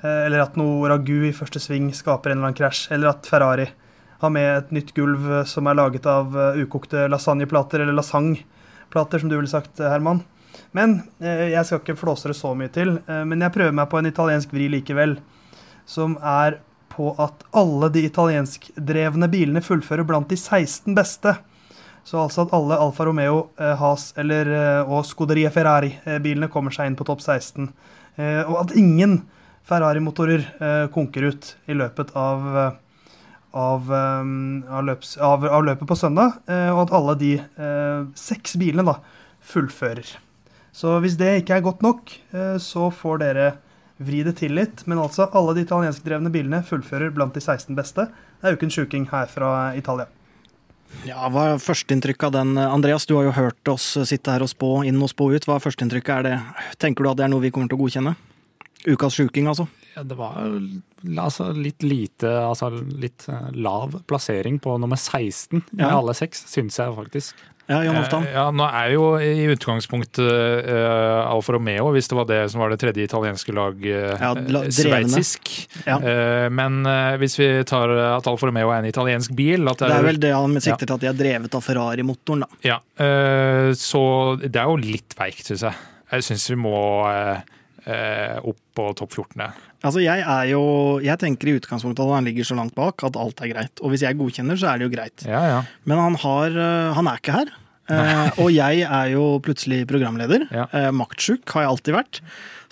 Eller 0.00 0.46
at 0.46 0.56
noe 0.56 0.88
ragu 0.88 1.26
i 1.28 1.34
første 1.36 1.60
sving 1.60 1.90
skaper 1.92 2.32
en 2.32 2.38
eller 2.38 2.50
annen 2.50 2.58
krasj. 2.62 2.86
Eller 2.96 3.12
at 3.12 3.28
Ferrari 3.28 3.68
har 4.24 4.32
med 4.32 4.50
et 4.58 4.70
nytt 4.74 4.92
gulv 4.96 5.26
eh, 5.30 5.48
som 5.48 5.68
er 5.68 5.78
laget 5.78 6.06
av 6.08 6.34
eh, 6.38 6.62
ukokte 6.64 7.06
lasagneplater, 7.10 7.82
eller 7.84 7.96
lasagneplater, 7.96 9.20
som 9.20 9.30
du 9.30 9.36
ville 9.36 9.50
sagt, 9.50 9.78
eh, 9.80 9.90
Herman. 9.90 10.24
Men 10.74 11.00
jeg 11.18 11.66
skal 11.66 11.80
ikke 11.80 11.96
flåse 11.98 12.30
det 12.30 12.36
så 12.38 12.52
mye 12.54 12.70
til. 12.70 12.96
Men 13.06 13.42
jeg 13.42 13.54
prøver 13.54 13.74
meg 13.74 13.88
på 13.90 13.98
en 13.98 14.06
italiensk 14.06 14.52
vri 14.54 14.68
likevel, 14.70 15.16
som 15.86 16.16
er 16.20 16.60
på 16.94 17.10
at 17.18 17.42
alle 17.56 17.90
de 17.94 18.04
italienskdrevne 18.06 19.28
bilene 19.32 19.62
fullfører 19.64 20.06
blant 20.06 20.30
de 20.30 20.38
16 20.38 20.94
beste. 20.96 21.34
Så 22.04 22.20
altså 22.20 22.44
at 22.44 22.54
alle 22.54 22.78
Alfa 22.78 23.06
Romeo, 23.08 23.48
Has 23.56 24.12
eller, 24.20 24.50
og 24.84 25.06
Scuderia 25.08 25.50
Ferrari-bilene 25.50 26.50
kommer 26.52 26.74
seg 26.74 26.90
inn 26.90 26.98
på 26.98 27.06
topp 27.08 27.24
16. 27.24 27.70
Og 28.44 28.56
at 28.60 28.74
ingen 28.76 29.22
Ferrari-motorer 29.64 30.44
konker 30.92 31.30
ut 31.32 31.54
i 31.64 31.76
løpet 31.80 32.12
av 32.12 32.76
av, 33.54 33.90
av, 33.92 34.84
løps, 34.84 35.16
av, 35.22 35.46
løpet 35.64 35.86
på 35.88 35.96
søndag, 35.98 36.40
eh, 36.50 36.70
og 36.74 36.84
at 36.84 36.94
alle 36.98 37.14
de 37.20 37.32
eh, 37.38 38.06
seks 38.18 38.56
bilene 38.60 38.86
da 38.88 38.98
fullfører. 39.44 40.16
Så 40.74 40.96
hvis 41.04 41.16
det 41.20 41.36
ikke 41.40 41.58
er 41.58 41.66
godt 41.66 41.84
nok, 41.86 42.10
eh, 42.34 42.56
så 42.62 42.90
får 42.90 43.22
dere 43.22 43.48
vri 44.02 44.24
det 44.26 44.36
til 44.40 44.54
litt. 44.58 44.84
Men 44.90 45.00
altså, 45.02 45.28
alle 45.32 45.54
de 45.56 45.64
italienskdrevne 45.66 46.32
bilene 46.34 46.62
fullfører 46.66 47.14
blant 47.14 47.36
de 47.36 47.42
16 47.42 47.74
beste. 47.78 48.08
Det 48.40 48.50
er 48.50 48.58
ukens 48.58 48.76
sjuking 48.78 49.08
her 49.12 49.30
fra 49.30 49.74
Italia. 49.78 50.08
Ja, 51.02 51.26
Hva 51.32 51.48
er 51.52 51.62
førsteinntrykket 51.62 52.28
av 52.28 52.34
den? 52.36 52.58
Andreas, 52.60 53.06
du 53.06 53.16
har 53.16 53.26
jo 53.26 53.34
hørt 53.34 53.70
oss 53.72 53.86
sitte 54.06 54.30
her 54.30 54.44
og 54.44 54.52
spå 54.52 54.84
inn 54.86 55.00
og 55.02 55.10
spå 55.10 55.32
ut. 55.34 55.46
Hva 55.48 55.58
er 55.58 55.64
førsteinntrykket? 55.64 56.14
Er 56.20 56.28
det, 56.28 56.36
tenker 56.78 57.04
du 57.04 57.10
at 57.10 57.18
det 57.18 57.26
er 57.26 57.32
noe 57.32 57.42
vi 57.42 57.50
kommer 57.54 57.72
til 57.72 57.80
å 57.80 57.82
godkjenne? 57.82 58.14
Ukas 58.86 59.16
sjuking, 59.16 59.48
altså? 59.50 59.66
Ja, 59.94 60.02
det 60.02 60.16
var 60.18 60.38
altså, 61.18 61.52
litt 61.54 61.84
lite 61.86 62.30
Altså 62.42 62.70
litt 62.74 63.28
eh, 63.30 63.50
lav 63.54 64.00
plassering 64.10 64.58
på 64.62 64.76
nummer 64.82 64.98
16 64.98 65.62
med 65.70 65.84
ja. 65.84 65.94
alle 65.94 66.14
seks, 66.18 66.46
syns 66.50 66.80
jeg 66.80 66.96
faktisk. 66.96 67.44
Ja, 67.66 67.78
Jan 67.80 67.96
Hoftan. 67.96 68.26
Ja, 68.28 68.50
nå 68.52 68.64
er 68.68 68.90
jo 68.92 69.04
i 69.24 69.46
utgangspunktet 69.48 70.20
uh, 70.20 71.30
Alfa 71.30 71.54
Romeo, 71.54 71.86
hvis 71.94 72.10
det 72.10 72.18
var 72.18 72.26
det 72.28 72.40
som 72.52 72.60
var 72.60 72.74
det 72.74 72.76
tredje 72.82 73.06
italienske 73.08 73.54
lag, 73.56 73.78
uh, 73.80 74.20
ja, 74.20 74.64
sveitsisk. 74.68 75.48
Ja. 75.86 75.96
Uh, 75.96 76.50
men 76.52 76.82
uh, 76.84 77.14
hvis 77.22 77.38
vi 77.40 77.48
tar 77.64 77.88
at 78.10 78.28
Alfa 78.28 78.50
Romeo 78.50 78.68
er 78.68 78.82
en 78.82 78.90
italiensk 78.90 79.32
bil 79.32 79.64
det 79.64 79.78
er, 79.78 79.94
det 79.94 79.96
er 79.96 80.08
vel 80.10 80.20
det 80.20 80.34
han 80.36 80.60
sikter 80.60 80.84
til 80.84 80.98
at 80.98 81.06
de 81.06 81.08
er 81.14 81.16
drevet 81.16 81.56
av 81.56 81.64
Ferrari-motoren, 81.64 82.44
da. 82.44 82.60
Ja, 82.68 82.78
så 83.80 84.04
det 84.44 84.60
er 84.60 84.68
jo 84.68 84.76
litt 84.84 85.16
veikt, 85.16 85.48
syns 85.48 85.64
jeg. 85.64 85.84
Jeg 86.12 86.28
syns 86.28 86.50
vi 86.52 86.60
må 86.60 86.76
opp 87.84 88.60
på 88.74 88.84
topp 88.96 89.12
14. 89.12 89.42
Altså 89.84 90.00
jeg 90.00 90.22
er 90.22 90.46
jo, 90.48 90.62
jeg 91.04 91.20
tenker 91.20 91.50
i 91.50 91.56
utgangspunktet 91.58 92.00
at 92.00 92.14
han 92.16 92.28
ligger 92.28 92.46
så 92.48 92.56
langt 92.56 92.74
bak 92.76 93.04
at 93.04 93.18
alt 93.20 93.42
er 93.44 93.52
greit. 93.52 93.82
Og 93.84 93.92
hvis 93.92 94.06
jeg 94.06 94.16
godkjenner, 94.16 94.56
så 94.60 94.70
er 94.70 94.80
det 94.80 94.88
jo 94.88 94.94
greit. 94.94 95.26
Ja, 95.28 95.42
ja. 95.50 95.60
Men 95.84 96.00
han, 96.00 96.16
har, 96.24 96.56
eh, 96.56 96.94
han 96.96 97.10
er 97.10 97.20
ikke 97.20 97.36
her. 97.36 97.52
Eh, 97.92 98.30
og 98.42 98.48
jeg 98.54 98.86
er 98.88 99.12
jo 99.12 99.26
plutselig 99.44 99.82
programleder. 99.90 100.46
Ja. 100.54 100.66
Eh, 100.72 100.90
maktsjuk 100.96 101.44
har 101.52 101.66
jeg 101.66 101.74
alltid 101.74 101.98
vært. 101.98 102.22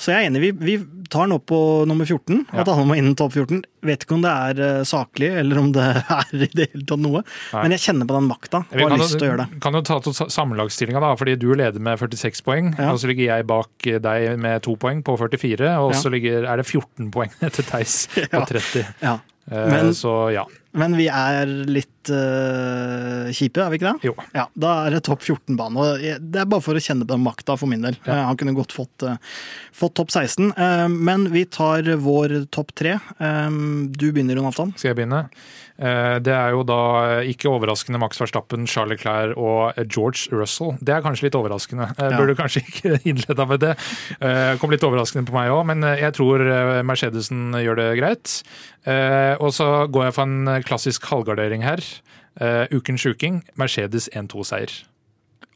Så 0.01 0.14
jeg 0.14 0.22
er 0.22 0.31
enig, 0.31 0.42
vi, 0.42 0.53
vi 0.57 0.77
tar 1.12 1.29
den 1.29 1.37
opp 1.37 1.44
på 1.53 1.59
nummer 1.88 2.09
14, 2.09 2.46
at 2.51 2.70
han 2.72 2.88
må 2.88 2.96
innen 2.98 3.14
topp 3.18 3.37
14. 3.37 3.62
Vet 3.83 4.05
ikke 4.07 4.16
om 4.16 4.22
det 4.25 4.33
er 4.33 4.61
uh, 4.62 4.85
saklig, 4.88 5.29
eller 5.42 5.61
om 5.61 5.70
det 5.75 5.85
er 6.18 6.33
i 6.33 6.48
det 6.48 6.68
hele 6.72 6.87
tatt 6.88 7.03
noe. 7.03 7.22
Nei. 7.53 7.64
Men 7.64 7.77
jeg 7.77 7.85
kjenner 7.87 8.09
på 8.09 8.16
den 8.18 8.29
makta 8.31 8.62
og 8.64 8.85
har 8.85 8.96
lyst 8.96 9.16
til 9.16 9.27
å 9.27 9.31
gjøre 9.33 9.44
det. 9.44 9.61
Kan 9.64 9.79
jo 9.79 9.83
ta 9.87 9.98
sammenlagsstillinga, 10.22 11.03
da. 11.05 11.12
Fordi 11.20 11.37
du 11.40 11.51
leder 11.59 11.83
med 11.83 12.01
46 12.01 12.44
poeng. 12.46 12.72
Ja. 12.79 12.92
Og 12.94 13.03
så 13.03 13.11
ligger 13.11 13.29
jeg 13.29 13.48
bak 13.51 13.90
deg 14.09 14.40
med 14.42 14.64
to 14.66 14.77
poeng 14.81 15.05
på 15.07 15.18
44. 15.20 15.75
Og 15.83 15.94
så 15.98 16.12
ligger, 16.12 16.48
er 16.48 16.62
det 16.62 16.68
14 16.68 17.12
poeng 17.14 17.35
etter 17.46 17.66
Theis 17.68 18.07
på 18.14 18.44
30. 18.53 18.88
Ja. 19.03 19.18
Eh, 19.51 19.68
Men, 19.72 19.94
så 19.98 20.31
ja. 20.35 20.46
Men 20.73 20.95
vi 20.97 21.07
er 21.13 21.49
litt 21.69 22.11
uh, 22.11 23.29
kjipe, 23.35 23.61
er 23.61 23.73
vi 23.73 23.79
ikke 23.79 23.91
det? 23.91 24.09
Jo. 24.09 24.15
Ja, 24.33 24.47
Da 24.57 24.73
er 24.87 24.97
det 24.97 25.03
topp 25.09 25.21
14-bane. 25.21 25.89
Det 26.21 26.43
er 26.43 26.49
bare 26.49 26.65
for 26.65 26.79
å 26.79 26.83
kjenne 26.83 27.07
på 27.09 27.19
makta 27.21 27.59
for 27.61 27.71
min 27.71 27.85
del. 27.85 27.99
Ja. 28.07 28.23
Han 28.31 28.39
kunne 28.41 28.57
godt 28.57 28.73
fått, 28.75 29.05
uh, 29.05 29.19
fått 29.77 29.99
topp 30.01 30.15
16. 30.15 30.55
Uh, 30.57 30.87
men 30.89 31.29
vi 31.35 31.45
tar 31.45 31.93
vår 32.03 32.43
topp 32.53 32.73
tre. 32.79 32.99
du 33.19 34.07
begynner, 34.13 34.39
Jon 34.39 34.49
Aftan. 34.49 34.73
Skal 34.79 34.93
jeg 34.93 35.03
begynne? 35.03 35.27
Det 35.83 36.31
er 36.31 36.53
jo 36.53 36.61
da 36.69 37.23
ikke 37.27 37.49
overraskende 37.51 37.99
Max 37.99 38.21
Verstappen, 38.21 38.69
Charlie 38.71 38.99
Clair 39.01 39.33
og 39.41 39.79
George 39.89 40.29
Russell. 40.31 40.77
Det 40.85 40.93
er 40.95 41.03
kanskje 41.03 41.27
litt 41.27 41.39
overraskende. 41.39 41.89
Jeg 41.97 42.19
burde 42.21 42.37
kanskje 42.39 42.63
ikke 42.69 43.01
innleda 43.09 43.47
med 43.49 43.65
det. 43.65 43.73
Kom 44.63 44.71
litt 44.71 44.85
overraskende 44.87 45.27
på 45.27 45.35
meg 45.35 45.51
òg, 45.51 45.65
men 45.73 45.83
jeg 45.99 46.15
tror 46.15 46.45
Mercedesen 46.87 47.57
gjør 47.65 47.81
det 47.81 47.89
greit. 47.99 48.37
Og 49.43 49.51
så 49.57 49.71
går 49.91 50.11
jeg 50.11 50.17
for 50.21 50.29
en 50.29 50.62
klassisk 50.66 51.07
halvgardering 51.11 51.64
her. 51.66 51.83
Uh, 52.40 52.64
ukens 52.72 53.05
sjuking, 53.05 53.42
Mercedes 53.61 54.09
1-2-seier. 54.16 54.72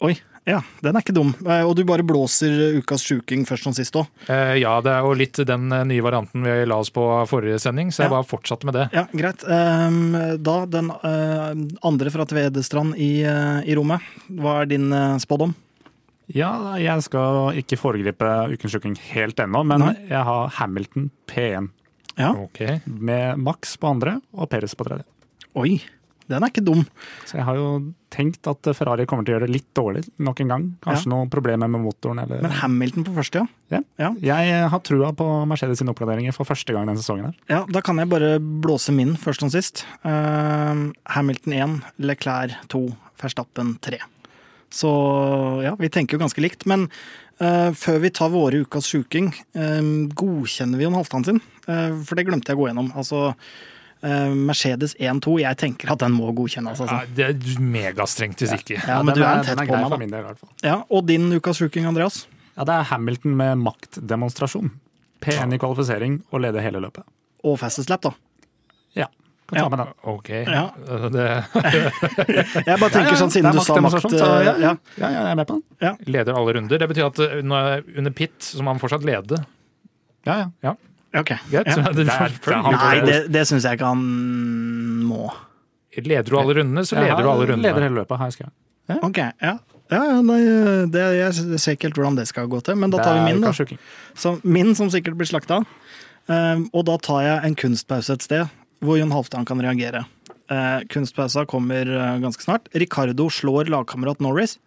Oi, 0.05 0.13
ja, 0.45 0.59
den 0.85 0.93
er 0.93 1.01
ikke 1.01 1.15
dum. 1.17 1.31
Uh, 1.41 1.63
og 1.65 1.73
du 1.79 1.83
bare 1.89 2.05
blåser 2.05 2.77
ukas 2.77 3.05
sjuking 3.07 3.47
først 3.49 3.65
som 3.65 3.77
sist 3.77 3.97
òg? 3.97 4.11
Uh, 4.29 4.53
ja, 4.61 4.75
det 4.85 4.93
er 4.93 5.07
jo 5.07 5.15
litt 5.17 5.41
den 5.49 5.71
nye 5.73 6.05
varianten 6.05 6.45
vi 6.45 6.57
la 6.69 6.81
oss 6.83 6.93
på 6.93 7.05
forrige 7.31 7.59
sending, 7.63 7.89
så 7.91 8.05
jeg 8.05 8.11
ja. 8.11 8.15
bare 8.19 8.29
fortsatte 8.29 8.69
med 8.69 8.77
det. 8.77 8.89
Ja, 8.97 9.07
Greit. 9.17 9.47
Um, 9.49 10.13
da 10.45 10.59
den 10.69 10.93
andre 10.93 12.13
fra 12.13 12.29
Tvedestrand 12.29 12.99
i, 13.01 13.13
i, 13.25 13.79
rommet. 13.79 14.05
Hva 14.37 14.61
er 14.63 14.71
din 14.75 14.91
spådom? 15.23 15.57
Ja, 16.35 16.51
jeg 16.83 17.07
skal 17.07 17.57
ikke 17.63 17.79
foregripe 17.79 18.31
ukens 18.51 18.75
sjuking 18.75 18.97
helt 19.15 19.39
ennå, 19.41 19.63
men 19.65 19.85
Nei. 19.85 19.93
jeg 20.11 20.23
har 20.27 20.51
Hamilton 20.59 21.11
P1. 21.31 21.71
Ja. 22.17 22.33
Okay. 22.47 22.81
Med 22.85 23.41
Max 23.43 23.77
på 23.81 23.91
andre 23.93 24.19
og 24.33 24.49
Perez 24.53 24.75
på 24.77 24.87
tredje. 24.89 25.05
Oi, 25.57 25.79
den 26.27 26.43
er 26.43 26.51
ikke 26.51 26.65
dum. 26.65 26.83
Så 27.29 27.39
jeg 27.39 27.47
har 27.47 27.59
jo 27.59 27.67
tenkt 28.11 28.49
at 28.51 28.67
Ferrari 28.75 29.07
kommer 29.09 29.27
til 29.27 29.35
å 29.35 29.37
gjøre 29.37 29.47
det 29.47 29.55
litt 29.55 29.69
dårlig 29.77 30.03
nok 30.23 30.41
en 30.43 30.53
gang. 30.53 30.65
Kanskje 30.83 31.07
ja. 31.07 31.13
noen 31.13 31.31
problemer 31.31 31.71
med 31.71 31.85
motoren. 31.85 32.23
Eller... 32.25 32.43
Men 32.43 32.57
Hamilton 32.59 33.07
på 33.07 33.15
første, 33.19 33.45
ja. 33.73 33.81
ja. 34.01 34.11
Jeg 34.25 34.59
har 34.73 34.83
trua 34.87 35.13
på 35.17 35.29
Mercedes 35.49 35.83
sine 35.83 35.95
oppgraderinger 35.95 36.35
for 36.35 36.49
første 36.49 36.75
gang 36.75 36.89
denne 36.89 37.03
sesongen. 37.03 37.31
her. 37.31 37.39
Ja, 37.53 37.63
Da 37.71 37.83
kan 37.85 38.03
jeg 38.03 38.11
bare 38.11 38.37
blåse 38.41 38.95
min 38.97 39.15
først 39.21 39.47
og 39.47 39.55
sist. 39.55 39.85
Uh, 40.07 40.91
Hamilton 41.15 41.57
1, 41.61 41.79
Leclerc 42.11 42.59
2, 42.75 42.85
Verstappen 43.23 43.77
3. 43.87 44.03
Så 44.77 44.91
ja, 45.63 45.77
vi 45.79 45.93
tenker 45.93 46.17
jo 46.17 46.25
ganske 46.25 46.43
likt. 46.43 46.67
Men 46.67 46.89
før 47.77 48.03
vi 48.03 48.11
tar 48.17 48.31
våre 48.33 48.63
ukas 48.65 48.89
sjuking, 48.89 49.31
uh, 49.59 49.81
godkjenner 50.17 50.81
vi 50.81 50.87
Jon 50.87 50.97
Halvdan 50.97 51.27
sin? 51.27 51.41
Uh, 51.67 51.97
for 52.07 52.17
det 52.19 52.27
glemte 52.29 52.53
jeg 52.53 52.59
å 52.59 52.63
gå 52.63 52.71
gjennom. 52.71 52.93
Altså, 52.97 53.33
Mercedes 54.07 54.93
1-2, 55.01 55.39
jeg 55.41 55.57
tenker 55.59 55.91
at 55.91 56.03
den 56.05 56.13
må 56.15 56.29
godkjennes. 56.37 56.79
Altså. 56.85 56.99
Ja, 57.01 57.15
det 57.17 57.25
er 57.57 57.63
megastrengt 57.65 58.43
hvis 58.45 58.53
ikke. 58.55 58.77
Ja, 58.77 59.01
men 59.03 59.17
du 59.17 59.23
er, 59.25 59.41
er 59.41 59.49
tett 59.49 59.59
på 59.59 59.73
meg, 59.73 60.13
da. 60.13 60.21
Del, 60.21 60.51
ja, 60.63 60.77
og 60.93 61.09
din 61.09 61.25
ukas 61.33 61.59
sjuking, 61.59 61.89
Andreas? 61.89 62.21
Ja, 62.57 62.69
Det 62.69 62.77
er 62.77 62.87
Hamilton 62.93 63.35
med 63.41 63.65
maktdemonstrasjon. 63.65 64.71
P1 65.25 65.57
i 65.57 65.59
kvalifisering 65.59 66.21
og 66.31 66.45
leder 66.45 66.65
hele 66.65 66.85
løpet. 66.85 67.09
Og 67.47 67.59
fastest 67.61 67.91
lap, 67.91 68.05
da. 68.05 68.13
Ja. 68.97 69.09
Kan 69.47 69.59
ta 69.59 69.69
med 69.71 69.79
den. 69.79 69.91
Ok. 70.11 70.29
Ja. 70.29 70.63
Det... 71.13 71.27
jeg 72.67 72.79
bare 72.81 72.91
tenker 72.91 73.19
sånn, 73.21 73.31
siden 73.31 73.55
du 73.55 73.61
sa 73.63 73.77
makt 73.79 74.17
ja. 74.19 74.57
ja, 74.59 74.73
jeg 74.99 75.21
er 75.23 75.39
med 75.39 75.47
på 75.47 75.61
den. 75.61 76.01
Leder 76.11 76.35
alle 76.35 76.57
runder. 76.57 76.83
Det 76.83 76.89
betyr 76.91 77.07
at 77.07 77.21
eh, 77.23 77.39
under 77.45 78.15
pit 78.17 78.35
så 78.43 78.65
må 78.67 78.75
han 78.75 78.83
fortsatt 78.83 79.07
lede. 79.07 79.39
Ja, 80.27 80.41
ja. 80.41 80.49
ja. 80.67 80.75
Ok. 81.21 81.37
Greit. 81.53 81.71
Ja. 81.71 81.93
Det, 81.97 82.09
det, 82.09 82.59
Nei, 82.75 82.97
det, 83.07 83.21
det 83.33 83.47
syns 83.47 83.69
jeg 83.69 83.79
ikke 83.79 83.93
han 83.93 84.03
må. 85.07 85.31
Leder 85.97 86.27
du 86.27 86.37
alle 86.41 86.59
rundene, 86.59 86.83
så 86.85 86.99
leder 86.99 87.23
du 87.23 87.31
alle 87.31 87.47
rundene. 87.53 87.71
Leder 87.71 87.87
hele 87.87 88.03
løpet, 88.03 88.19
har 88.21 88.35
jeg. 88.35 88.51
Ja. 88.91 88.99
Ok, 89.01 89.23
ja. 89.23 89.57
Ja, 89.87 90.03
nei, 90.19 90.41
det, 90.91 91.03
jeg 91.15 91.59
ser 91.63 91.77
ikke 91.77 91.87
helt 91.87 91.99
hvordan 92.01 92.17
det 92.19 92.27
skal 92.27 92.49
gå 92.51 92.59
til, 92.67 92.75
men 92.83 92.91
da 92.91 92.99
tar 92.99 93.21
vi 93.21 93.31
min. 93.31 93.45
da. 93.47 93.55
Så 94.19 94.35
min 94.43 94.75
som 94.75 94.91
sikkert 94.91 95.15
blir 95.21 95.31
slakta. 95.31 95.63
Um, 96.27 96.67
og 96.75 96.89
da 96.89 96.97
tar 96.99 97.21
jeg 97.23 97.47
en 97.47 97.55
kunstpause 97.55 98.17
et 98.19 98.25
sted 98.27 98.49
hvor 98.85 98.99
Jon 99.01 99.13
Halvdan 99.15 99.47
kan 99.49 99.61
reagere. 99.63 100.05
Eh, 100.53 100.81
kunstpausa 100.93 101.47
kommer 101.49 101.89
eh, 101.91 102.19
ganske 102.23 102.45
snart. 102.45 102.69
Ricardo 102.75 103.29
slår 103.33 103.71
lagkamerat 103.73 104.21
Norris. 104.25 104.59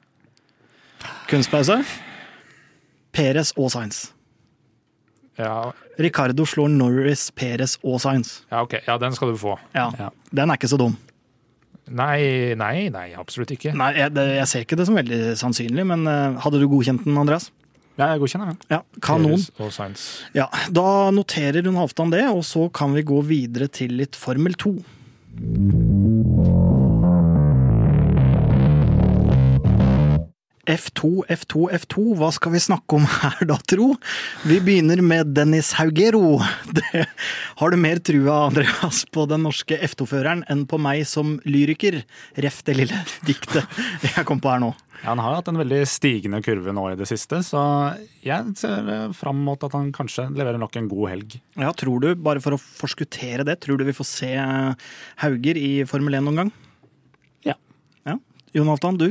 Kunstpause. 1.29 1.81
Perez 3.15 3.53
og 3.57 3.71
Sainz. 3.73 4.09
Ja. 5.39 5.71
Ricardo 5.99 6.43
slår 6.47 6.71
Norris, 6.73 7.29
Perez 7.31 7.77
og 7.83 8.01
Sainz. 8.03 8.41
Ja, 8.51 8.63
ok. 8.65 8.81
Ja, 8.87 8.97
den 8.99 9.15
skal 9.15 9.31
du 9.31 9.39
få. 9.39 9.55
Ja, 9.75 10.11
Den 10.35 10.51
er 10.51 10.59
ikke 10.59 10.71
så 10.71 10.79
dum. 10.79 10.97
Nei, 11.89 12.53
nei, 12.59 12.89
nei, 12.93 13.07
absolutt 13.17 13.49
ikke. 13.55 13.71
Nei, 13.73 13.93
jeg, 13.97 14.13
det, 14.13 14.25
jeg 14.35 14.49
ser 14.51 14.65
ikke 14.65 14.77
det 14.77 14.85
som 14.85 14.97
veldig 14.99 15.21
sannsynlig, 15.39 15.85
men 15.89 16.05
eh, 16.11 16.37
hadde 16.43 16.59
du 16.61 16.67
godkjent 16.69 17.07
den, 17.07 17.17
Andreas? 17.17 17.49
Ja, 17.99 18.13
jeg 18.13 18.21
godkjenner 18.21 18.53
den. 18.53 18.59
Ja, 18.71 18.79
kanon. 19.03 19.41
Ja, 20.37 20.47
Da 20.71 20.87
noterer 21.11 21.65
hun 21.67 21.75
Halvdan 21.75 22.13
det, 22.13 22.23
og 22.31 22.45
så 22.47 22.69
kan 22.71 22.95
vi 22.95 23.03
gå 23.03 23.19
videre 23.27 23.67
til 23.67 23.97
litt 23.99 24.15
Formel 24.15 24.55
2. 24.55 24.71
F2, 30.69 31.23
F2, 31.33 31.63
F2, 31.73 32.03
hva 32.19 32.27
skal 32.29 32.53
vi 32.53 32.59
snakke 32.61 32.97
om 32.99 33.05
her 33.09 33.39
da, 33.49 33.55
tro? 33.71 33.95
Vi 34.45 34.59
begynner 34.61 34.99
med 35.01 35.31
Dennis 35.33 35.71
Haugero. 35.79 36.37
Det, 36.77 37.05
har 37.57 37.71
du 37.73 37.77
mer 37.81 38.01
trua, 38.05 38.35
Andreas, 38.51 39.01
på 39.09 39.25
den 39.31 39.47
norske 39.47 39.79
F2-føreren 39.87 40.43
enn 40.51 40.67
på 40.69 40.77
meg 40.81 41.07
som 41.09 41.39
lyriker? 41.49 42.03
Ref 42.37 42.59
det 42.67 42.75
lille 42.77 42.99
diktet 43.25 43.65
jeg 44.05 44.27
kom 44.29 44.41
på 44.43 44.51
her 44.51 44.61
nå. 44.61 44.69
Ja, 44.99 45.13
han 45.13 45.21
har 45.23 45.39
hatt 45.39 45.49
en 45.49 45.57
veldig 45.57 45.79
stigende 45.89 46.41
kurve 46.45 46.73
nå 46.75 46.83
i 46.91 46.97
det 46.99 47.07
siste, 47.09 47.39
så 47.47 47.61
jeg 48.21 48.53
ser 48.59 49.13
fram 49.17 49.39
mot 49.47 49.63
at 49.65 49.73
han 49.73 49.89
kanskje 49.95 50.27
leverer 50.35 50.59
nok 50.61 50.75
en 50.77 50.89
god 50.91 51.09
helg. 51.15 51.37
Ja, 51.57 51.71
tror 51.73 52.03
du, 52.03 52.11
bare 52.19 52.43
for 52.43 52.57
å 52.57 52.59
forskuttere 52.61 53.47
det, 53.47 53.57
tror 53.63 53.79
du 53.79 53.87
vi 53.87 53.95
får 53.95 54.09
se 54.11 54.29
Hauger 55.23 55.57
i 55.57 55.71
Formel 55.89 56.19
1 56.19 56.27
noen 56.27 56.43
gang? 56.43 56.53
Ja. 57.47 57.57
ja. 58.11 58.19
Jon 58.53 58.69
Altan, 58.75 59.01
du? 59.01 59.07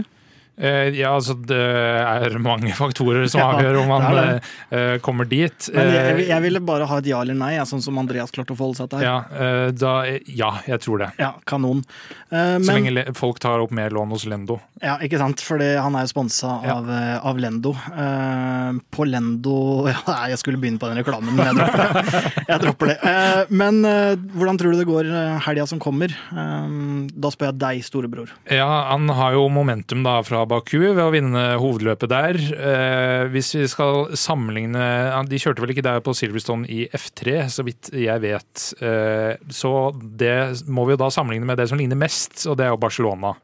Eh, 0.59 0.89
ja, 0.99 1.13
altså 1.15 1.37
det 1.47 1.55
er 1.59 2.35
mange 2.43 2.73
faktorer 2.75 3.29
som 3.31 3.39
Ja, 3.45 3.51
avgjør 3.55 3.77
om 3.85 3.93
det 3.93 4.09
er 4.09 4.31
det. 4.33 4.53
eh, 4.79 4.95
kommer 5.05 5.29
dit. 5.31 5.69
Men 5.75 5.93
jeg, 5.95 6.15
Eh, 6.19 6.23
jeg 6.33 6.43
ville 6.43 6.61
bare 6.67 6.87
ha 6.91 6.99
et 6.99 7.07
ja 7.07 7.21
eller 7.23 7.37
nei, 7.39 7.53
ja, 7.55 7.63
sånn 7.69 7.83
som 7.85 7.99
Andreas 8.01 8.33
klarte 8.35 8.55
å 8.55 8.59
forholde 8.59 8.81
seg 8.81 8.91
til 8.91 8.99
her. 8.99 9.07
ja, 9.07 9.19
eh, 9.39 9.71
da, 9.79 9.93
ja, 10.27 10.51
jeg 10.67 10.81
tror 10.83 10.99
det. 11.05 11.11
Ja, 11.21 11.33
kanon. 11.47 11.85
Eh, 12.33 12.59
Så 12.59 12.73
men, 12.73 12.89
lenge 12.89 13.15
folk 13.17 13.39
tar 13.39 13.63
opp 13.63 13.71
mer 13.71 13.91
lån 13.95 14.11
hos 14.11 14.27
Lendo. 14.27 14.59
ja, 14.83 14.97
ikke 14.99 15.19
sant, 15.23 15.41
for 15.41 15.59
han 15.63 15.95
er 15.95 16.07
jo 16.09 16.13
sponsa 16.13 16.57
Ja. 16.67 16.75
av, 16.79 16.91
eh, 16.91 17.19
av 17.23 17.39
Lendo. 17.39 17.73
Eh, 17.73 18.73
på 18.91 19.07
Lendo 19.07 19.87
ja, 19.93 20.27
Jeg 20.29 20.39
skulle 20.43 20.59
begynne 20.59 20.79
på 20.83 20.89
den 20.91 20.99
reklamen, 21.05 21.35
men 21.37 21.47
jeg 21.47 21.55
dropper 21.61 21.79
det. 21.79 22.35
Jeg 22.49 22.61
dropper 22.65 22.87
det. 22.91 22.99
Eh, 23.05 23.45
men 23.51 23.85
eh, 23.85 24.17
hvordan 24.35 24.59
tror 24.59 24.73
du 24.75 24.79
det 24.83 24.89
går 24.89 25.07
eh, 25.13 25.39
helga 25.47 25.67
som 25.69 25.79
kommer? 25.83 26.11
Eh, 26.33 26.69
da 27.15 27.31
spør 27.35 27.53
jeg 27.53 27.59
deg, 27.63 27.83
storebror. 27.87 28.31
Ja, 28.51 28.67
han 28.91 29.09
har 29.15 29.37
jo 29.37 29.47
momentum 29.53 30.03
da 30.07 30.19
fra 30.27 30.45
Baku 30.49 30.79
ved 30.81 31.01
å 31.03 31.13
vinne 31.13 31.45
hovedløpet 31.61 32.11
der. 32.11 32.39
Eh, 32.39 33.25
hvis 33.33 33.53
vi 33.57 33.67
skal 33.71 34.11
sammenligne 34.19 34.85
De 35.29 35.41
kjørte 35.41 35.63
vel 35.65 35.75
ikke 35.75 35.85
der 35.87 36.03
på 36.05 36.15
Silverstone 36.17 36.69
i 36.73 36.87
F3, 36.89 37.41
så 37.53 37.65
vidt 37.67 37.93
jeg 37.95 38.25
vet. 38.25 38.69
Eh, 38.83 39.35
så 39.53 39.73
det 39.95 40.65
må 40.67 40.87
vi 40.89 40.97
jo 40.97 41.03
da 41.05 41.11
sammenligne 41.13 41.49
med 41.49 41.61
det 41.61 41.69
som 41.71 41.81
ligner 41.81 41.99
mest, 41.99 42.47
og 42.47 42.59
det 42.59 42.67
er 42.67 42.75
jo 42.75 42.81
Barcelona. 42.81 43.35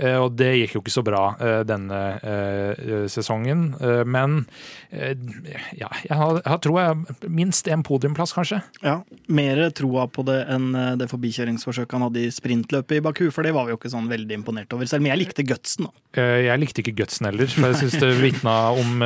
Eh, 0.00 0.16
Og 0.16 0.32
det 0.38 0.50
gikk 0.56 0.76
jo 0.76 0.82
ikke 0.82 0.94
så 0.94 1.04
bra 1.04 1.22
eh, 1.40 1.60
denne 1.68 2.00
eh, 2.24 3.06
sesongen. 3.12 3.68
Men 4.08 4.44
ja, 4.90 5.88
jeg 6.02 6.16
har, 6.18 6.40
jeg 6.40 6.60
tror 6.64 6.78
jeg 6.80 7.28
minst 7.30 7.68
en 7.70 7.84
podiumplass, 7.86 8.32
kanskje. 8.34 8.60
Ja, 8.82 9.00
Mer 9.30 9.60
troa 9.76 10.06
på 10.10 10.24
det 10.26 10.40
enn 10.50 10.72
det 10.98 11.06
forbikjøringsforsøket 11.12 11.94
han 11.96 12.04
hadde 12.08 12.24
i 12.26 12.32
sprintløpet 12.34 12.98
i 12.98 13.02
Baku, 13.04 13.28
for 13.34 13.46
det 13.46 13.52
var 13.54 13.68
vi 13.68 13.74
jo 13.74 13.78
ikke 13.78 13.92
sånn 13.92 14.10
veldig 14.10 14.40
imponert 14.40 14.74
over. 14.74 14.88
Selv 14.90 15.04
om 15.04 15.10
jeg 15.10 15.20
likte 15.22 15.46
gutsen, 15.46 15.86
da. 15.86 16.26
Jeg 16.42 16.58
likte 16.62 16.82
ikke 16.82 16.96
gutsen 17.02 17.28
heller, 17.30 17.50
for 17.52 17.70
jeg 17.70 17.80
syns 17.84 17.98
det 18.02 18.10
vitna 18.24 18.56
om 18.80 19.04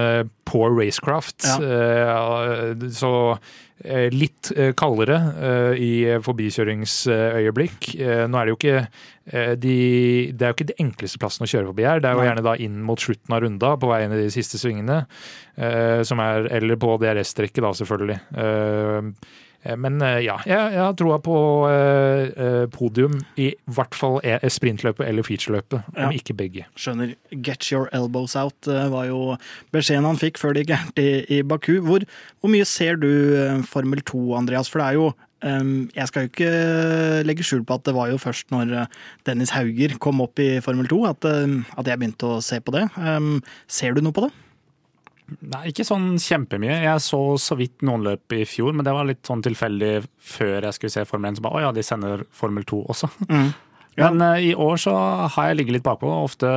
poor 0.48 0.72
racecraft. 0.78 1.44
Ja. 1.44 2.88
Så 2.96 3.12
litt 4.14 4.52
eh, 4.56 4.70
kaldere 4.78 5.16
eh, 5.34 5.80
i 5.82 5.90
forbikjøringsøyeblikk. 6.22 7.88
Eh, 7.98 8.22
Nå 8.30 8.38
er 8.38 8.46
det 8.46 8.52
jo 8.54 8.58
ikke 8.60 8.76
eh, 8.80 9.54
de, 9.60 9.74
Det 10.32 10.46
er 10.46 10.52
jo 10.52 10.56
ikke 10.58 10.68
de 10.70 10.76
enkleste 10.84 11.18
plassene 11.22 11.48
å 11.48 11.50
kjøre 11.50 11.70
forbi 11.72 11.86
her. 11.88 12.00
Det 12.00 12.08
er 12.10 12.14
jo 12.18 12.26
gjerne 12.28 12.44
da 12.46 12.54
inn 12.62 12.78
mot 12.86 13.00
slutten 13.02 13.34
av 13.34 13.42
runda, 13.44 13.74
på 13.80 13.90
vei 13.90 14.02
inn 14.06 14.14
i 14.14 14.22
de 14.22 14.30
siste 14.34 14.60
svingene. 14.62 15.00
eh, 15.58 16.02
Som 16.06 16.22
er, 16.24 16.46
eller 16.54 16.78
på 16.80 16.94
DRS-strekket, 17.02 17.62
da, 17.66 17.72
selvfølgelig. 17.82 18.20
Eh, 19.64 19.76
Men 19.80 20.00
eh, 20.04 20.20
ja, 20.26 20.36
jeg, 20.46 20.72
jeg 20.76 20.80
har 20.84 20.94
troa 21.00 21.18
på 21.24 21.34
eh, 21.70 22.30
eh, 22.36 22.64
podium 22.72 23.16
i 23.40 23.50
hvert 23.72 23.96
fall 23.96 24.20
e- 24.24 24.38
sprintløpet 24.52 25.06
eller 25.08 25.24
featureløpet, 25.26 25.82
Ja. 25.96 26.06
om 26.08 26.14
ikke 26.16 26.36
begge. 26.36 26.66
Skjønner. 26.76 27.14
Get 27.42 27.70
your 27.72 27.88
elbows 27.96 28.36
out 28.36 28.66
var 28.68 29.06
jo 29.08 29.36
beskjeden 29.74 30.04
han 30.08 30.20
fikk 30.20 30.38
før 30.40 30.54
det 30.54 30.64
gikk 30.66 30.74
gærent 30.76 30.98
i, 31.02 31.10
i 31.38 31.42
Baku. 31.42 31.78
Hvor, 31.84 32.04
hvor 32.40 32.52
mye 32.52 32.64
ser 32.68 32.96
du 33.00 33.08
Formel 33.68 34.00
2, 34.04 34.24
Andreas? 34.38 34.68
For 34.70 34.80
det 34.82 34.86
er 34.92 34.98
jo 35.00 35.08
um, 35.44 35.88
Jeg 35.94 36.08
skal 36.10 36.24
jo 36.26 36.30
ikke 36.32 36.52
legge 37.28 37.44
skjul 37.46 37.64
på 37.68 37.76
at 37.78 37.84
det 37.88 37.94
var 37.96 38.10
jo 38.12 38.20
først 38.20 38.50
når 38.54 38.86
Dennis 39.26 39.52
Hauger 39.56 39.96
kom 40.02 40.20
opp 40.24 40.38
i 40.42 40.58
Formel 40.64 40.88
2 40.90 41.00
at, 41.10 41.24
at 41.78 41.86
jeg 41.90 42.00
begynte 42.00 42.36
å 42.36 42.40
se 42.44 42.60
på 42.64 42.74
det. 42.76 42.86
Um, 43.00 43.38
Ser 43.68 43.94
du 43.96 44.02
noe 44.04 44.14
på 44.16 44.26
det? 44.26 44.32
Nei, 45.24 45.62
ikke 45.70 45.86
sånn 45.88 46.18
kjempemye. 46.20 46.82
Jeg 46.84 47.00
så 47.00 47.20
så 47.40 47.56
vidt 47.56 47.84
noen 47.86 48.04
løp 48.04 48.34
i 48.36 48.42
fjor, 48.48 48.74
men 48.76 48.84
det 48.84 48.92
var 48.92 49.08
litt 49.08 49.24
sånn 49.24 49.44
tilfeldig 49.44 49.94
før 50.20 50.68
jeg 50.68 50.76
skulle 50.76 50.94
se 50.96 51.06
Formel 51.08 51.32
1. 51.32 51.38
Så 51.38 51.46
bare, 51.46 51.60
å 51.60 51.68
ja, 51.68 51.76
de 51.76 51.84
sender 51.86 52.26
Formel 52.34 52.66
2 52.68 52.82
også. 52.94 53.12
Ja. 53.94 54.08
Men 54.10 54.22
uh, 54.26 54.40
i 54.42 54.54
år 54.58 54.78
så 54.82 54.92
har 55.30 55.48
jeg 55.48 55.58
ligget 55.60 55.76
litt 55.76 55.84
bakpå 55.86 56.08
og 56.10 56.26
ofte 56.26 56.48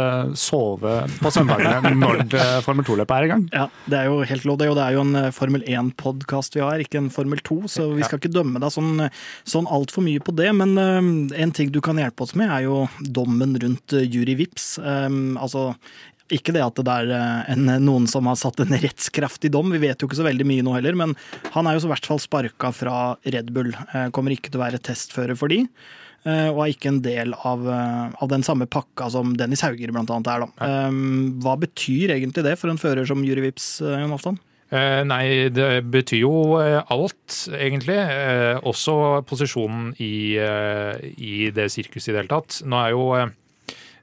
sove 0.41 0.93
på 1.19 1.31
søndagene 1.33 1.91
når 2.01 2.23
det 2.31 2.45
Formel 2.65 2.87
2-løpet 2.87 3.13
er 3.13 3.27
i 3.27 3.29
gang. 3.29 3.43
Ja, 3.53 3.67
det 3.85 3.99
er 3.99 4.09
jo 4.09 4.23
helt 4.25 4.47
lov 4.49 4.57
det, 4.57 4.71
og 4.71 4.79
det 4.79 4.87
er 4.87 4.97
jo 4.97 5.03
en 5.05 5.19
eh, 5.19 5.29
Formel 5.35 5.61
1-podkast 5.61 6.57
vi 6.57 6.63
har, 6.65 6.81
ikke 6.81 6.97
en 7.03 7.11
Formel 7.13 7.43
2, 7.45 7.59
så 7.69 7.87
vi 7.93 8.01
skal 8.07 8.17
ikke 8.17 8.33
dømme 8.33 8.61
deg 8.63 8.73
sånn, 8.73 9.05
sånn 9.45 9.69
altfor 9.69 10.05
mye 10.07 10.23
på 10.25 10.33
det. 10.39 10.49
Men 10.57 10.73
uh, 10.81 11.37
en 11.37 11.53
ting 11.53 11.69
du 11.73 11.77
kan 11.85 12.01
hjelpe 12.01 12.25
oss 12.25 12.33
med, 12.33 12.49
er 12.49 12.65
jo 12.65 12.87
dommen 13.05 13.53
rundt 13.61 13.93
Jury 14.01 14.39
Vips. 14.41 14.73
Um, 14.81 15.37
altså 15.37 15.75
ikke 16.33 16.53
det 16.55 16.63
at 16.65 16.79
det 16.83 16.93
er 16.93 17.11
eh, 17.15 17.51
en, 17.53 17.69
noen 17.85 18.07
som 18.11 18.27
har 18.29 18.37
satt 18.39 18.59
en 18.63 18.75
rettskraftig 18.85 19.51
dom, 19.53 19.71
vi 19.75 19.81
vet 19.85 20.01
jo 20.01 20.09
ikke 20.09 20.19
så 20.19 20.25
veldig 20.27 20.47
mye 20.49 20.65
nå 20.65 20.73
heller, 20.77 20.97
men 20.99 21.15
han 21.53 21.67
er 21.69 21.77
jo 21.77 21.85
i 21.87 21.91
hvert 21.93 22.09
fall 22.09 22.19
sparka 22.23 22.73
fra 22.75 22.97
Red 23.27 23.53
Bull. 23.55 23.71
Eh, 23.93 24.09
kommer 24.15 24.35
ikke 24.35 24.51
til 24.51 24.59
å 24.61 24.65
være 24.65 24.81
testfører 24.83 25.37
for 25.39 25.53
de. 25.53 25.63
eh, 26.27 26.49
Og 26.49 26.63
er 26.65 26.73
ikke 26.73 26.91
en 26.91 27.01
del 27.05 27.33
av, 27.37 27.63
av 27.69 28.27
den 28.33 28.43
samme 28.43 28.67
pakka 28.67 29.07
som 29.13 29.35
Dennis 29.39 29.63
Hauger 29.65 29.93
blant 29.95 30.11
annet 30.11 30.27
er. 30.33 30.43
Da. 30.45 30.67
Um, 30.89 31.39
Hva 31.43 31.55
betyr 31.61 32.15
egentlig 32.17 32.43
det 32.47 32.57
for 32.59 32.73
en 32.73 32.81
fører 32.81 33.07
som 33.07 33.23
Juri 33.23 33.47
Vips, 33.47 33.77
Jon 33.85 34.15
Aftan? 34.17 34.39
Eh, 34.67 34.99
nei, 35.07 35.47
det 35.55 35.85
betyr 35.87 36.25
jo 36.25 36.31
alt, 36.59 37.37
egentlig. 37.55 37.95
Eh, 37.95 38.57
også 38.67 39.23
posisjonen 39.29 39.93
i, 40.03 40.35
i 40.35 41.35
det 41.55 41.69
sirkuset 41.71 42.11
i 42.11 42.15
det 42.17 42.25
hele 42.25 42.33
tatt. 42.33 42.57
Nå 42.67 42.81
er 42.81 42.91
jo 42.91 43.05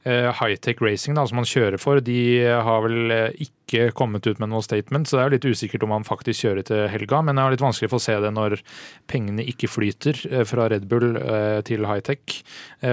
Hightech 0.04 0.82
Racing, 0.84 1.16
da, 1.16 1.24
som 1.26 1.40
han 1.40 1.48
kjører 1.48 1.80
for, 1.80 2.00
de 2.04 2.44
har 2.44 2.82
vel 2.84 3.12
eh, 3.14 3.46
ikke 3.46 3.88
kommet 3.96 4.26
ut 4.28 4.40
med 4.42 4.50
noe 4.52 4.60
statement, 4.62 5.08
så 5.08 5.16
det 5.16 5.22
er 5.22 5.30
jo 5.30 5.34
litt 5.34 5.46
usikkert 5.56 5.86
om 5.86 5.94
han 5.94 6.04
faktisk 6.04 6.44
kjører 6.44 6.66
til 6.68 6.82
helga. 6.92 7.22
Men 7.24 7.40
jeg 7.40 7.46
har 7.46 7.54
litt 7.54 7.64
vanskelig 7.64 7.90
for 7.92 8.02
å 8.02 8.04
se 8.04 8.18
det 8.20 8.32
når 8.36 8.58
pengene 9.10 9.46
ikke 9.48 9.70
flyter 9.72 10.20
eh, 10.30 10.44
fra 10.48 10.68
Red 10.72 10.84
Bull 10.90 11.16
eh, 11.16 11.60
til 11.64 11.88
high-tech. 11.88 12.40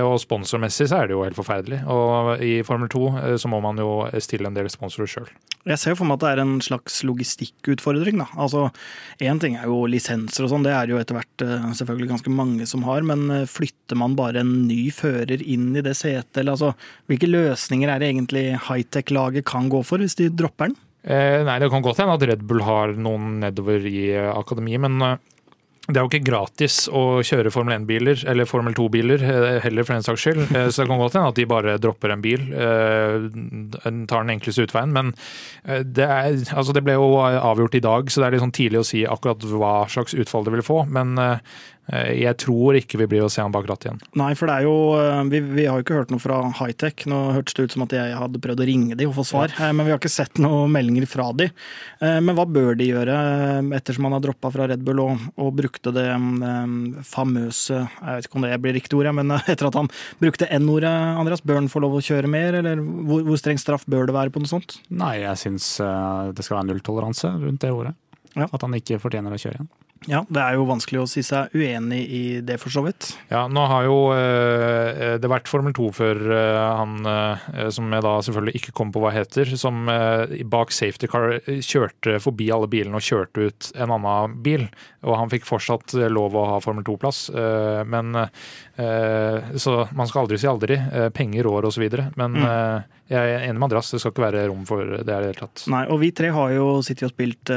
Og 0.01 0.15
sponsormessig 0.23 0.87
så 0.87 1.01
er 1.01 1.09
det 1.09 1.17
jo 1.17 1.25
helt 1.25 1.39
forferdelig. 1.39 1.81
Og 1.91 2.43
i 2.43 2.61
Formel 2.67 2.91
2 2.91 3.07
eh, 3.25 3.37
så 3.41 3.51
må 3.51 3.59
man 3.63 3.81
jo 3.81 4.05
stille 4.23 4.47
en 4.47 4.55
del 4.55 4.71
sponsorer 4.71 5.11
sjøl. 5.11 5.31
Jeg 5.61 5.77
ser 5.77 5.93
for 5.93 6.09
meg 6.09 6.17
at 6.17 6.23
det 6.23 6.29
er 6.31 6.39
en 6.41 6.55
slags 6.63 7.01
logistikkutfordring. 7.05 8.17
da. 8.23 8.27
Altså, 8.33 8.69
Én 9.21 9.37
ting 9.41 9.57
er 9.59 9.67
jo 9.69 9.83
lisenser 9.85 10.47
og 10.47 10.49
sånn, 10.49 10.63
det 10.65 10.73
er 10.73 10.89
jo 10.89 10.97
etter 10.97 11.19
hvert 11.19 11.43
eh, 11.45 11.67
selvfølgelig 11.77 12.09
ganske 12.15 12.33
mange 12.33 12.65
som 12.69 12.85
har. 12.87 13.05
Men 13.05 13.27
eh, 13.29 13.45
flytter 13.49 13.99
man 13.99 14.17
bare 14.17 14.41
en 14.41 14.65
ny 14.65 14.89
fører 14.95 15.43
inn 15.43 15.69
i 15.75 15.83
det 15.85 15.93
setet, 15.99 16.33
eller 16.41 16.55
altså 16.57 16.71
Hvilke 17.11 17.27
løsninger 17.27 17.91
er 17.91 17.99
det 17.99 18.07
egentlig 18.13 18.45
high-tech-laget 18.69 19.43
kan 19.49 19.67
gå 19.71 19.81
for 19.83 19.99
hvis 19.99 20.15
de 20.15 20.29
dropper 20.31 20.71
den? 20.71 20.77
Eh, 21.03 21.41
nei, 21.43 21.57
det 21.59 21.67
kan 21.73 21.83
godt 21.83 21.99
hende 21.99 22.15
at 22.15 22.23
Red 22.29 22.45
Bull 22.47 22.61
har 22.63 22.93
noen 22.95 23.41
nedover 23.41 23.83
i 23.89 24.11
eh, 24.13 24.29
akademiet, 24.31 24.83
men 24.85 25.01
eh, 25.03 25.17
det 25.89 25.97
er 25.97 26.05
jo 26.05 26.11
ikke 26.11 26.27
gratis 26.29 26.75
å 26.93 27.19
kjøre 27.25 27.51
Formel 27.51 27.73
1-biler, 27.79 28.21
eller 28.29 28.47
Formel 28.47 28.75
2-biler 28.77 29.25
eh, 29.25 29.57
heller, 29.65 29.83
for 29.83 29.97
den 29.97 30.05
saks 30.05 30.23
skyld. 30.23 30.43
Så 30.53 30.83
det 30.83 30.87
kan 30.87 31.01
godt 31.01 31.17
hende 31.17 31.33
at 31.33 31.39
de 31.41 31.47
bare 31.49 31.73
dropper 31.81 32.13
en 32.13 32.23
bil, 32.23 32.45
tar 32.53 34.21
den 34.21 34.31
enkleste 34.37 34.69
utveien. 34.69 34.93
Men 34.95 35.11
det, 35.65 36.05
er, 36.05 36.37
altså 36.53 36.77
det 36.77 36.85
ble 36.85 36.95
jo 36.95 37.09
avgjort 37.25 37.75
i 37.75 37.83
dag, 37.83 38.13
så 38.13 38.21
det 38.21 38.29
er 38.29 38.37
litt 38.37 38.45
sånn 38.45 38.55
tidlig 38.55 38.83
å 38.83 38.87
si 38.87 39.03
akkurat 39.09 39.43
hva 39.51 39.73
slags 39.91 40.15
utfall 40.15 40.47
det 40.47 40.53
vil 40.55 40.67
få. 40.69 40.83
Men 40.87 41.17
jeg 41.91 42.37
tror 42.39 42.77
ikke 42.77 42.99
vi 43.01 43.07
blir 43.09 43.23
å 43.25 43.29
se 43.31 43.41
han 43.41 43.51
bak 43.51 43.65
rattet 43.67 43.89
igjen. 43.89 43.97
Nei, 44.21 44.29
for 44.37 44.47
det 44.47 44.53
er 44.61 44.65
jo 44.67 44.75
eh, 44.95 45.23
Vi, 45.31 45.39
vi 45.57 45.65
har 45.67 45.79
jo 45.79 45.83
ikke 45.83 45.97
hørt 45.97 46.11
noe 46.13 46.21
fra 46.23 46.37
high-tech. 46.59 47.03
Nå 47.09 47.17
hørtes 47.35 47.57
det 47.57 47.65
ut 47.65 47.73
som 47.75 47.83
at 47.83 47.95
jeg 47.97 48.13
hadde 48.15 48.39
prøvd 48.43 48.61
å 48.63 48.67
ringe 48.69 48.95
de 48.99 49.07
og 49.09 49.15
få 49.17 49.25
svar, 49.27 49.51
ja. 49.57 49.71
men 49.75 49.87
vi 49.87 49.91
har 49.91 49.99
ikke 49.99 50.11
sett 50.13 50.39
noen 50.39 50.71
meldinger 50.71 51.07
fra 51.09 51.31
de. 51.35 51.49
Eh, 51.99 52.19
Men 52.21 52.37
hva 52.37 52.45
bør 52.47 52.77
de 52.79 52.87
gjøre, 52.91 53.17
eh, 53.17 53.71
ettersom 53.79 54.07
han 54.07 54.15
har 54.15 54.23
droppa 54.23 54.53
fra 54.53 54.69
Red 54.71 54.85
Bull 54.87 55.01
og, 55.03 55.25
og 55.41 55.51
brukte 55.57 55.91
det 55.97 56.05
eh, 56.13 56.77
famøse 57.11 57.81
Jeg 57.81 58.21
vet 58.21 58.29
ikke 58.29 58.39
om 58.39 58.47
det 58.47 58.61
blir 58.63 58.77
riktig 58.77 59.01
ord, 59.01 59.11
men 59.17 59.35
eh, 59.35 59.51
etter 59.51 59.67
at 59.71 59.79
han 59.81 59.91
brukte 60.21 60.47
N-ordet, 60.61 60.93
Andreas, 61.17 61.43
bør 61.43 61.59
han 61.63 61.71
få 61.73 61.83
lov 61.83 61.97
å 61.97 62.05
kjøre 62.05 62.29
mer, 62.31 62.61
eller 62.61 62.79
hvor, 62.79 63.25
hvor 63.27 63.41
streng 63.41 63.59
straff 63.61 63.83
bør 63.89 64.07
det 64.07 64.15
være 64.15 64.31
på 64.37 64.43
noe 64.45 64.53
sånt? 64.53 64.77
Nei, 64.93 65.17
jeg 65.25 65.43
syns 65.43 65.73
eh, 65.83 66.31
det 66.37 66.45
skal 66.45 66.61
være 66.61 66.71
nulltoleranse 66.71 67.35
rundt 67.41 67.65
det 67.65 67.73
ordet. 67.73 67.97
Ja. 68.37 68.47
At 68.47 68.61
han 68.63 68.77
ikke 68.77 69.01
fortjener 69.01 69.33
å 69.35 69.41
kjøre 69.41 69.59
igjen. 69.59 69.71
Ja, 70.09 70.23
det 70.33 70.41
er 70.41 70.55
jo 70.57 70.63
vanskelig 70.65 71.03
å 71.03 71.09
si 71.09 71.21
seg 71.21 71.51
uenig 71.53 71.99
i 72.09 72.21
det, 72.41 72.55
for 72.57 72.73
så 72.73 72.81
vidt. 72.81 73.11
Ja, 73.29 73.43
nå 73.45 73.67
har 73.69 73.85
jo 73.85 73.97
eh, 74.15 75.19
det 75.21 75.29
vært 75.29 75.49
Formel 75.51 75.75
2 75.77 75.89
før 75.93 76.21
eh, 76.25 76.61
han, 76.79 76.95
eh, 77.05 77.67
som 77.69 77.91
jeg 77.93 78.01
da 78.01 78.15
selvfølgelig 78.25 78.55
ikke 78.57 78.73
kom 78.79 78.89
på 78.93 79.03
hva 79.03 79.11
heter, 79.13 79.51
som 79.61 79.85
eh, 79.93 80.39
bak 80.49 80.73
safety 80.73 81.05
car 81.11 81.37
kjørte 81.45 82.15
forbi 82.23 82.47
alle 82.49 82.69
bilene 82.71 82.97
og 82.97 83.05
kjørte 83.05 83.45
ut 83.45 83.69
en 83.77 83.93
annen 83.93 84.39
bil. 84.41 84.65
Og 85.05 85.19
han 85.19 85.29
fikk 85.29 85.45
fortsatt 85.45 85.93
lov 86.09 86.33
å 86.33 86.47
ha 86.49 86.55
Formel 86.65 86.85
2-plass. 86.87 87.19
Eh, 87.37 87.81
men 87.85 88.17
eh, 88.23 89.53
Så 89.61 89.75
man 89.93 90.09
skal 90.09 90.23
aldri 90.23 90.41
si 90.41 90.49
aldri. 90.49 90.79
penger 91.13 91.45
år 91.45 91.67
osv. 91.69 91.85
Men 92.17 92.39
mm. 92.41 92.89
jeg 93.11 93.35
er 93.35 93.45
enig 93.45 93.59
med 93.59 93.67
Andreas, 93.69 93.93
det 93.93 94.01
skal 94.01 94.15
ikke 94.15 94.25
være 94.25 94.47
rom 94.49 94.65
for 94.65 94.81
det 94.81 95.03
i 95.03 95.07
det 95.11 95.19
hele 95.19 95.37
tatt. 95.37 95.67
Nei, 95.69 95.83
og 95.93 96.01
vi 96.01 96.09
tre 96.15 96.33
har 96.33 96.57
jo 96.57 96.71
sittet 96.81 97.11
og 97.11 97.13
spilt 97.13 97.53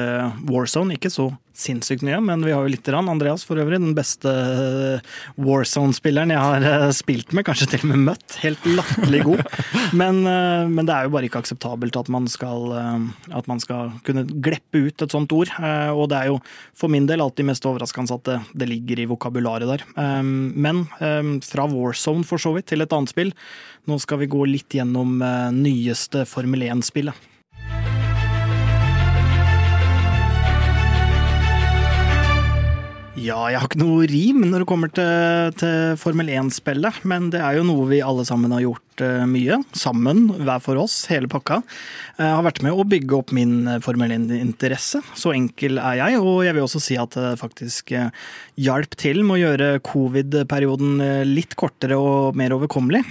Warzone, 0.51 0.99
ikke 1.01 1.13
så 1.13 1.31
sinnssykt 1.55 2.03
mye, 2.03 2.19
men 2.21 2.43
vi 2.45 2.53
har 2.53 2.65
jo 2.67 2.73
lite 2.73 2.91
grann. 2.91 3.09
Andreas 3.09 3.45
for 3.47 3.59
øvrig, 3.63 3.79
den 3.79 3.95
beste 3.95 4.31
eh, 4.31 5.13
Warzone-spilleren 5.39 6.33
jeg 6.35 6.43
har 6.43 6.67
eh, 6.67 6.87
spilt 6.97 7.35
med, 7.35 7.47
kanskje 7.47 7.69
til 7.71 7.85
og 7.85 7.93
med 7.93 8.03
møtt. 8.09 8.39
Helt 8.43 8.67
latterlig 8.67 9.23
god. 9.29 9.43
Men, 10.01 10.25
eh, 10.27 10.65
men, 10.67 10.87
det 10.89 10.95
er 10.95 11.07
jo 11.07 11.13
bare 11.15 11.29
ikke 11.29 11.39
akseptabelt 11.45 11.97
at 11.97 12.09
man, 12.11 12.27
skal, 12.31 12.73
at 13.31 13.47
man 13.51 13.61
skal 13.63 13.93
kunne 14.07 14.25
gleppe 14.27 14.81
ut 14.89 15.05
et 15.05 15.15
sånt 15.15 15.31
ord. 15.37 15.53
Og 15.95 16.09
det 16.11 16.19
er 16.19 16.31
jo 16.33 16.39
for 16.77 16.91
min 16.91 17.07
del 17.07 17.23
alltid 17.23 17.47
mest 17.47 17.67
overraskende 17.69 18.17
at 18.17 18.25
det, 18.27 18.39
det 18.59 18.69
ligger 18.71 19.03
i 19.03 19.07
vokabularet 19.11 19.71
der. 19.71 19.85
Men 20.25 20.85
fra 21.47 21.69
Warzone 21.71 22.27
for 22.27 22.43
så 22.43 22.55
vidt 22.57 22.73
til 22.73 22.83
et 22.85 22.97
annet 22.97 23.13
spill. 23.13 23.31
Nå 23.91 24.01
skal 24.03 24.25
vi 24.25 24.31
gå 24.33 24.43
litt 24.51 24.75
gjennom 24.75 25.23
nyeste 25.55 26.25
Formel 26.29 26.67
1-spillet. 26.67 27.34
Ja, 33.25 33.39
jeg 33.49 33.57
har 33.57 33.71
ikke 33.71 33.81
noe 33.81 34.05
rim 34.11 34.43
når 34.51 34.63
det 34.63 34.69
kommer 34.69 34.91
til, 34.93 35.53
til 35.57 35.95
Formel 35.97 36.29
1-spillet, 36.29 37.05
men 37.09 37.31
det 37.33 37.41
er 37.41 37.57
jo 37.57 37.63
noe 37.65 37.87
vi 37.89 38.03
alle 38.05 38.25
sammen 38.29 38.53
har 38.53 38.61
gjort 38.61 39.01
uh, 39.01 39.23
mye. 39.31 39.57
Sammen, 39.73 40.27
hver 40.45 40.61
for 40.61 40.81
oss, 40.83 40.99
hele 41.09 41.31
pakka. 41.33 41.63
Jeg 42.19 42.35
har 42.37 42.45
vært 42.45 42.61
med 42.67 42.77
å 42.77 42.85
bygge 42.85 43.17
opp 43.17 43.33
min 43.35 43.55
eh, 43.71 43.79
Formel 43.83 44.13
1-interesse. 44.13 45.01
Så 45.17 45.33
enkel 45.33 45.81
er 45.81 46.03
jeg, 46.03 46.19
og 46.21 46.43
jeg 46.45 46.57
vil 46.57 46.67
også 46.67 46.83
si 46.85 46.99
at 47.01 47.17
det 47.17 47.33
faktisk 47.41 47.95
hjalp 48.61 48.99
til 49.01 49.23
med 49.25 49.39
å 49.39 49.41
gjøre 49.41 49.71
covid-perioden 49.89 51.01
litt 51.31 51.57
kortere 51.59 51.97
og 51.99 52.37
mer 52.39 52.55
overkommelig. 52.55 53.03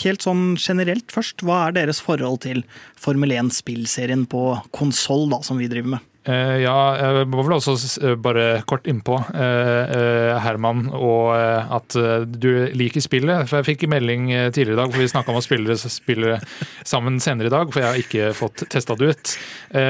Helt 0.00 0.24
sånn 0.24 0.56
generelt 0.56 1.12
først, 1.12 1.44
hva 1.44 1.66
er 1.66 1.76
deres 1.76 2.00
forhold 2.02 2.40
til 2.48 2.64
Formel 2.96 3.36
1-spillserien 3.36 4.24
på 4.30 4.48
konsoll 4.74 5.28
som 5.44 5.60
vi 5.60 5.70
driver 5.70 5.98
med? 5.98 6.10
Uh, 6.24 6.56
ja, 6.62 6.74
jeg 6.96 7.26
må 7.28 7.42
vel 7.44 7.56
også 7.58 7.74
uh, 8.00 8.14
bare 8.20 8.62
kort 8.68 8.86
innpå, 8.88 9.18
uh, 9.36 10.36
Herman, 10.40 10.86
og 10.94 11.34
at 11.34 11.96
du 12.28 12.48
liker 12.76 13.02
spillet. 13.04 13.44
For 13.48 13.60
jeg 13.60 13.68
fikk 13.68 13.86
melding 13.90 14.30
tidligere 14.54 14.76
i 14.76 14.80
dag, 14.80 14.92
for 14.92 15.02
vi 15.02 15.10
snakka 15.10 15.32
om 15.32 15.40
å 15.40 15.44
spille, 15.44 15.76
spille, 15.78 16.38
sammen 16.86 17.18
senere 17.22 17.50
i 17.50 17.52
dag, 17.52 17.70
for 17.72 17.82
jeg 17.82 17.90
har 17.90 18.00
ikke 18.00 18.30
fått 18.36 18.64
testa 18.72 18.96
det 18.98 19.10
ut. 19.12 19.32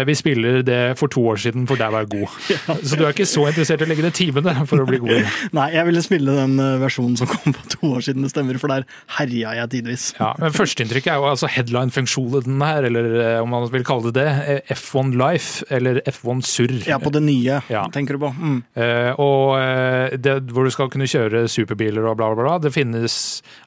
vi 0.09 0.15
spiller 0.17 0.63
det 0.67 0.81
for 0.99 1.13
to 1.13 1.23
år 1.33 1.41
siden, 1.45 1.67
for 1.71 1.81
der 1.81 1.93
var 1.95 2.07
jeg 2.07 2.15
god. 2.17 2.41
Ja. 2.55 2.77
Så 2.87 2.97
du 2.97 3.03
er 3.03 3.13
ikke 3.13 3.27
så 3.29 3.43
interessert 3.49 3.83
i 3.83 3.87
å 3.87 3.89
legge 3.91 4.05
ned 4.05 4.15
timene 4.17 4.53
for 4.69 4.81
å 4.81 4.87
bli 4.89 5.01
god? 5.03 5.27
Nei, 5.57 5.67
jeg 5.75 5.89
ville 5.89 6.03
spille 6.05 6.37
den 6.37 6.55
versjonen 6.81 7.17
som 7.19 7.29
kom 7.29 7.55
for 7.57 7.73
to 7.73 7.91
år 7.97 8.05
siden, 8.07 8.25
det 8.25 8.31
stemmer, 8.33 8.59
for 8.63 8.73
der 8.73 8.87
herja 9.19 9.55
jeg 9.59 9.73
tidvis. 9.75 10.07
Ja, 10.21 10.31
men 10.41 10.55
Førsteinntrykket 10.55 11.13
er 11.13 11.21
jo 11.21 11.29
altså 11.33 11.51
headline-funksjonen 11.51 12.65
her, 12.65 12.89
eller 12.89 13.11
om 13.43 13.53
man 13.53 13.67
vil 13.75 13.87
kalle 13.87 14.13
det 14.15 14.25
det, 14.25 14.63
F1 14.73 15.15
Life, 15.19 15.65
eller 15.75 16.01
F1 16.09 16.24
F1 16.25 16.43
Surr. 16.49 16.75
Ja, 16.89 16.99
på 16.99 17.13
det 17.15 17.23
nye, 17.25 17.61
ja. 17.71 17.85
tenker 17.93 18.17
du 18.17 18.25
på. 18.25 18.31
Mm. 18.35 18.59
Eh, 18.75 19.21
og 19.21 19.55
eh, 19.59 20.17
det, 20.21 20.37
hvor 20.55 20.67
du 20.67 20.73
skal 20.75 20.91
kunne 20.93 21.09
kjøre 21.11 21.45
superbiler 21.51 22.07
og 22.09 22.19
bla, 22.19 22.31
bla, 22.33 22.47
bla. 22.47 22.57
Det 22.63 22.73
finnes 22.75 23.17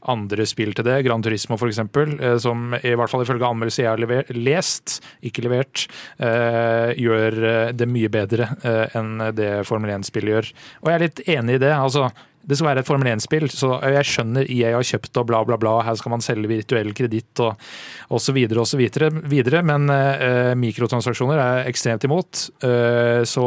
andre 0.09 0.47
spill 0.49 0.73
til 0.77 0.87
det, 0.87 0.99
Gran 1.07 1.25
Turismo 1.25 1.57
f.eks., 1.59 1.81
eh, 1.83 2.37
som 2.43 2.73
i 2.81 2.95
hvert 2.97 3.13
fall 3.13 3.25
ifølge 3.25 3.49
anmeldelser 3.49 3.85
jeg 3.85 3.91
har 3.93 4.03
lever, 4.03 4.31
lest, 4.37 4.99
ikke 5.25 5.45
levert, 5.47 5.87
eh, 6.17 6.95
gjør 6.97 7.39
det 7.77 7.89
mye 7.89 8.09
bedre 8.11 8.49
enn 8.97 9.29
det 9.37 9.61
Formel 9.67 9.93
1-spillet 9.97 10.33
gjør. 10.33 10.49
Og 10.83 10.89
jeg 10.91 10.97
er 10.97 11.05
litt 11.05 11.23
enig 11.37 11.57
i 11.57 11.63
det. 11.67 11.73
altså 11.75 12.09
det 12.47 12.55
skal 12.55 12.69
være 12.69 12.83
et 12.83 12.87
Formel 12.87 13.09
1-spill, 13.11 13.49
så 13.51 13.73
jeg 13.91 14.07
skjønner 14.07 14.47
EA 14.47 14.71
har 14.77 14.87
kjøpt 14.87 15.19
og 15.19 15.27
bla, 15.27 15.41
bla, 15.47 15.57
bla, 15.59 15.73
her 15.83 15.97
skal 15.99 16.13
man 16.13 16.23
selge 16.23 16.47
virtuell 16.51 16.93
kreditt 16.95 17.41
og 17.43 17.59
osv. 18.15 18.39
osv. 18.63 18.83
videre, 19.27 19.63
men 19.67 19.91
uh, 19.91 20.53
mikrotransaksjoner 20.59 21.43
er 21.43 21.67
ekstremt 21.67 22.07
imot. 22.07 22.47
Uh, 22.63 23.27
så 23.27 23.45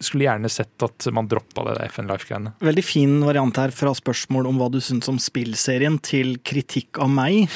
skulle 0.00 0.24
gjerne 0.26 0.48
sett 0.52 0.82
at 0.84 1.06
man 1.14 1.28
droppa 1.28 1.64
det 1.68 1.76
FN 1.92 2.08
Life-greiene. 2.10 2.54
Veldig 2.64 2.84
fin 2.84 3.18
variant 3.24 3.56
her 3.60 3.72
fra 3.74 3.92
spørsmål 3.96 4.48
om 4.50 4.60
hva 4.60 4.70
du 4.72 4.80
syns 4.82 5.08
om 5.12 5.18
spillserien, 5.20 5.98
til 6.00 6.36
kritikk 6.46 7.00
av 7.02 7.10
meg. 7.12 7.50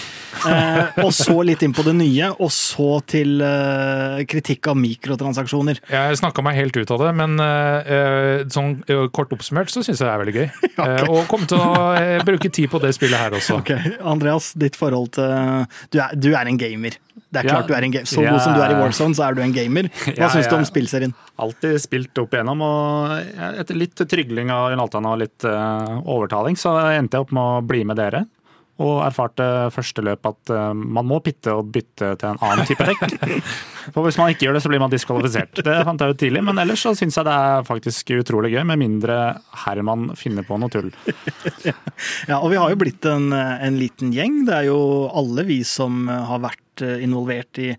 Eh, 0.45 1.01
og 1.05 1.11
så 1.17 1.39
litt 1.47 1.65
inn 1.65 1.75
på 1.77 1.85
det 1.87 1.95
nye, 1.97 2.31
og 2.35 2.53
så 2.53 2.99
til 3.09 3.41
eh, 3.45 4.25
kritikk 4.29 4.69
av 4.73 4.79
mikrotransaksjoner. 4.81 5.81
Jeg 5.91 6.21
snakka 6.21 6.45
meg 6.45 6.59
helt 6.61 6.77
ut 6.77 6.95
av 6.95 7.07
det, 7.07 7.13
men 7.23 7.39
eh, 7.41 8.45
sånn 8.53 8.77
eh, 8.91 9.07
kort 9.15 9.33
oppsummert 9.35 9.73
så 9.73 9.83
syns 9.85 10.03
jeg 10.03 10.07
det 10.07 10.13
er 10.13 10.23
veldig 10.25 10.37
gøy. 10.37 10.47
okay. 10.69 11.01
Eh, 11.01 11.11
og 11.11 11.25
kommer 11.31 11.51
til 11.51 11.65
å 11.65 11.89
eh, 11.97 12.19
bruke 12.27 12.53
tid 12.53 12.71
på 12.73 12.83
det 12.85 12.95
spillet 12.97 13.21
her 13.21 13.39
også. 13.41 13.61
Ok, 13.63 13.73
Andreas, 14.05 14.53
ditt 14.59 14.79
forhold 14.79 15.15
til 15.17 15.65
du 15.95 16.01
er, 16.03 16.15
du 16.19 16.33
er 16.35 16.51
en 16.51 16.61
gamer. 16.61 16.99
Det 17.35 17.43
er 17.43 17.51
klart 17.51 17.67
ja, 17.67 17.71
du 17.73 17.75
er 17.77 17.89
en 17.89 17.95
gamer. 17.97 18.11
Så 18.11 18.23
god 18.23 18.41
som 18.45 18.55
du 18.55 18.63
er 18.63 18.75
i 18.75 18.79
Warzone, 18.79 19.19
så 19.19 19.27
er 19.27 19.37
du 19.37 19.43
en 19.45 19.55
gamer. 19.55 19.91
Hva 20.07 20.15
ja, 20.27 20.31
syns 20.33 20.51
du 20.51 20.57
om 20.57 20.69
spillserien? 20.69 21.17
Alltid 21.43 21.81
spilt 21.83 22.23
opp 22.23 22.37
igjennom, 22.37 22.63
og 22.63 23.43
etter 23.51 23.79
litt 23.79 23.99
trygling 23.99 24.53
av 24.55 24.71
Jonathan 24.75 25.11
og 25.11 25.21
litt 25.25 25.49
uh, 25.49 25.99
overtaling, 26.05 26.59
så 26.61 26.77
endte 26.95 27.19
jeg 27.19 27.27
opp 27.27 27.35
med 27.35 27.59
å 27.59 27.67
bli 27.67 27.83
med 27.89 27.99
dere 27.99 28.25
og 28.83 29.05
erfarte 29.05 29.45
første 29.71 30.03
løp 30.03 30.27
at 30.27 30.51
uh, 30.51 30.73
man 30.75 31.07
må 31.07 31.21
pitte 31.23 31.53
og 31.55 31.69
bytte 31.75 32.09
til 32.19 32.33
en 32.33 32.41
annen 32.43 32.67
type 32.67 32.87
dekk. 32.89 33.05
For 33.95 34.03
hvis 34.03 34.19
man 34.19 34.33
ikke 34.33 34.49
gjør 34.49 34.57
det, 34.57 34.63
så 34.65 34.73
blir 34.73 34.83
man 34.83 34.91
diskvalifisert. 34.91 35.61
Det 35.63 35.77
fant 35.87 36.03
jeg 36.03 36.15
ut 36.15 36.21
tidlig, 36.25 36.43
men 36.49 36.59
ellers 36.59 36.83
så 36.83 36.95
syns 36.99 37.19
jeg 37.21 37.29
det 37.29 37.37
er 37.37 37.69
faktisk 37.69 38.11
utrolig 38.17 38.51
gøy, 38.57 38.65
med 38.67 38.81
mindre 38.83 39.19
Herman 39.65 40.11
finner 40.19 40.47
på 40.47 40.59
noe 40.59 40.73
tull. 40.73 40.91
Ja, 42.27 42.41
og 42.41 42.49
vi 42.51 42.59
har 42.59 42.73
jo 42.73 42.79
blitt 42.81 43.05
en, 43.07 43.29
en 43.33 43.77
liten 43.79 44.11
gjeng. 44.15 44.43
Det 44.49 44.55
er 44.57 44.67
jo 44.67 44.79
alle 45.15 45.45
vi 45.47 45.61
som 45.69 46.09
har 46.09 46.41
vært 46.43 46.64
involvert 46.83 47.61
i, 47.63 47.71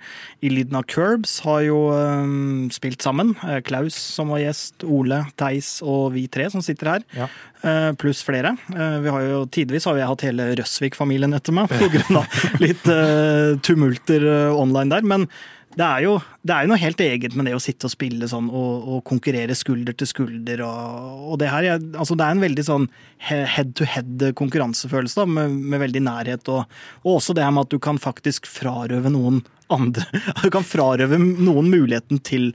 i 0.46 0.52
lyden 0.54 0.78
av 0.80 0.86
Curbs, 0.92 1.40
har 1.46 1.64
jo 1.66 1.80
um, 1.92 2.70
spilt 2.74 3.04
sammen. 3.04 3.34
Klaus 3.68 3.98
som 3.98 4.32
var 4.34 4.44
gjest, 4.44 4.86
Ole, 4.88 5.24
Theis 5.40 5.80
og 5.86 6.14
vi 6.16 6.28
tre 6.32 6.48
som 6.54 6.64
sitter 6.66 6.96
her. 6.96 7.06
Ja. 7.18 7.30
Uh, 7.66 7.92
Pluss 7.98 8.22
flere. 8.26 8.54
Uh, 8.70 9.00
vi 9.02 9.10
har 9.10 9.26
jo 9.26 9.42
Tidvis 9.50 9.88
har 9.90 9.98
jeg 9.98 10.10
hatt 10.12 10.26
hele 10.28 10.52
Røsvik-familien 10.60 11.34
etter 11.34 11.56
meg 11.56 11.72
pga. 11.72 12.22
litt 12.64 12.86
uh, 12.92 13.56
tumulter 13.66 14.28
online 14.54 14.94
der. 14.94 15.08
Men 15.08 15.28
det 15.76 15.84
er, 15.84 16.04
jo, 16.06 16.14
det 16.48 16.54
er 16.56 16.64
jo 16.64 16.72
noe 16.72 16.80
helt 16.80 17.02
eget 17.04 17.34
med 17.36 17.50
det 17.50 17.56
å 17.58 17.62
sitte 17.64 17.90
og 17.90 17.92
spille 17.92 18.30
sånn 18.32 18.48
og, 18.48 18.86
og 18.96 19.02
konkurrere 19.08 19.56
skulder 19.58 19.96
til 19.98 20.08
skulder. 20.08 20.64
Og, 20.64 21.26
og 21.34 21.40
det 21.42 21.50
her, 21.52 21.68
altså 21.76 22.16
det 22.16 22.28
er 22.28 22.36
en 22.36 22.44
veldig 22.46 22.66
sånn 22.68 22.86
head-to-head 23.28 24.30
konkurransefølelse 24.40 25.20
da, 25.20 25.26
med, 25.28 25.58
med, 25.58 25.82
veldig 25.84 26.04
nærhet. 26.08 26.48
Og, 26.54 26.78
og, 27.04 27.10
også 27.18 27.36
det 27.36 27.44
her 27.44 27.52
med 27.56 27.68
at 27.68 27.76
du 27.76 27.82
kan 27.84 28.00
faktisk 28.00 28.48
frarøve 28.48 29.12
noen 29.12 29.44
andre 29.74 30.06
Du 30.44 30.52
kan 30.54 30.66
frarøve 30.66 31.18
noen 31.20 31.72
muligheten 31.74 32.22
til 32.24 32.52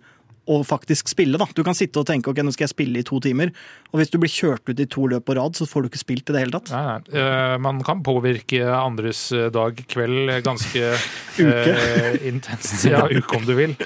å 0.50 0.60
faktisk 0.66 1.10
spille. 1.12 1.38
da. 1.40 1.46
Du 1.54 1.62
kan 1.66 1.76
sitte 1.76 2.02
og 2.02 2.08
tenke 2.08 2.32
ok, 2.32 2.42
nå 2.44 2.54
skal 2.54 2.66
jeg 2.66 2.74
spille 2.74 3.00
i 3.00 3.06
to 3.06 3.20
timer, 3.22 3.52
og 3.90 4.00
hvis 4.00 4.12
du 4.12 4.18
blir 4.22 4.32
kjørt 4.32 4.70
ut 4.70 4.82
i 4.82 4.88
to 4.90 5.06
løp 5.10 5.26
på 5.28 5.36
rad, 5.38 5.56
så 5.58 5.66
får 5.68 5.84
du 5.84 5.90
ikke 5.90 6.02
spilt 6.02 6.30
i 6.30 6.36
det 6.36 6.44
hele 6.44 6.56
tatt. 6.56 6.72
Nei, 6.74 6.82
nei. 6.90 7.20
Uh, 7.20 7.56
man 7.62 7.82
kan 7.86 8.02
påvirke 8.06 8.62
andres 8.74 9.22
eh, 9.36 9.48
dag, 9.54 9.78
kveld, 9.90 10.32
ganske 10.46 10.92
uh, 11.46 12.14
intenst. 12.30 12.86
Ja, 12.90 13.04
uke 13.10 13.38
om 13.38 13.46
du 13.48 13.54
vil. 13.58 13.76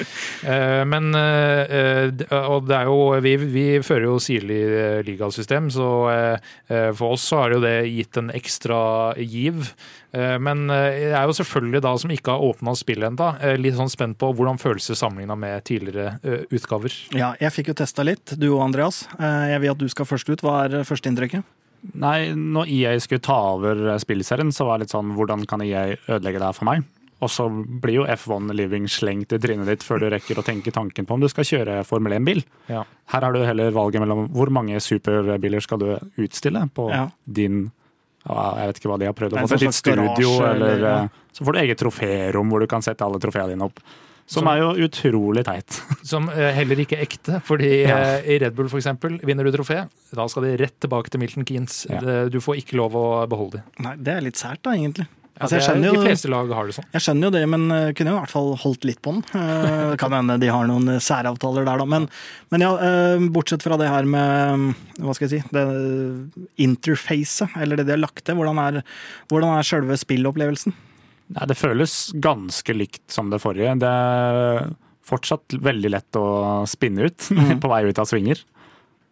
Uh, 0.45 0.83
men 0.89 1.12
Og 1.15 2.65
det 2.67 2.77
er 2.77 2.89
jo 2.89 2.97
Vi, 3.23 3.35
vi 3.39 3.65
fører 3.85 4.07
jo 4.09 4.21
sirlig 4.23 4.61
ligasystem, 5.07 5.69
så 5.73 5.89
for 6.97 7.15
oss 7.15 7.27
så 7.31 7.43
har 7.43 7.55
jo 7.55 7.61
det 7.65 7.75
gitt 7.91 8.19
en 8.21 8.33
ekstra 8.35 8.79
giv. 9.21 9.71
Eh, 10.15 10.37
men 10.43 10.69
eh, 10.71 11.09
jeg 11.09 11.17
er 11.19 11.27
jo 11.27 11.37
selvfølgelig 11.41 11.83
da 11.85 11.95
som 11.99 12.12
ikke 12.15 12.37
har 12.37 12.47
åpna 12.47 12.75
spillet 12.79 13.11
ennå, 13.11 13.31
eh, 13.43 13.57
litt 13.59 13.77
sånn 13.79 13.91
spent 13.93 14.19
på 14.21 14.31
hvordan 14.37 14.61
føles 14.62 14.87
det 14.91 14.99
sammenligna 15.01 15.37
med 15.39 15.65
tidligere 15.67 16.19
utgaver. 16.55 16.95
Ja, 17.17 17.35
jeg 17.41 17.55
fikk 17.55 17.73
jo 17.73 17.79
testa 17.83 18.07
litt, 18.07 18.37
du 18.39 18.49
og 18.53 18.62
Andreas. 18.69 19.05
Jeg 19.19 19.61
vil 19.62 19.75
at 19.75 19.81
du 19.81 19.89
skal 19.91 20.09
først 20.09 20.31
ut. 20.31 20.43
Hva 20.45 20.65
er 20.67 20.87
førsteinntrykket? 20.87 21.47
Nei, 22.01 22.33
når 22.33 22.71
EA 22.73 22.95
skulle 23.03 23.25
ta 23.25 23.37
over 23.55 23.87
spillserien, 24.01 24.53
så 24.55 24.69
var 24.69 24.79
det 24.79 24.87
litt 24.87 24.95
sånn 24.95 25.12
hvordan 25.19 25.45
kan 25.49 25.65
EA 25.65 25.91
ødelegge 26.09 26.41
det 26.41 26.49
her 26.49 26.57
for 26.57 26.69
meg? 26.71 26.87
Og 27.25 27.31
så 27.33 27.47
blir 27.49 28.01
jo 28.01 28.09
F1 28.11 28.51
Living 28.57 28.89
slengt 28.91 29.33
i 29.33 29.39
trynet 29.41 29.69
ditt 29.71 29.85
før 29.87 30.03
du 30.03 30.09
rekker 30.12 30.41
å 30.41 30.45
tenke 30.45 30.73
tanken 30.75 31.07
på 31.07 31.17
om 31.17 31.23
du 31.23 31.29
skal 31.33 31.47
kjøre 31.49 31.79
Formel 31.89 32.17
1-bil. 32.19 32.43
Ja. 32.69 32.83
Her 33.12 33.27
har 33.27 33.37
du 33.37 33.45
heller 33.45 33.73
valget 33.77 34.05
mellom 34.05 34.27
hvor 34.35 34.53
mange 34.53 34.81
superbiler 34.83 35.65
skal 35.65 35.81
du 35.81 35.89
utstille 36.21 36.67
på 36.75 36.89
ja. 36.93 37.07
din 37.25 37.67
jeg 38.25 38.70
vet 38.70 38.79
ikke 38.81 38.91
hva 38.93 38.99
de 39.03 39.09
har 39.11 39.16
prøvd 39.18 39.37
å 39.37 39.43
få 39.45 39.51
til. 39.53 39.66
Ditt 39.66 39.77
studio, 39.77 40.31
eller, 40.47 40.55
eller 40.79 40.89
ja. 40.89 40.97
Eh, 41.05 41.22
så 41.35 41.45
får 41.45 41.53
du 41.57 41.59
eget 41.64 41.81
troférom 41.83 42.51
hvor 42.53 42.62
du 42.64 42.66
kan 42.70 42.83
sette 42.87 43.05
alle 43.05 43.20
trofeene 43.20 43.53
dine 43.53 43.66
opp. 43.68 43.81
Som 44.27 44.47
er 44.49 44.62
jo 44.62 44.70
utrolig 44.87 45.43
teit. 45.45 45.77
Som 46.12 46.31
eh, 46.33 46.53
heller 46.57 46.81
ikke 46.81 46.97
er 46.97 47.05
ekte, 47.05 47.41
fordi 47.45 47.72
Ja. 47.83 47.99
eh, 48.16 48.31
i 48.33 48.39
Red 48.41 48.55
Bull 48.57 48.70
for 48.72 48.81
eksempel, 48.81 49.18
vinner 49.27 49.45
du 49.45 49.53
trofé, 49.53 49.83
da 50.16 50.25
skal 50.33 50.47
de 50.49 50.55
rett 50.62 50.79
tilbake 50.81 51.12
til 51.12 51.20
Milton 51.20 51.45
Keanes. 51.45 51.83
Ja. 51.91 52.01
Du 52.33 52.41
får 52.41 52.62
ikke 52.62 52.79
lov 52.81 52.97
å 52.97 53.05
beholde 53.29 53.61
de. 53.61 53.83
Nei, 53.85 53.97
det 54.01 54.14
er 54.16 54.25
litt 54.25 54.41
sært, 54.41 54.62
da, 54.64 54.72
egentlig. 54.79 55.05
Ja, 55.35 55.49
Altså, 55.49 55.57
jeg 55.59 55.64
skjønner 55.66 55.89
jo, 55.89 55.95
de 55.99 56.07
fleste 56.07 56.28
lag 56.30 56.51
har 56.55 56.68
det 56.68 56.74
sånn. 56.76 56.87
Jeg 56.95 57.03
skjønner 57.03 57.26
jo 57.26 57.35
det, 57.35 57.41
men 57.51 57.62
uh, 57.66 57.89
kunne 57.99 58.12
jo 58.12 58.14
i 58.14 58.20
hvert 58.20 58.30
fall 58.30 58.53
holdt 58.62 58.85
litt 58.87 59.01
på 59.03 59.16
den. 59.16 59.24
Uh, 59.35 59.91
det 59.91 59.99
kan 59.99 60.14
hende 60.14 60.37
de 60.39 60.51
har 60.53 60.68
noen 60.70 60.93
uh, 60.93 61.01
særavtaler 61.03 61.66
der, 61.66 61.82
da. 61.82 61.87
Men, 61.91 62.07
men 62.55 62.62
ja, 62.62 62.70
bortsett 63.35 63.66
fra 63.66 63.78
det 63.80 63.91
her 63.91 64.07
med 64.07 64.76
hva 65.03 65.16
skal 65.16 65.26
jeg 65.26 65.43
si, 65.43 65.55
det 65.57 65.64
interfacet, 66.62 67.59
eller 67.59 67.82
det 67.82 67.89
de 67.89 67.97
har 67.97 68.05
lagt 68.05 68.22
til, 68.22 68.39
hvordan 68.39 68.62
er, 68.62 68.80
hvordan 69.32 69.59
er 69.59 69.66
selve 69.66 69.99
spillopplevelsen? 69.99 70.76
Nei, 71.35 71.51
det 71.51 71.59
føles 71.59 71.99
ganske 72.22 72.76
likt 72.76 73.03
som 73.11 73.35
det 73.35 73.43
forrige. 73.43 73.74
Det 73.82 73.91
er 73.91 74.70
fortsatt 75.05 75.59
veldig 75.59 75.97
lett 75.97 76.20
å 76.20 76.26
spinne 76.70 77.11
ut 77.11 77.30
på 77.62 77.74
vei 77.74 77.82
ut 77.89 77.99
av 77.99 78.07
svinger. 78.07 78.47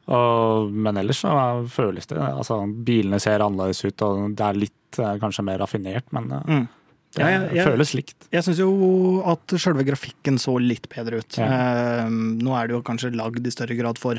Og, 0.09 0.71
men 0.73 0.97
ellers 0.99 1.21
så 1.23 1.33
føles 1.71 2.09
det 2.11 2.19
altså 2.19 2.57
Bilene 2.85 3.21
ser 3.23 3.39
annerledes 3.45 3.85
ut, 3.87 4.03
og 4.03 4.35
det 4.37 4.47
er 4.49 4.59
litt 4.65 4.99
kanskje 5.23 5.45
mer 5.47 5.59
raffinert, 5.63 6.09
men 6.13 6.31
eh, 6.33 6.43
Mm. 6.49 6.69
det 7.15 7.21
Ja, 7.23 7.27
jeg- 7.29 7.55
jeg- 7.57 7.67
føles 7.67 7.95
likt. 7.95 8.17
Jeg 8.33 8.43
syns 8.45 8.59
jo 8.59 9.23
at 9.27 9.47
selve 9.61 9.85
grafikken 9.85 10.39
så 10.39 10.59
litt 10.61 10.89
bedre 10.89 11.19
ut. 11.19 11.37
Ja. 11.39 11.45
Eh, 11.47 12.09
nå 12.09 12.51
er 12.57 12.67
det 12.69 12.75
jo 12.77 12.83
kanskje 12.83 13.15
lagd 13.15 13.47
i 13.47 13.51
større 13.51 13.77
grad 13.79 13.99
for 13.99 14.17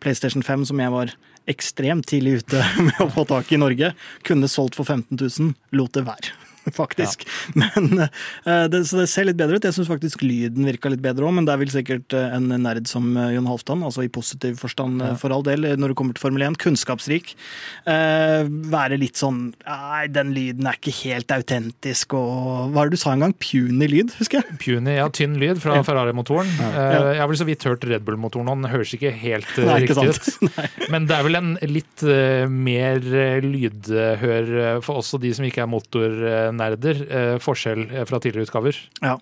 PlayStation 0.00 0.42
5, 0.42 0.64
som 0.66 0.78
jeg 0.78 0.90
var 0.90 1.12
ekstremt 1.46 2.06
tidlig 2.06 2.38
ute 2.42 2.62
med 2.82 2.94
å 3.00 3.10
få 3.10 3.26
tak 3.26 3.50
i 3.52 3.56
i 3.56 3.58
Norge. 3.58 3.92
Kunne 4.24 4.48
solgt 4.48 4.74
for 4.76 4.84
15 4.84 5.16
000, 5.18 5.54
lot 5.72 5.92
det 5.92 6.04
være. 6.06 6.32
Faktisk. 6.82 7.24
Men, 7.58 8.04
eh, 8.04 8.66
det, 8.70 8.84
så 8.88 9.02
det 9.02 9.08
ser 9.12 9.28
litt 9.28 9.38
bedre 9.38 9.58
ut. 9.58 9.66
Jeg 9.66 9.76
syns 9.76 9.90
faktisk 9.90 10.22
lyden 10.24 10.66
virka 10.68 10.90
litt 10.92 11.02
bedre 11.04 11.26
òg, 11.28 11.34
men 11.38 11.48
det 11.48 11.54
er 11.54 11.62
vel 11.62 11.72
sikkert 11.72 12.14
eh, 12.16 12.34
en 12.36 12.50
nerd 12.62 12.88
som 12.90 13.10
eh, 13.16 13.32
Jon 13.36 13.48
Halvdan, 13.48 13.84
altså 13.86 14.04
i 14.04 14.10
positiv 14.12 14.58
forstand 14.60 15.02
ja. 15.04 15.12
for 15.20 15.34
all 15.34 15.44
del, 15.46 15.66
når 15.78 15.92
det 15.92 15.98
kommer 15.98 16.16
til 16.16 16.24
Formel 16.24 16.44
1, 16.48 16.58
kunnskapsrik. 16.62 17.34
Eh, 17.88 18.48
være 18.72 18.98
litt 19.00 19.18
sånn 19.18 19.48
Nei, 19.68 20.06
den 20.12 20.32
lyden 20.34 20.66
er 20.68 20.76
ikke 20.78 20.92
helt 21.02 21.30
autentisk, 21.32 22.14
og 22.18 22.72
Hva 22.74 22.82
er 22.82 22.90
det 22.90 22.98
du 22.98 23.02
sa 23.02 23.12
en 23.14 23.24
gang? 23.24 23.34
Puny 23.40 23.88
lyd, 23.90 24.12
husker 24.18 24.40
jeg? 24.40 24.58
Puny, 24.62 24.96
ja, 24.98 25.08
tynn 25.14 25.36
lyd 25.40 25.60
fra 25.62 25.78
Ja. 25.78 25.84
Ferrari-motoren. 25.86 26.50
Eh, 26.68 26.78
Jeg 27.14 27.22
har 27.22 27.30
vel 27.30 27.40
så 27.40 27.46
vidt 27.48 27.66
hørt 27.68 27.86
Red 27.88 28.04
Bull-motoren, 28.06 28.50
og 28.50 28.60
den 28.60 28.72
høres 28.72 28.92
ikke 28.96 29.12
helt 29.14 29.50
Nei, 29.58 29.80
ikke 29.84 29.98
riktig 29.98 30.40
ut. 30.40 30.52
Men 30.92 31.08
det 31.08 31.16
er 31.18 31.26
vel 31.26 31.38
en 31.38 31.52
litt 31.68 32.04
uh, 32.06 32.48
mer 32.50 33.00
lydhør 33.44 34.80
for 34.84 35.02
også 35.02 35.20
de 35.22 35.32
som 35.36 35.46
ikke 35.46 35.62
er 35.64 35.70
motornerder. 35.70 36.50
Eh, 36.60 37.38
forskjell 37.42 37.88
eh, 37.90 38.04
fra 38.08 38.20
tidligere 38.20 38.48
utgaver. 38.48 38.78
Ja. 39.00 39.18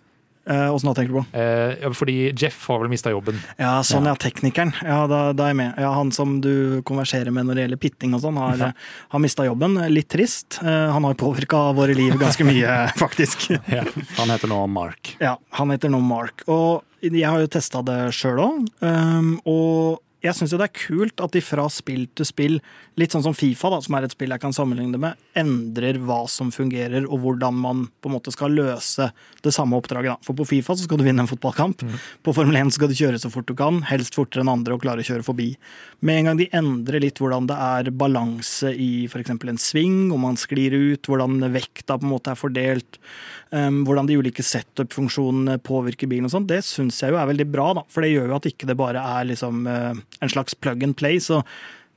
Eh, 0.47 0.77
da 0.83 0.95
tenker 0.95 1.09
du 1.11 1.19
på? 1.19 1.25
Eh, 1.39 1.93
fordi 1.93 2.33
Jeff 2.39 2.69
har 2.69 2.79
vel 2.79 2.91
mista 2.91 3.11
jobben. 3.11 3.39
Ja, 3.59 3.81
sånn 3.83 4.07
ja, 4.07 4.15
teknikeren. 4.15 4.71
Ja, 4.87 5.01
da, 5.11 5.33
da 5.35 5.49
er 5.49 5.55
jeg 5.55 5.59
med. 5.59 5.81
Ja, 5.83 5.91
Han 5.97 6.13
som 6.15 6.39
du 6.41 6.83
konverserer 6.87 7.35
med 7.35 7.49
når 7.49 7.59
det 7.59 7.65
gjelder 7.65 7.83
pitting 7.83 8.15
og 8.15 8.23
sånn, 8.23 8.39
har, 8.39 8.61
ja. 8.61 8.71
har 9.11 9.23
mista 9.23 9.47
jobben. 9.47 9.75
Litt 9.91 10.09
trist. 10.15 10.61
Eh, 10.63 10.87
Han 10.95 11.09
har 11.09 11.19
påvirka 11.19 11.73
våre 11.75 11.97
liv 11.99 12.15
ganske 12.21 12.47
mye, 12.47 12.79
faktisk. 13.03 13.49
Ja. 13.67 13.83
Han 14.21 14.31
heter 14.31 14.53
nå 14.53 14.63
Mark. 14.71 15.17
Ja, 15.19 15.35
han 15.59 15.75
heter 15.75 15.91
nå 15.91 16.01
Mark. 16.05 16.47
Og 16.47 16.85
jeg 17.03 17.27
har 17.27 17.43
jo 17.43 17.51
testa 17.51 17.83
det 17.87 17.99
sjøl 18.15 18.39
òg. 18.47 18.71
og 19.47 20.03
jeg 20.25 20.35
syns 20.37 20.53
jo 20.55 20.59
det 20.59 20.69
er 20.71 20.79
kult 20.79 21.21
at 21.23 21.35
de 21.35 21.43
fra 21.45 21.67
spill 21.73 22.07
til 22.17 22.27
spill, 22.29 22.57
litt 22.97 23.13
sånn 23.13 23.25
som 23.27 23.35
Fifa, 23.37 23.69
da, 23.73 23.81
som 23.85 23.97
er 23.99 24.07
et 24.07 24.15
spill 24.15 24.33
jeg 24.33 24.43
kan 24.43 24.55
sammenligne 24.57 24.97
det 24.97 25.01
med, 25.03 25.21
endrer 25.37 25.99
hva 26.03 26.23
som 26.31 26.49
fungerer, 26.55 27.05
og 27.05 27.21
hvordan 27.23 27.59
man 27.61 27.85
på 28.01 28.11
en 28.11 28.17
måte 28.17 28.33
skal 28.35 28.55
løse 28.57 29.11
det 29.45 29.53
samme 29.55 29.77
oppdraget. 29.79 30.17
Da. 30.17 30.27
For 30.27 30.39
på 30.39 30.49
Fifa 30.49 30.77
så 30.77 30.87
skal 30.87 31.01
du 31.01 31.05
vinne 31.07 31.25
en 31.25 31.31
fotballkamp. 31.31 31.85
På 32.25 32.35
Formel 32.37 32.57
1 32.63 32.73
så 32.73 32.81
skal 32.81 32.93
du 32.93 32.97
kjøre 32.99 33.21
så 33.23 33.31
fort 33.33 33.49
du 33.51 33.55
kan, 33.59 33.83
helst 33.91 34.17
fortere 34.17 34.45
enn 34.45 34.53
andre, 34.53 34.77
og 34.77 34.85
klare 34.87 35.05
å 35.05 35.09
kjøre 35.09 35.27
forbi. 35.27 35.51
Med 36.07 36.23
en 36.23 36.31
gang 36.31 36.41
de 36.41 36.51
endrer 36.57 37.05
litt 37.05 37.21
hvordan 37.21 37.51
det 37.51 37.61
er 37.69 37.93
balanse 37.93 38.73
i 38.73 38.91
f.eks. 39.11 39.35
en 39.37 39.61
sving, 39.61 39.99
om 40.15 40.25
man 40.27 40.41
sklir 40.41 40.75
ut, 40.75 41.07
hvordan 41.07 41.45
vekta 41.55 42.01
på 42.01 42.09
en 42.09 42.15
måte 42.17 42.33
er 42.33 42.41
fordelt, 42.41 43.01
um, 43.53 43.83
hvordan 43.87 44.09
de 44.09 44.17
ulike 44.19 44.45
setup-funksjonene 44.45 45.59
påvirker 45.65 46.11
bilen 46.11 46.29
og 46.29 46.35
sånn, 46.35 46.49
det 46.49 46.63
syns 46.67 47.03
jeg 47.03 47.13
jo 47.13 47.21
er 47.21 47.29
veldig 47.31 47.49
bra, 47.53 47.71
da. 47.79 47.87
For 47.93 48.05
det 48.05 48.15
gjør 48.15 48.33
jo 48.33 48.41
at 48.41 48.51
ikke 48.51 48.71
det 48.71 48.79
bare 48.81 49.05
er 49.17 49.29
liksom 49.31 49.67
uh, 49.69 50.06
en 50.21 50.33
slags 50.33 50.55
plug 50.55 50.85
and 50.85 50.97
play. 50.97 51.21
Så 51.21 51.43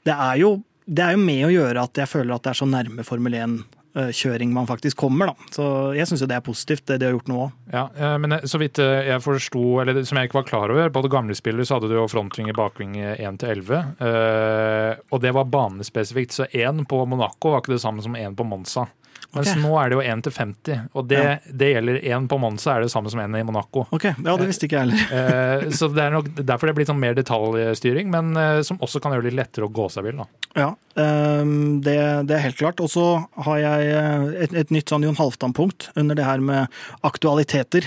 det 0.07 0.16
er 0.16 0.39
jo, 0.41 0.55
det 0.86 1.05
er 1.05 1.18
jo 1.18 1.22
med 1.24 1.45
å 1.47 1.51
gjøre 1.53 1.84
at 1.89 1.99
jeg 2.01 2.10
føler 2.12 2.36
at 2.36 2.43
det 2.47 2.53
er 2.53 2.60
så 2.60 2.68
nærme 2.70 3.05
Formel 3.07 3.36
1-kjøring 3.39 4.51
man 4.53 4.68
faktisk 4.70 4.97
kommer, 5.01 5.32
da. 5.32 5.49
Så 5.55 5.66
jeg 5.97 6.07
syns 6.10 6.24
det 6.28 6.36
er 6.38 6.43
positivt, 6.45 6.86
det 6.89 6.99
de 7.01 7.07
har 7.10 7.16
gjort 7.18 7.32
nå 7.32 7.39
òg. 7.45 7.55
Ja, 7.74 7.86
eh, 7.95 8.16
men 8.22 8.38
eh, 8.38 8.45
så 8.49 8.60
vidt 8.62 8.80
eh, 8.84 9.07
jeg 9.10 9.24
forsto, 9.26 9.64
eller 9.84 10.01
som 10.07 10.20
jeg 10.20 10.30
ikke 10.30 10.39
var 10.41 10.47
klar 10.49 10.74
over, 10.76 10.91
på 10.93 11.03
det 11.05 11.12
gamle 11.14 11.38
spillet 11.38 11.68
så 11.70 11.78
hadde 11.78 11.89
du 11.91 11.97
jo 11.97 12.07
frontvinge 12.12 12.55
bakvinge 12.57 13.16
1 13.18 13.39
til 13.41 13.53
11. 13.60 13.82
eh, 14.07 15.03
Og 15.12 15.24
det 15.26 15.34
var 15.36 15.49
banespesifikt, 15.51 16.36
så 16.38 16.47
1 16.51 16.86
på 16.89 17.03
Monaco 17.10 17.53
var 17.55 17.64
ikke 17.64 17.76
det 17.78 17.84
samme 17.84 18.05
som 18.05 18.16
1 18.20 18.38
på 18.39 18.47
Monza. 18.47 18.88
Mens 19.30 19.51
okay. 19.51 19.61
nå 19.61 19.72
er 19.78 19.91
det 19.91 19.97
jo 19.99 20.01
1 20.01 20.24
til 20.26 20.34
50, 20.34 20.78
og 20.97 21.07
det, 21.09 21.17
Ja. 21.22 21.34
det 21.61 21.67
gjelder 21.76 21.99
1 22.01 22.28
på 22.32 22.39
Monza 22.41 22.76
er 22.76 22.82
det 22.82 22.89
samme 22.89 23.11
som 23.13 23.20
1 23.22 23.36
i 23.38 23.43
Monaco. 23.45 23.84
Ok, 23.93 24.07
ja, 24.09 24.36
det 24.41 24.47
visste 24.49 24.65
ikke 24.65 24.80
jeg 24.80 24.88
heller. 24.88 25.03
Eh, 25.20 25.70
Så 25.70 25.89
det 25.93 26.01
er 26.01 26.15
nok 26.15 26.32
derfor 26.39 26.72
det 26.72 26.76
blitt 26.80 26.89
sånn 26.89 26.99
mer 27.01 27.13
detaljstyring, 27.17 28.09
men 28.09 28.32
eh, 28.36 28.61
som 28.65 28.80
også 28.82 29.01
kan 29.03 29.13
gjøre 29.13 29.28
det 29.28 29.34
litt 29.36 29.41
lettere 29.43 29.67
å 29.70 29.74
gå 29.74 29.86
seg 29.93 30.07
vill. 30.07 30.24
Ja, 30.57 30.72
ehm, 30.97 31.82
det, 31.86 31.97
det 32.26 32.38
er 32.39 32.45
helt 32.47 32.57
klart. 32.57 32.82
Og 32.82 32.89
så 32.89 33.05
har 33.45 33.59
jeg 33.61 33.91
eh, 33.93 34.26
et, 34.47 34.55
et 34.63 34.74
nytt 34.74 34.89
sånn 34.89 35.05
Jon 35.05 35.20
Halvdan-punkt 35.20 35.91
under 35.95 36.17
det 36.17 36.26
her 36.26 36.41
med 36.41 36.82
aktualiteter. 37.05 37.86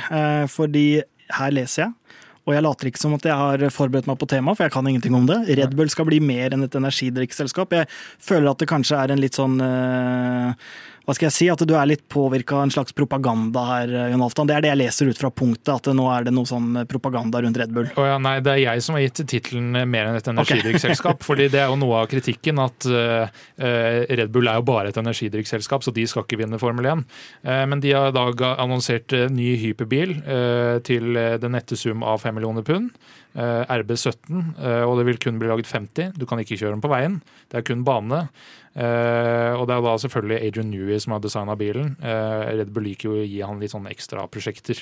Fordi 0.53 1.03
her 1.33 1.51
leser 1.55 1.87
jeg, 1.87 1.93
og 2.43 2.55
jeg 2.57 2.65
later 2.65 2.89
ikke 2.91 2.99
som 2.99 3.13
at 3.15 3.27
jeg 3.27 3.39
har 3.39 3.63
forberedt 3.71 4.09
meg 4.11 4.19
på 4.19 4.27
temaet, 4.31 4.59
for 4.59 4.67
jeg 4.67 4.75
kan 4.75 4.87
ingenting 4.91 5.15
om 5.15 5.27
det. 5.29 5.37
Red 5.59 5.77
Bull 5.79 5.91
skal 5.93 6.09
bli 6.09 6.19
mer 6.23 6.55
enn 6.55 6.65
et 6.67 6.75
energidrikkselskap. 6.79 7.75
Jeg 7.77 7.87
føler 8.23 8.51
at 8.51 8.59
det 8.63 8.71
kanskje 8.71 8.99
er 8.99 9.15
en 9.15 9.23
litt 9.23 9.39
sånn 9.39 9.61
hva 11.07 11.17
skal 11.17 11.29
jeg 11.29 11.37
si, 11.37 11.49
At 11.53 11.63
du 11.67 11.75
er 11.77 11.89
litt 11.91 12.05
påvirka 12.13 12.57
av 12.59 12.67
en 12.67 12.75
slags 12.75 12.95
propaganda 12.97 13.65
her, 13.69 13.95
Jon 14.13 14.23
Halvdan. 14.25 14.51
Det 14.51 14.57
er 14.57 14.65
det 14.65 14.73
jeg 14.73 14.81
leser 14.83 15.11
ut 15.11 15.21
fra 15.21 15.33
punktet, 15.35 15.73
at 15.75 15.91
nå 15.97 16.07
er 16.15 16.27
det 16.29 16.35
noe 16.35 16.49
sånn 16.49 16.83
propaganda 16.91 17.43
rundt 17.43 17.59
Red 17.61 17.75
Bull. 17.75 17.91
Oh 17.99 18.07
ja, 18.07 18.19
nei, 18.23 18.39
Det 18.45 18.55
er 18.55 18.63
jeg 18.65 18.85
som 18.87 18.99
har 18.99 19.05
gitt 19.07 19.23
tittelen 19.33 19.77
mer 19.91 20.11
enn 20.11 20.19
et 20.21 20.31
energidrikkselskap. 20.33 21.23
fordi 21.29 21.49
det 21.53 21.63
er 21.63 21.73
jo 21.73 21.79
noe 21.81 22.03
av 22.03 22.11
kritikken 22.11 22.61
at 22.63 22.87
eh, 22.87 23.43
eh, 23.59 24.01
Red 24.23 24.33
Bull 24.35 24.51
er 24.51 24.61
jo 24.61 24.67
bare 24.69 24.93
et 24.93 25.01
energidrikkselskap, 25.01 25.85
så 25.85 25.95
de 25.95 26.07
skal 26.09 26.27
ikke 26.27 26.41
vinne 26.43 26.61
Formel 26.63 26.89
1. 26.93 27.05
Uh, 27.47 27.65
men 27.71 27.83
de 27.83 27.95
har 27.97 28.11
i 28.11 28.17
dag 28.17 28.45
annonsert 28.53 29.13
eh, 29.17 29.29
ny 29.33 29.55
hyperbil 29.61 30.17
uh, 30.27 30.79
til 30.87 31.17
eh, 31.19 31.39
den 31.43 31.57
nette 31.57 31.79
sum 31.79 32.05
av 32.07 32.23
5 32.23 32.39
millioner 32.39 32.67
pund. 32.67 32.93
Eh, 33.35 33.77
RB17, 33.81 34.41
eh, 34.59 34.83
og 34.87 34.99
det 34.99 35.07
vil 35.09 35.21
kun 35.23 35.39
bli 35.41 35.51
laget 35.51 35.71
50. 35.71 36.17
Du 36.19 36.27
kan 36.29 36.43
ikke 36.43 36.59
kjøre 36.59 36.77
den 36.77 36.85
på 36.85 36.93
veien. 36.93 37.21
Det 37.51 37.61
er 37.61 37.67
kun 37.69 37.85
bane. 37.87 38.27
Eh, 38.73 39.53
og 39.53 39.67
det 39.69 39.75
er 39.77 39.85
da 39.85 39.97
selvfølgelig 40.01 40.39
Adrian 40.41 40.71
Newey 40.73 41.01
som 41.03 41.17
har 41.17 41.21
designa 41.25 41.57
bilen. 41.61 41.95
Red 42.01 42.73
Bull 42.73 42.89
liker 42.89 43.11
jo 43.11 43.21
å 43.21 43.27
gi 43.27 43.43
han 43.45 43.61
litt 43.61 43.75
sånne 43.75 43.93
ekstra 43.93 44.25
prosjekter. 44.33 44.81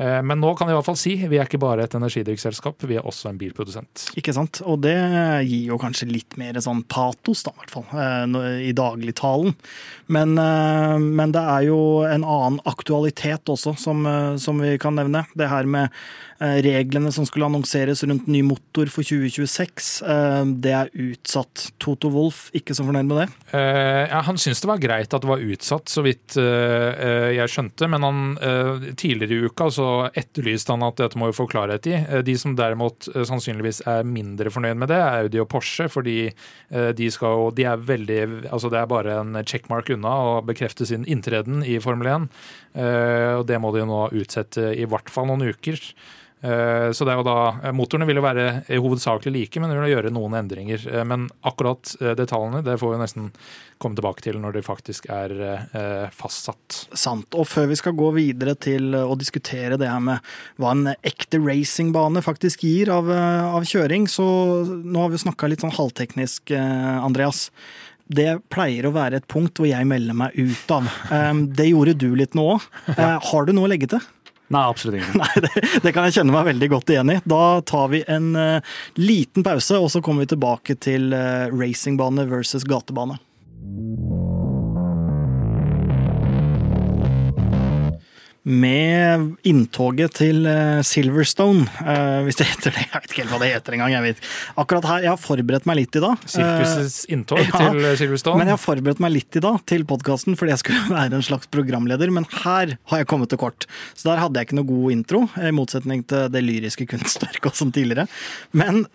Eh, 0.00 0.20
men 0.24 0.40
nå 0.40 0.52
kan 0.56 0.68
jeg 0.68 0.74
i 0.74 0.78
hvert 0.78 0.86
fall 0.86 0.98
si 0.98 1.12
vi 1.28 1.38
er 1.38 1.48
ikke 1.48 1.60
bare 1.60 1.84
et 1.84 1.94
energidrikkselskap, 1.98 2.86
vi 2.88 2.96
er 2.96 3.06
også 3.06 3.30
en 3.30 3.40
bilprodusent. 3.40 4.06
Ikke 4.18 4.34
sant? 4.36 4.62
Og 4.64 4.80
det 4.84 4.96
gir 5.46 5.72
jo 5.72 5.78
kanskje 5.82 6.08
litt 6.10 6.38
mer 6.40 6.58
sånn 6.62 6.84
patos, 6.90 7.44
da, 7.46 7.52
i 7.54 7.60
hvert 7.62 7.74
fall, 7.74 8.40
i 8.64 8.72
dagligtalen. 8.76 9.54
Men, 10.10 10.34
men 10.34 11.34
det 11.34 11.42
er 11.42 11.68
jo 11.68 11.80
en 12.06 12.24
annen 12.24 12.58
aktualitet 12.70 13.50
også, 13.52 13.76
som, 13.78 14.06
som 14.40 14.62
vi 14.62 14.74
kan 14.80 14.96
nevne. 14.98 15.24
Det 15.38 15.50
her 15.50 15.68
med 15.70 15.94
reglene 16.40 17.10
som 17.12 17.26
skulle 17.28 17.44
annonseres 17.50 18.00
rundt 18.06 18.28
ny 18.30 18.40
motor 18.46 18.88
for 18.88 19.04
2026, 19.04 19.88
eh, 20.08 20.44
det 20.64 20.72
er 20.72 20.92
utsatt. 20.96 21.66
Toto 21.82 22.08
Wolff, 22.14 22.46
ikke 22.56 22.72
så 22.76 22.86
fornøyd 22.86 23.08
med 23.10 23.18
det? 23.20 23.26
Eh, 23.52 24.06
ja, 24.08 24.22
han 24.24 24.38
syntes 24.40 24.62
det 24.64 24.70
var 24.70 24.80
greit 24.80 25.12
at 25.12 25.20
det 25.20 25.28
var 25.28 25.44
utsatt, 25.44 25.90
så 25.92 26.04
vidt 26.06 26.38
eh, 26.40 26.88
eh, 26.94 27.26
jeg 27.36 27.52
skjønte. 27.52 27.88
Men 27.92 28.06
han, 28.06 28.22
eh, 28.40 28.88
tidligere 29.00 29.36
i 29.36 29.50
uka 29.50 29.68
så 29.74 29.88
etterlyste 30.08 30.72
han 30.72 30.86
at 30.86 31.02
dette 31.02 31.20
må 31.20 31.28
jo 31.28 31.36
få 31.42 31.48
klarhet 31.50 31.88
i. 31.90 31.96
Eh, 31.98 32.22
de 32.24 32.36
som 32.40 32.56
derimot 32.56 33.10
eh, 33.12 33.26
sannsynligvis 33.28 33.82
er 33.90 34.08
mindre 34.08 34.52
fornøyd 34.54 34.80
med 34.80 34.92
det, 34.92 35.00
er 35.00 35.26
Audi 35.26 35.42
og 35.42 35.50
Porsche. 35.52 35.90
Fordi 35.92 36.18
eh, 36.30 36.90
de, 36.96 37.10
skal, 37.12 37.50
de 37.56 37.68
er 37.68 37.84
veldig 37.90 38.20
Altså 38.50 38.70
det 38.72 38.80
er 38.80 38.88
bare 38.90 39.18
en 39.20 39.36
checkmark 39.46 39.90
unna 39.94 40.12
å 40.24 40.32
bekrefte 40.46 40.86
sin 40.88 41.04
inntreden 41.10 41.64
i 41.66 41.76
Formel 41.82 42.08
1. 42.14 42.30
Eh, 42.80 43.34
og 43.36 43.44
det 43.50 43.60
må 43.60 43.74
de 43.74 43.84
jo 43.84 43.90
nå 43.90 44.00
utsette 44.22 44.72
i 44.72 44.88
hvert 44.88 45.12
fall 45.12 45.28
noen 45.30 45.50
uker. 45.50 45.78
Eh, 46.42 46.90
Så 46.96 47.04
det 47.04 47.12
er 47.12 47.18
jo 47.20 47.26
da, 47.26 47.60
eh, 47.62 47.72
Motorene 47.76 48.06
vil 48.08 48.16
jo 48.16 48.24
være 48.24 48.44
hovedsakelig 48.80 49.32
like, 49.34 49.60
men 49.60 49.70
de 49.70 49.76
vil 49.76 49.92
gjøre 49.92 50.12
noen 50.12 50.38
endringer. 50.38 50.80
Eh, 50.88 51.04
Men 51.04 51.28
akkurat 51.44 51.82
detaljene 52.16 52.62
det 52.64 52.78
får 52.80 52.94
vi 52.94 53.00
nesten 53.02 53.30
komme 53.80 53.96
tilbake 53.96 54.20
til 54.24 54.36
når 54.40 54.52
de 54.58 54.62
faktisk 54.62 55.06
er 55.08 56.08
fastsatt. 56.12 56.86
Sant. 56.92 57.32
Og 57.34 57.46
før 57.48 57.68
vi 57.68 57.76
skal 57.76 57.92
gå 57.96 58.10
videre 58.12 58.54
til 58.54 58.92
å 58.92 59.16
diskutere 59.16 59.78
det 59.80 59.88
her 59.88 60.00
med 60.00 60.20
hva 60.58 60.72
en 60.72 60.94
ekte 61.02 61.40
racingbane 61.40 62.20
faktisk 62.22 62.60
gir 62.60 62.90
av, 62.92 63.08
av 63.08 63.64
kjøring, 63.64 64.04
så 64.06 64.26
nå 64.84 65.00
har 65.00 65.08
vi 65.08 65.16
snakka 65.22 65.48
litt 65.48 65.64
sånn 65.64 65.72
halvteknisk, 65.72 66.52
Andreas. 66.52 67.48
Det 68.10 68.42
pleier 68.50 68.84
å 68.88 68.92
være 68.92 69.16
et 69.22 69.28
punkt 69.28 69.54
hvor 69.56 69.68
jeg 69.70 69.86
melder 69.86 70.14
meg 70.14 70.36
ut 70.36 70.70
av. 70.76 70.84
Det 71.56 71.68
gjorde 71.70 71.96
du 71.96 72.10
litt 72.18 72.34
nå 72.34 72.58
òg. 72.58 72.68
Har 72.98 73.46
du 73.46 73.52
noe 73.56 73.68
å 73.68 73.72
legge 73.72 73.88
til? 73.88 74.00
Nei, 74.50 74.62
absolutt 74.66 74.98
ingenting. 74.98 75.20
Nei, 75.22 75.42
det, 75.44 75.80
det 75.84 75.92
kan 75.94 76.08
jeg 76.08 76.18
kjenne 76.18 76.34
meg 76.34 76.48
veldig 76.48 76.68
godt 76.72 76.90
igjen 76.90 77.12
i. 77.14 77.18
Da 77.30 77.42
tar 77.70 77.90
vi 77.92 78.02
en 78.10 78.32
uh, 78.34 78.78
liten 78.98 79.46
pause, 79.46 79.78
og 79.78 79.92
så 79.94 80.02
kommer 80.02 80.26
vi 80.26 80.32
tilbake 80.32 80.74
til 80.82 81.12
uh, 81.14 81.46
racingbane 81.54 82.26
versus 82.30 82.66
gatebane. 82.66 83.20
Med 88.42 89.34
inntoget 89.44 90.14
til 90.16 90.46
eh, 90.48 90.80
Silverstone, 90.86 91.66
uh, 91.84 92.22
hvis 92.24 92.38
det 92.40 92.46
heter 92.48 92.72
det. 92.72 92.86
Jeg 92.94 93.02
vet 93.02 93.12
ikke 93.12 93.22
helt 93.24 93.34
hva 93.34 93.40
det 93.42 93.50
heter 93.52 93.76
engang. 93.76 93.92
Jeg 93.92 94.04
vet. 94.06 94.22
Akkurat 94.60 94.86
her, 94.88 95.02
jeg 95.04 95.10
har 95.12 95.20
forberedt 95.20 95.66
meg 95.68 95.76
litt 95.82 95.98
i 95.98 96.02
dag. 96.02 96.22
Sirkusets 96.24 97.02
inntog 97.12 97.42
ja, 97.44 97.50
til 97.52 97.84
Silverstone. 98.00 98.40
Men 98.40 98.50
jeg 98.50 98.56
har 98.56 98.62
forberedt 98.62 99.02
meg 99.04 99.12
litt 99.12 99.36
i 99.36 99.42
dag 99.44 99.58
til 99.68 99.84
podkasten 99.88 100.38
fordi 100.40 100.54
jeg 100.54 100.62
skulle 100.62 100.84
være 100.94 101.20
en 101.20 101.26
slags 101.26 101.50
programleder. 101.52 102.12
Men 102.16 102.26
her 102.40 102.76
har 102.92 103.02
jeg 103.02 103.10
kommet 103.10 103.32
til 103.32 103.42
kort. 103.42 103.68
Så 103.92 104.08
der 104.08 104.22
hadde 104.22 104.40
jeg 104.40 104.48
ikke 104.48 104.58
noe 104.60 104.70
god 104.70 104.96
intro, 104.96 105.22
i 105.36 105.52
motsetning 105.54 106.04
til 106.08 106.32
det 106.32 106.42
lyriske 106.46 106.88
kunstverket 106.88 107.60
som 107.60 107.72
tidligere. 107.74 108.06
Men 108.56 108.86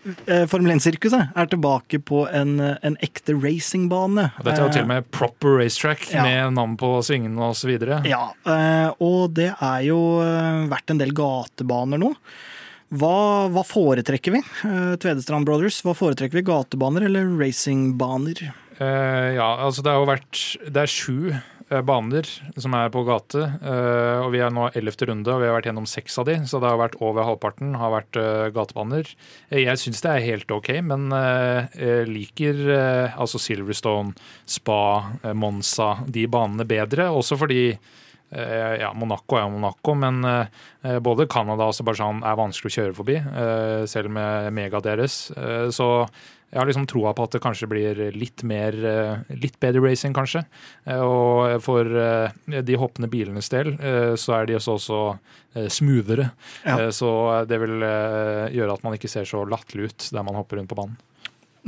Formel 0.49 0.73
1-sirkuset 0.75 1.35
er 1.37 1.49
tilbake 1.51 1.99
på 2.01 2.23
en, 2.33 2.57
en 2.59 2.97
ekte 3.05 3.35
racingbane. 3.37 4.29
Dette 4.39 4.57
er 4.57 4.65
jo 4.65 4.73
til 4.73 4.85
og 4.87 4.91
med 4.91 5.09
proper 5.13 5.59
racetrack 5.61 6.07
ja. 6.13 6.25
med 6.25 6.57
navn 6.57 6.75
på 6.79 6.91
svingene 7.05 7.51
osv. 7.51 7.75
Ja, 8.07 8.23
og 9.03 9.34
det 9.35 9.51
er 9.53 9.87
jo 9.87 9.99
eh, 10.23 10.65
vært 10.71 10.93
en 10.93 11.01
del 11.01 11.15
gatebaner 11.15 12.01
nå. 12.01 12.13
Hva, 12.95 13.15
hva 13.51 13.63
foretrekker 13.65 14.37
vi? 14.37 14.43
Eh, 14.67 14.93
Tvedestrand 15.01 15.47
Brothers, 15.47 15.81
hva 15.85 15.95
foretrekker 15.97 16.39
vi? 16.39 16.45
Gatebaner 16.47 17.07
eller 17.07 17.33
racingbaner? 17.39 18.47
Uh, 18.75 19.31
ja, 19.37 19.49
altså 19.63 19.79
det 19.85 19.91
har 19.93 20.01
jo 20.01 20.07
vært 20.09 20.39
Det 20.67 20.81
er 20.81 20.91
sju 20.91 21.35
baner 21.87 22.27
som 22.59 22.73
er 22.77 22.91
på 22.93 23.01
gate. 23.07 23.39
og 23.65 24.27
Vi 24.35 24.41
er 24.43 24.51
nå 24.53 24.67
ellevte 24.77 25.07
runde, 25.09 25.31
og 25.33 25.39
vi 25.41 25.47
har 25.49 25.55
vært 25.55 25.65
gjennom 25.71 25.87
seks 25.89 26.19
av 26.21 26.27
de, 26.27 26.35
så 26.45 26.59
det 26.61 26.69
har 26.69 26.77
vært 26.77 26.99
over 27.01 27.25
halvparten 27.25 27.73
har 27.81 27.89
vært 27.89 28.19
gatebaner. 28.53 29.09
Jeg 29.49 29.81
syns 29.81 30.03
det 30.05 30.11
er 30.11 30.27
helt 30.27 30.53
OK, 30.53 30.69
men 30.85 31.09
jeg 31.09 32.05
liker 32.11 32.61
altså 33.17 33.41
Silverstone, 33.41 34.13
Spa, 34.45 35.17
Monza, 35.33 35.95
de 36.05 36.27
banene 36.29 36.69
bedre. 36.69 37.09
Også 37.09 37.33
fordi 37.41 37.71
ja, 38.31 38.91
Monaco 38.97 39.37
er 39.37 39.45
jo 39.45 39.53
Monaco, 39.53 39.93
men 39.95 40.23
eh, 40.25 40.97
både 41.03 41.27
Canada 41.31 41.67
og 41.67 41.75
Aserbajdsjan 41.75 42.23
er 42.25 42.39
vanskelig 42.39 42.71
å 42.71 42.75
kjøre 42.79 42.97
forbi, 42.97 43.19
eh, 43.21 43.83
selv 43.89 44.11
med 44.15 44.49
mega 44.55 44.81
deres. 44.83 45.27
Så 45.75 45.89
jeg 46.51 46.59
har 46.61 46.69
liksom 46.69 46.87
troa 46.87 47.11
på 47.15 47.25
at 47.25 47.35
det 47.35 47.41
kanskje 47.43 47.67
blir 47.67 47.99
litt 48.15 48.43
mer 48.47 48.75
litt 49.33 49.57
bedre 49.59 49.81
racing, 49.83 50.13
kanskje. 50.15 50.45
Og 51.03 51.57
for 51.65 51.89
de 52.47 52.77
hoppende 52.79 53.09
bilenes 53.11 53.49
del 53.51 53.73
så 54.15 54.37
er 54.37 54.47
de 54.47 54.55
også, 54.55 54.77
også 54.77 55.69
smoothere. 55.73 56.29
Ja. 56.63 56.77
Så 56.95 57.09
det 57.49 57.59
vil 57.59 57.83
gjøre 57.83 58.77
at 58.77 58.85
man 58.87 58.95
ikke 58.95 59.11
ser 59.11 59.27
så 59.27 59.43
latterlig 59.43 59.89
ut 59.89 60.07
der 60.15 60.23
man 60.23 60.39
hopper 60.39 60.61
rundt 60.61 60.71
på 60.71 60.79
banen 60.79 60.95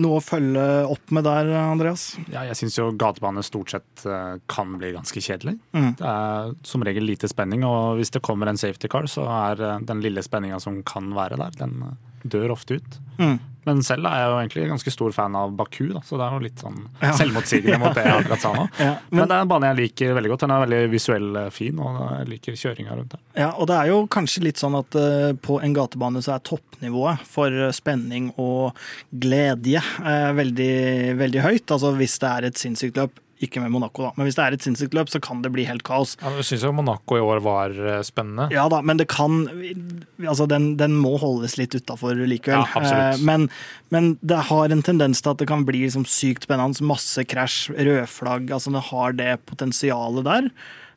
noe 0.02 0.20
å 0.20 0.24
følge 0.24 0.64
opp 0.90 1.12
med 1.16 1.26
der, 1.28 1.50
Andreas? 1.60 2.10
Ja, 2.32 2.44
jeg 2.48 2.58
syns 2.60 2.78
jo 2.78 2.90
gatebane 3.00 3.44
stort 3.46 3.74
sett 3.74 4.06
eh, 4.06 4.38
kan 4.50 4.78
bli 4.80 4.94
ganske 4.96 5.22
kjedelig. 5.24 5.58
Mm. 5.74 5.92
Det 6.00 6.12
er 6.12 6.54
som 6.68 6.86
regel 6.86 7.08
lite 7.08 7.30
spenning, 7.32 7.66
og 7.68 7.98
hvis 8.00 8.14
det 8.14 8.24
kommer 8.26 8.52
en 8.52 8.60
safety 8.60 8.90
car, 8.92 9.10
så 9.12 9.26
er 9.32 9.64
eh, 9.64 9.86
den 9.90 10.04
lille 10.06 10.24
spenninga 10.26 10.62
som 10.64 10.82
kan 10.88 11.10
være 11.18 11.40
der, 11.42 11.58
den 11.60 11.80
eh, 11.88 11.96
dør 12.28 12.56
ofte 12.58 12.80
ut. 12.80 13.00
Mm. 13.18 13.38
Men 13.68 13.84
selv 13.86 14.08
er 14.08 14.22
jeg 14.22 14.32
jo 14.32 14.38
egentlig 14.40 14.66
ganske 14.72 14.94
stor 14.94 15.16
fan 15.16 15.36
av 15.38 15.54
Baku, 15.58 15.90
da, 15.92 16.02
så 16.08 16.20
det 16.20 16.28
er 16.28 16.38
jo 16.38 16.46
litt 16.46 16.64
sånn 16.64 16.80
ja. 17.04 17.12
selvmotsigende 17.20 17.80
mot 17.82 17.98
det 17.98 18.06
jeg 18.08 18.22
akkurat 18.22 18.46
sa 18.46 18.54
nå. 18.56 18.66
Ja, 18.88 18.94
men, 19.10 19.20
men, 19.20 19.28
det 19.28 19.38
er 19.38 19.44
en 19.44 19.52
bane 19.52 19.72
jeg 19.72 19.80
liker 19.82 20.16
veldig 20.18 20.32
godt. 20.34 20.46
Den 20.46 20.56
er 20.56 20.64
veldig 20.64 20.82
visuell 20.94 21.40
fin, 21.54 21.84
og 21.84 22.00
jeg 22.06 22.32
liker 22.32 22.60
kjøringa 22.64 22.98
rundt 22.98 23.16
den. 23.18 23.24
Ja, 23.38 23.52
og 23.54 23.70
det 23.70 23.78
er 23.78 23.92
jo 23.92 24.02
kanskje 24.18 24.46
litt 24.48 24.62
sånn 24.62 24.78
at 24.80 24.98
uh, 24.98 25.30
på 25.44 25.60
en 25.64 25.76
gatebane 25.76 26.24
så 26.24 26.38
er 26.38 26.46
toppnivået 26.48 27.28
for 27.28 27.62
spenning 27.76 28.32
og 28.40 28.78
glede 29.12 29.82
uh, 29.82 30.32
veldig, 30.38 30.74
veldig 31.20 31.46
høyt. 31.46 31.76
Altså 31.76 31.94
hvis 31.98 32.20
det 32.24 32.34
er 32.34 32.50
et 32.50 32.62
sinnssykt 32.62 33.02
løp 33.02 33.24
ikke 33.44 33.62
med 33.62 33.72
Monaco, 33.74 34.08
da. 34.08 34.12
Men 34.18 34.28
hvis 34.28 34.38
det 34.38 34.44
er 34.44 34.56
et 34.56 34.66
sinnssykt 34.66 34.96
løp, 34.98 35.12
så 35.14 35.22
kan 35.24 35.44
det 35.44 35.52
bli 35.54 35.66
helt 35.68 35.84
kaos. 35.88 36.16
Ja, 36.22 36.32
du 36.34 36.42
syns 36.46 36.66
jo 36.66 36.74
Monaco 36.76 37.20
i 37.20 37.24
år 37.24 37.42
var 37.46 37.76
eh, 37.76 38.00
spennende. 38.06 38.48
Ja 38.54 38.66
da, 38.72 38.82
men 38.86 38.98
det 39.02 39.10
kan 39.14 39.46
Altså, 39.48 40.48
den, 40.50 40.72
den 40.80 40.96
må 40.98 41.14
holdes 41.22 41.58
litt 41.60 41.76
utafor 41.78 42.18
likevel. 42.18 42.66
Ja. 42.74 43.12
Eh, 43.14 43.22
men, 43.28 43.48
men, 43.94 44.16
det 44.26 44.40
har 44.50 44.74
en 44.74 44.84
tendens 44.86 45.22
til 45.22 45.34
at 45.34 45.42
det 45.42 45.50
kan 45.52 45.68
bli 45.68 45.86
liksom 45.86 46.08
sykt 46.10 46.48
spennende. 46.48 46.86
Masse 46.88 47.24
krasj, 47.30 47.70
rødflagg. 47.78 48.50
Altså, 48.54 48.74
det 48.74 48.88
har 48.90 49.18
det 49.18 49.32
potensialet 49.50 50.28
der. 50.28 50.52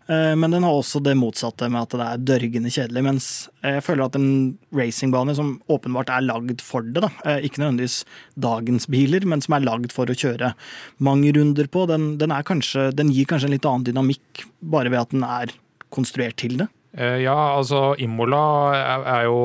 Eh, 0.08 0.34
men 0.36 0.50
den 0.50 0.64
har 0.66 0.74
også 0.74 1.02
det 1.04 1.14
motsatte 1.18 1.68
med 1.70 1.84
at 1.84 1.94
det 1.94 2.06
er 2.06 2.24
dørgende 2.32 2.72
kjedelig. 2.72 3.02
Mens 3.06 3.28
jeg 3.62 3.84
føler 3.86 4.06
at 4.06 4.18
en 4.18 4.30
racingbane 4.74 5.34
som 5.38 5.52
åpenbart 5.70 6.10
er 6.14 6.26
lagd 6.26 6.64
for 6.64 6.86
det, 6.86 7.04
da, 7.04 7.12
eh, 7.24 7.44
ikke 7.46 7.62
nødvendigvis 7.62 8.02
dagens 8.40 8.88
biler, 8.90 9.26
men 9.28 9.44
som 9.44 9.54
er 9.58 9.66
lagd 9.66 9.94
for 9.94 10.10
å 10.10 10.16
kjøre 10.16 10.54
mange 10.98 11.34
runder 11.36 11.70
på, 11.70 11.86
den, 11.90 12.14
den, 12.18 12.34
kanskje, 12.46 12.90
den 12.96 13.12
gir 13.14 13.28
kanskje 13.30 13.50
en 13.50 13.56
litt 13.56 13.68
annen 13.68 13.86
dynamikk 13.86 14.46
bare 14.60 14.90
ved 14.90 15.04
at 15.04 15.14
den 15.14 15.26
er 15.26 15.54
konstruert 15.94 16.38
til 16.40 16.58
det. 16.62 16.70
Eh, 16.98 17.20
ja, 17.22 17.36
altså 17.54 17.94
Imola 18.02 18.42
er 19.04 19.28
jo 19.28 19.38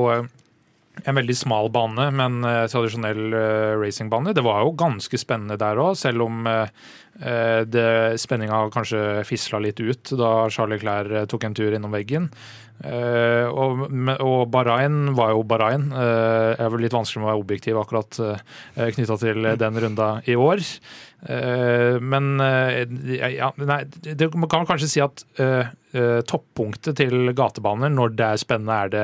en 1.04 1.18
veldig 1.18 1.36
smal 1.38 1.72
bane, 1.74 2.08
men 2.16 2.40
uh, 2.46 2.66
tradisjonell 2.72 3.24
uh, 3.36 3.74
racingbane. 3.82 4.34
Det 4.36 4.44
var 4.46 4.64
jo 4.64 4.76
ganske 4.80 5.20
spennende 5.20 5.60
der 5.62 5.82
òg, 5.82 5.98
selv 6.00 6.28
om 6.28 6.48
uh, 6.48 6.68
spenninga 7.16 8.66
kanskje 8.76 9.24
fisla 9.24 9.62
litt 9.64 9.80
ut 9.80 10.12
da 10.20 10.50
Charlie 10.52 10.82
Clair 10.82 11.28
tok 11.32 11.46
en 11.48 11.56
tur 11.56 11.76
innom 11.76 11.94
veggen. 11.96 12.28
Uh, 12.84 13.48
og, 13.56 13.86
og, 14.20 14.42
Bahrain 14.52 15.14
var 15.16 15.32
jo 15.32 15.46
Bahrain. 15.48 15.88
Uh, 15.96 16.52
er 16.60 16.72
vel 16.74 16.84
litt 16.84 16.96
vanskelig 16.96 17.22
med 17.22 17.30
å 17.30 17.32
være 17.32 17.44
objektiv 17.46 17.80
akkurat 17.80 18.20
uh, 18.20 18.90
knytta 18.98 19.18
til 19.22 19.52
den 19.62 19.80
runda 19.86 20.10
i 20.28 20.36
år. 20.36 20.64
Uh, 21.26 21.98
men 22.02 22.36
ja, 23.18 23.52
nei, 23.58 23.82
det, 24.06 24.30
man 24.38 24.52
kan 24.52 24.68
kanskje 24.70 24.92
si 24.92 25.04
at 25.04 25.26
toppunktet 26.28 26.98
til 27.00 27.30
gatebaner, 27.32 27.88
når 27.94 28.18
det 28.20 28.26
er 28.28 28.40
spennende, 28.42 28.76
er 28.76 28.90
det 28.92 29.04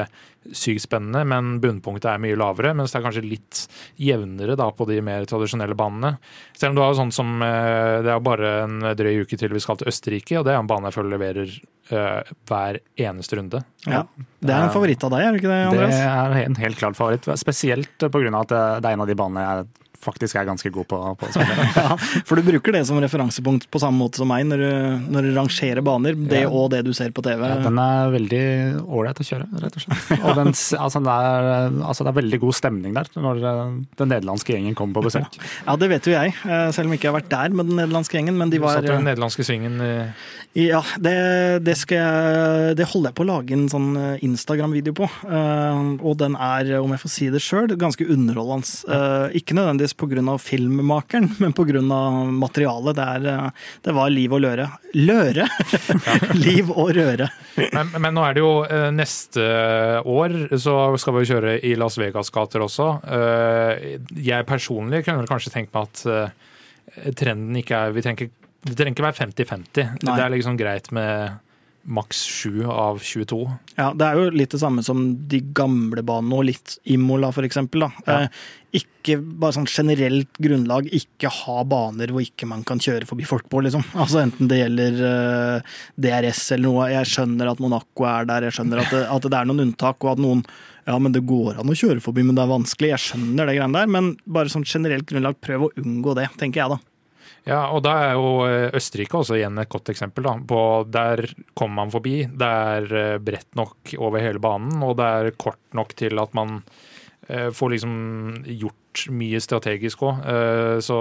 sykt 0.57 0.83
spennende, 0.83 1.21
men 1.23 1.53
bunnpunktet 1.63 2.09
er 2.11 2.19
mye 2.19 2.35
lavere. 2.35 2.73
Mens 2.75 2.91
det 2.91 2.97
er 2.99 3.05
kanskje 3.05 3.23
litt 3.23 3.61
jevnere 4.01 4.57
da 4.59 4.67
på 4.75 4.87
de 4.89 4.97
mer 5.05 5.23
tradisjonelle 5.29 5.77
banene. 5.77 6.17
Selv 6.57 6.73
om 6.73 6.79
du 6.79 6.81
har 6.83 6.97
sånn 6.97 7.13
som 7.15 7.39
Det 7.39 8.11
er 8.11 8.23
bare 8.25 8.49
en 8.65 8.81
drøy 8.97 9.21
uke 9.23 9.39
til 9.39 9.53
vi 9.55 9.61
skal 9.63 9.79
til 9.79 9.91
Østerrike, 9.93 10.39
og 10.41 10.47
det 10.47 10.51
er 10.51 10.59
en 10.59 10.67
bane 10.67 10.89
jeg 10.89 10.97
føler 10.97 11.15
leverer 11.15 11.55
hver 11.91 12.81
eneste 13.07 13.39
runde. 13.39 13.63
Ja. 13.85 14.03
Det 14.41 14.55
er 14.55 14.65
en 14.65 14.73
favoritt 14.73 15.07
av 15.07 15.13
deg, 15.15 15.23
er 15.27 15.31
det 15.31 15.41
ikke 15.41 15.53
det, 15.53 15.61
Andreas? 15.69 15.95
Det 15.95 16.11
er 16.11 16.49
en 16.49 16.59
helt 16.65 16.81
klart 16.81 16.99
favoritt. 16.99 17.31
Spesielt 17.39 17.95
pga. 18.11 18.35
at 18.41 18.51
det 18.51 18.89
er 18.89 18.91
en 18.95 19.05
av 19.05 19.09
de 19.09 19.17
banene 19.23 19.47
jeg 19.47 19.69
faktisk 20.01 20.39
er 20.39 20.47
ganske 20.49 20.71
god 20.73 20.87
på, 20.89 20.99
på 21.19 21.29
å 21.29 21.33
spille. 21.35 21.67
ja, 21.83 21.97
for 22.27 22.39
du 22.39 22.45
bruker 22.47 22.75
det 22.75 22.83
som 22.89 22.99
referansepunkt 23.01 23.69
på 23.71 23.81
samme 23.81 24.01
måte 24.01 24.21
som 24.21 24.29
meg 24.31 24.47
når 24.49 24.63
du, 24.63 24.71
når 25.13 25.27
du 25.27 25.31
rangerer 25.37 25.83
baner. 25.85 26.17
Det 26.17 26.43
ja. 26.43 26.49
og 26.49 26.71
det 26.73 26.83
du 26.87 26.91
ser 26.97 27.13
på 27.15 27.23
TV. 27.25 27.43
Ja, 27.47 27.59
den 27.63 27.79
er 27.81 28.11
veldig 28.13 28.43
ålreit 28.81 29.21
å 29.21 29.27
kjøre, 29.27 29.47
rett 29.63 29.77
og 29.77 29.85
slett. 29.85 30.11
Og 30.19 30.35
den, 30.37 30.53
altså, 30.53 31.01
det 31.03 31.15
er, 31.15 31.49
altså, 31.85 32.05
det 32.05 32.11
er, 32.11 32.19
veldig 32.21 32.41
god 32.43 32.57
stemning 32.57 32.97
der 32.97 33.09
når 33.21 33.41
eh, 33.51 33.63
den 34.01 34.11
nederlandske 34.13 34.55
gjengen 34.55 34.77
kommer 34.77 34.99
på 34.99 35.07
besøk. 35.09 35.39
Ja, 35.65 35.77
det 35.79 35.89
vet 35.91 36.09
jo 36.09 36.13
jeg, 36.15 36.35
eh, 36.45 36.67
selv 36.75 36.89
om 36.89 36.95
jeg 36.95 37.01
ikke 37.01 37.11
har 37.11 37.19
vært 37.19 37.31
der 37.31 37.55
med 37.55 37.71
den 37.71 37.79
nederlandske 37.79 38.19
gjengen. 38.19 38.37
Men 38.41 38.53
de 38.53 38.61
var 38.61 38.79
Du 38.79 38.87
satt 38.87 38.93
den 38.93 39.09
nederlandske 39.09 39.47
svingen 39.47 39.81
i 39.81 40.67
Ja, 40.67 40.81
det, 40.99 41.15
det, 41.63 41.77
jeg, 41.87 42.75
det 42.75 42.87
holder 42.91 43.11
jeg 43.11 43.17
på 43.17 43.23
å 43.23 43.29
lage 43.29 43.55
en 43.55 43.69
sånn 43.71 43.91
eh, 43.95 44.25
Instagram-video 44.27 44.95
på. 44.97 45.07
Og 45.31 46.17
den 46.19 46.35
er, 46.35 46.73
om 46.81 46.91
jeg 46.91 47.03
får 47.05 47.13
si 47.13 47.29
det 47.31 47.43
sjøl, 47.43 47.69
ganske 47.79 48.07
underholdende. 48.11 49.31
Ikke 49.37 49.55
nødvendigvis 49.55 49.90
pga. 49.93 50.37
filmmakeren, 50.37 51.29
men 51.39 51.53
pga. 51.53 51.81
materialet. 52.31 52.95
Det, 52.95 53.03
er, 53.03 53.27
eh, 53.31 53.67
det, 53.85 53.95
var 53.95 54.09
liv 54.09 54.33
og 54.33 54.41
løre. 54.43 54.67
Løre! 54.93 55.47
liv 56.45 56.71
og 56.71 56.93
røre. 56.95 57.29
men, 57.57 57.93
men, 57.97 58.13
nå 58.15 58.25
er 58.25 58.37
det 58.37 58.43
jo 58.43 58.53
eh, 58.65 58.89
neste 58.95 59.45
år, 60.05 60.37
så 60.57 60.77
skal 61.01 61.17
vi 61.17 61.27
kjøre 61.29 61.57
i 61.67 61.75
Las 61.79 61.99
Vegas-gater 62.01 62.65
også. 62.65 62.89
Eh, 63.05 63.85
jeg 64.21 64.49
personlig 64.49 65.03
kunne 65.07 65.29
kanskje 65.29 65.53
tenkt 65.53 65.75
meg 65.75 65.87
at 65.89 67.15
trenden 67.15 67.55
ikke 67.55 67.77
er 67.77 67.93
Vi 67.95 68.01
trenger, 68.03 68.31
det 68.65 68.75
trenger 68.75 68.97
ikke 68.97 69.05
være 69.05 69.19
50-50. 69.29 69.95
Det 70.01 70.17
er 70.17 70.33
liksom 70.33 70.57
greit 70.59 70.91
med 70.95 71.39
maks 71.83 72.23
7 72.29 72.65
av 72.69 72.99
22. 73.01 73.43
Ja, 73.77 73.91
det 73.97 74.07
er 74.07 74.17
jo 74.19 74.31
litt 74.35 74.53
det 74.53 74.61
samme 74.61 74.83
som 74.85 75.03
de 75.31 75.41
gamle 75.55 76.03
banene 76.05 76.37
og 76.37 76.47
litt 76.49 76.75
Imola 76.93 77.31
f.eks. 77.33 77.57
Ja. 77.81 77.89
Eh, 78.05 78.41
ikke 78.81 79.17
bare 79.19 79.57
sånn 79.57 79.67
generelt 79.67 80.37
grunnlag, 80.39 80.87
ikke 80.95 81.31
ha 81.41 81.63
baner 81.67 82.13
hvor 82.13 82.23
ikke 82.23 82.47
man 82.47 82.63
kan 82.67 82.79
kjøre 82.81 83.07
forbi 83.09 83.25
folk 83.27 83.49
på, 83.51 83.63
liksom. 83.65 83.83
Altså 84.01 84.21
Enten 84.21 84.51
det 84.51 84.61
gjelder 84.61 85.01
eh, 85.07 85.79
DRS 86.05 86.43
eller 86.55 86.67
noe. 86.69 86.91
Jeg 86.93 87.09
skjønner 87.11 87.51
at 87.51 87.63
Monaco 87.63 88.07
er 88.07 88.29
der, 88.29 88.47
jeg 88.47 88.59
skjønner 88.59 88.83
at 88.85 88.93
det, 88.93 89.07
at 89.17 89.27
det 89.27 89.41
er 89.41 89.49
noen 89.49 89.65
unntak, 89.65 89.99
og 90.05 90.13
at 90.13 90.23
noen 90.23 90.45
ja, 90.87 90.95
men 90.97 91.13
det 91.13 91.21
går 91.29 91.59
an 91.61 91.69
å 91.69 91.77
kjøre 91.77 92.01
forbi, 92.01 92.23
men 92.25 92.37
det 92.37 92.41
er 92.41 92.49
vanskelig. 92.49 92.93
Jeg 92.95 93.03
skjønner 93.03 93.49
det 93.49 93.57
greiene 93.57 93.77
der, 93.83 93.91
men 93.91 94.15
bare 94.25 94.49
sånn 94.49 94.65
generelt 94.65 95.05
grunnlag, 95.09 95.37
prøv 95.43 95.67
å 95.67 95.73
unngå 95.77 96.15
det, 96.17 96.29
tenker 96.41 96.63
jeg 96.63 96.73
da. 96.73 96.79
Ja, 97.47 97.63
og 97.73 97.81
da 97.85 97.93
er 98.03 98.11
jo 98.19 98.43
eh, 98.45 98.69
Østerrike 98.77 99.17
også 99.17 99.39
igjen 99.39 99.57
et 99.61 99.71
godt 99.71 99.89
eksempel. 99.93 100.27
Da. 100.27 100.35
På, 100.47 100.61
der 100.85 101.25
kommer 101.57 101.81
man 101.81 101.93
forbi. 101.93 102.19
Det 102.29 102.49
er 102.67 102.97
eh, 102.99 103.21
bredt 103.23 103.57
nok 103.57 103.95
over 103.97 104.21
hele 104.21 104.41
banen, 104.41 104.77
og 104.85 104.97
det 104.99 105.07
er 105.07 105.39
kort 105.41 105.61
nok 105.77 105.95
til 105.97 106.21
at 106.21 106.37
man 106.37 106.59
eh, 107.27 107.49
får 107.49 107.73
liksom 107.75 107.95
gjort 108.45 109.07
mye 109.15 109.39
strategisk 109.41 110.03
òg. 110.03 110.25
Så 110.83 110.99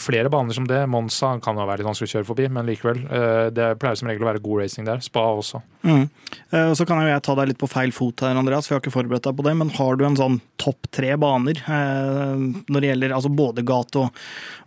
flere 0.00 0.30
baner 0.30 0.54
som 0.54 0.66
det. 0.68 0.86
Monza 0.86 1.34
kan 1.42 1.58
jo 1.58 1.66
være 1.66 1.82
litt 1.82 1.88
vanskelig 1.88 2.08
å 2.08 2.12
kjøre 2.16 2.28
forbi, 2.28 2.46
men 2.52 2.68
likevel. 2.68 3.00
Eh, 3.04 3.48
det 3.52 3.72
pleier 3.80 3.98
som 3.98 4.08
regel 4.08 4.24
å 4.24 4.30
være 4.30 4.42
god 4.44 4.62
racing 4.62 4.86
der. 4.86 5.02
Spa 5.04 5.24
også. 5.34 5.60
Mm. 5.82 6.04
Eh, 6.50 6.72
så 6.78 6.86
kan 6.88 7.02
jo 7.02 7.10
jeg 7.10 7.24
ta 7.26 7.34
deg 7.38 7.50
litt 7.50 7.60
på 7.60 7.68
feil 7.70 7.92
fot 7.94 8.24
her, 8.24 8.38
Andreas, 8.38 8.66
for 8.66 8.74
jeg 8.74 8.80
har 8.80 8.84
ikke 8.86 8.96
forberedt 8.96 9.26
deg 9.28 9.36
på 9.38 9.46
det. 9.46 9.54
Men 9.58 9.72
har 9.76 9.98
du 9.98 10.04
en 10.08 10.18
sånn 10.18 10.38
topp 10.58 10.88
tre 10.94 11.12
baner 11.20 11.60
når 11.68 12.82
det 12.82 12.88
gjelder 12.88 13.12
altså 13.14 13.30
både 13.30 13.62
gate- 13.66 14.00
og, 14.00 14.22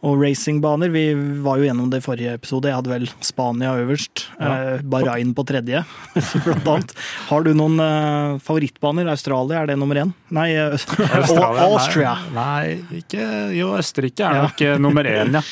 og 0.08 0.22
racingbaner? 0.22 0.92
Vi 0.94 1.06
var 1.44 1.60
jo 1.60 1.68
gjennom 1.68 1.90
det 1.92 2.02
i 2.02 2.06
forrige 2.06 2.36
episode. 2.38 2.70
Jeg 2.70 2.80
hadde 2.80 2.94
vel 2.94 3.08
Spania 3.26 3.74
øverst. 3.82 4.28
Ja. 4.40 4.78
Bahrain 4.84 5.34
på 5.38 5.46
tredje, 5.48 5.84
blant 6.46 6.70
annet. 6.76 6.96
Har 7.32 7.48
du 7.48 7.54
noen 7.58 7.80
favorittbaner? 8.44 9.10
Australia, 9.12 9.64
er 9.64 9.72
det 9.72 9.80
nummer 9.82 10.00
én? 10.04 10.14
Nei, 10.32 10.50
Australia, 10.62 11.68
Austria. 11.68 12.16
Nei, 12.36 12.78
ikke 13.02 13.26
Jo, 13.56 13.74
Østerrike 13.80 14.28
er 14.28 14.46
nok 14.46 14.62
ja 14.62 14.78
nummer 14.84 15.08
én, 15.08 15.38
ja. 15.40 15.44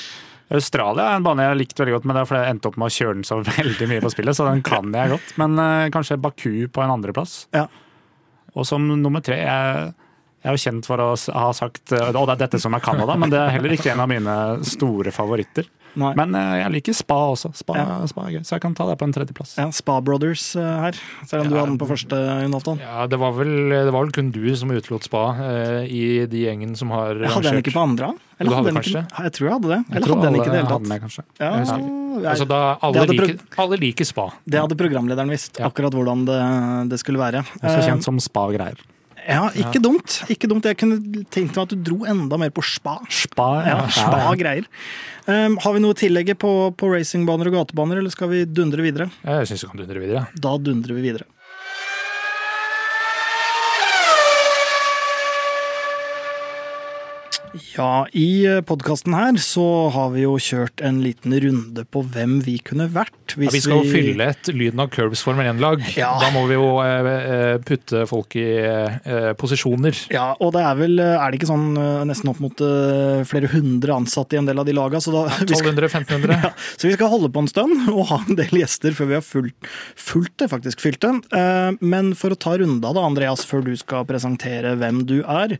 Australia 0.49 1.11
er 1.11 1.19
en 1.19 1.25
bane 1.25 1.45
jeg 1.45 1.51
har 1.51 1.59
likt 1.59 1.79
veldig 1.79 1.93
godt, 1.93 2.05
men 2.09 2.17
det 2.17 2.21
er 2.21 2.29
fordi 2.29 2.41
jeg 2.41 2.53
endte 2.55 2.69
opp 2.71 2.77
med 2.81 2.89
å 2.89 2.95
kjøre 2.95 3.17
den 3.19 3.27
så 3.27 3.37
veldig 3.45 3.87
mye 3.91 4.01
på 4.01 4.11
spillet, 4.15 4.37
så 4.37 4.47
den 4.47 4.63
kan 4.65 4.89
jeg 4.97 5.13
godt. 5.13 5.33
Men 5.41 5.61
uh, 5.61 5.89
kanskje 5.93 6.17
Baku 6.21 6.53
på 6.73 6.83
en 6.83 6.93
andreplass. 6.95 7.43
Ja. 7.53 7.67
Og 8.57 8.65
som 8.65 8.87
nummer 8.89 9.21
tre 9.25 9.37
jeg, 9.43 9.91
jeg 10.41 10.49
er 10.49 10.57
jo 10.57 10.63
kjent 10.63 10.89
for 10.89 11.03
å 11.05 11.11
ha 11.13 11.51
sagt 11.53 11.93
uh, 11.93 12.09
det 12.09 12.23
er 12.23 12.41
dette 12.41 12.61
som 12.61 12.73
er 12.73 12.81
Canada, 12.81 13.17
men 13.19 13.29
det 13.29 13.43
er 13.43 13.53
heller 13.59 13.77
ikke 13.77 13.93
en 13.93 14.01
av 14.01 14.09
mine 14.09 14.39
store 14.65 15.13
favoritter. 15.13 15.69
Nei. 15.99 16.11
Men 16.19 16.35
uh, 16.37 16.55
jeg 16.59 16.73
liker 16.75 16.95
spa 16.97 17.17
også. 17.33 17.51
Spa, 17.57 17.77
ja. 17.79 17.97
spa, 18.09 18.27
er 18.27 18.37
gøy, 18.37 18.43
så 18.47 18.57
jeg 18.57 18.63
kan 18.65 18.75
ta 18.77 18.87
det 18.89 18.97
på 19.01 19.07
en 19.07 19.15
tredjeplass. 19.15 19.55
Ja, 19.59 19.67
Spa 19.75 19.99
Brothers 20.05 20.43
uh, 20.59 20.65
her, 20.85 20.99
selv 21.25 21.45
om 21.45 21.47
ja, 21.47 21.51
du 21.51 21.57
hadde 21.57 21.71
den 21.71 21.79
på 21.81 21.89
første, 21.89 22.19
Jonathan. 22.43 22.81
Ja, 22.83 23.07
det 23.09 23.19
var, 23.21 23.33
vel, 23.37 23.53
det 23.73 23.93
var 23.95 24.05
vel 24.05 24.13
kun 24.15 24.33
du 24.35 24.43
som 24.59 24.73
utelot 24.73 25.07
spa 25.07 25.23
uh, 25.39 25.81
i 25.85 26.25
de 26.29 26.43
gjengen 26.45 26.75
som 26.79 26.93
har 26.95 27.15
Jeg 27.17 27.33
hadde 27.37 27.53
den 27.53 27.63
ikke 27.63 27.75
på 27.75 27.85
andre? 27.85 28.13
Eller 28.39 28.55
hadde, 28.55 28.71
hadde 28.71 28.83
den 28.83 28.93
Ikke, 28.93 29.23
jeg 29.25 29.35
tror 29.35 29.47
jeg 29.49 29.55
hadde 29.57 29.71
det. 29.73 29.79
Eller 29.89 30.13
hadde 30.13 30.27
den 30.27 30.37
ikke 30.39 30.51
det 30.51 30.59
hele 30.61 30.69
tatt? 30.71 30.85
Med, 30.91 31.01
kanskje. 31.03 31.25
Ja, 31.41 31.49
altså, 32.29 32.45
da, 32.47 32.61
alle, 32.87 33.07
liker, 33.09 33.35
alle, 33.59 33.81
liker, 33.81 34.07
spa. 34.07 34.29
Det 34.45 34.61
hadde 34.63 34.77
programlederen 34.79 35.33
visst, 35.33 35.59
akkurat 35.63 35.97
hvordan 35.97 36.23
det, 36.29 36.39
det 36.93 37.01
skulle 37.01 37.19
være. 37.19 37.43
Også 37.59 37.81
kjent 37.83 38.07
som 38.07 38.21
spa-greier. 38.23 38.79
Ja, 39.29 39.45
ikke 39.53 39.81
dumt. 39.83 40.19
Ikke 40.33 40.49
dumt. 40.49 40.65
Jeg 40.65 40.77
kunne 40.81 41.23
tenkt 41.29 41.53
meg 41.55 41.61
at 41.63 41.73
du 41.73 41.83
dro 41.91 41.99
enda 42.09 42.39
mer 42.41 42.53
på 42.53 42.63
spa. 42.65 42.97
Spa, 43.13 43.49
ja. 43.67 43.79
Spa-greier. 43.93 44.65
Um, 45.29 45.59
har 45.61 45.75
vi 45.75 45.83
noe 45.83 45.93
å 45.93 45.99
tillegge 45.99 46.33
på, 46.39 46.53
på 46.73 46.89
racingbaner 46.89 47.51
og 47.51 47.59
gatebaner, 47.59 48.01
eller 48.01 48.13
skal 48.13 48.31
vi 48.33 48.45
dundre 48.49 48.85
videre? 48.85 49.09
Jeg 49.21 49.51
syns 49.51 49.65
vi 49.65 49.71
kan 49.71 49.83
dundre 49.83 50.01
videre. 50.01 50.23
Da 50.33 50.55
dundrer 50.57 50.97
vi 50.97 51.05
videre. 51.11 51.29
Ja, 57.53 58.05
i 58.13 58.45
eh, 58.45 58.59
podkasten 58.65 59.13
her 59.17 59.37
så 59.41 59.63
har 59.93 60.11
vi 60.13 60.23
jo 60.23 60.35
kjørt 60.41 60.81
en 60.85 60.99
liten 61.03 61.33
runde 61.41 61.85
på 61.89 62.03
hvem 62.13 62.39
vi 62.45 62.57
kunne 62.65 62.89
vært. 62.93 63.15
Ja, 63.33 63.39
vi 63.41 63.61
skal 63.61 63.83
jo 63.83 63.89
fylle 63.93 64.29
et 64.33 64.49
Lyden 64.53 64.81
av 64.83 64.91
Curbs 64.93 65.23
Formel 65.25 65.47
1-lag. 65.51 65.83
Ja. 65.97 66.11
Da 66.21 66.29
må 66.33 66.45
vi 66.49 66.57
jo 66.57 66.67
eh, 66.83 67.09
eh, 67.09 67.55
putte 67.65 68.05
folk 68.09 68.37
i 68.39 68.47
posisjoner. 69.39 69.97
Ja, 70.13 70.31
og 70.41 70.53
det 70.55 70.63
er 70.65 70.77
vel 70.77 71.01
Er 71.01 71.31
det 71.31 71.39
ikke 71.39 71.49
sånn 71.49 71.73
nesten 72.07 72.29
opp 72.31 72.39
mot 72.43 72.61
flere 73.29 73.49
hundre 73.51 73.95
ansatte 73.95 74.35
i 74.35 74.39
en 74.39 74.49
del 74.49 74.61
av 74.61 74.67
de 74.67 74.75
laga? 74.75 75.01
Så, 75.03 75.13
1200-1500. 75.45 76.37
Ja, 76.49 76.51
så 76.79 76.87
vi 76.87 76.93
skal 76.95 77.11
holde 77.11 77.31
på 77.33 77.41
en 77.43 77.49
stund 77.51 77.89
og 77.91 78.05
ha 78.11 78.19
en 78.21 78.37
del 78.39 78.61
gjester 78.61 78.93
før 78.95 79.09
vi 79.09 79.17
har 79.17 79.25
fulgt, 79.25 79.69
fulgt 79.99 80.37
det, 80.41 80.49
faktisk 80.51 80.81
fylt 80.83 81.03
det. 81.03 81.11
men 81.81 82.13
for 82.17 82.33
å 82.33 82.39
ta 82.39 82.55
runda 82.61 82.93
da, 82.95 83.03
Andreas, 83.05 83.43
før 83.47 83.65
du 83.65 83.73
skal 83.79 84.07
presentere 84.09 84.75
hvem 84.79 85.03
du 85.09 85.19
er. 85.23 85.57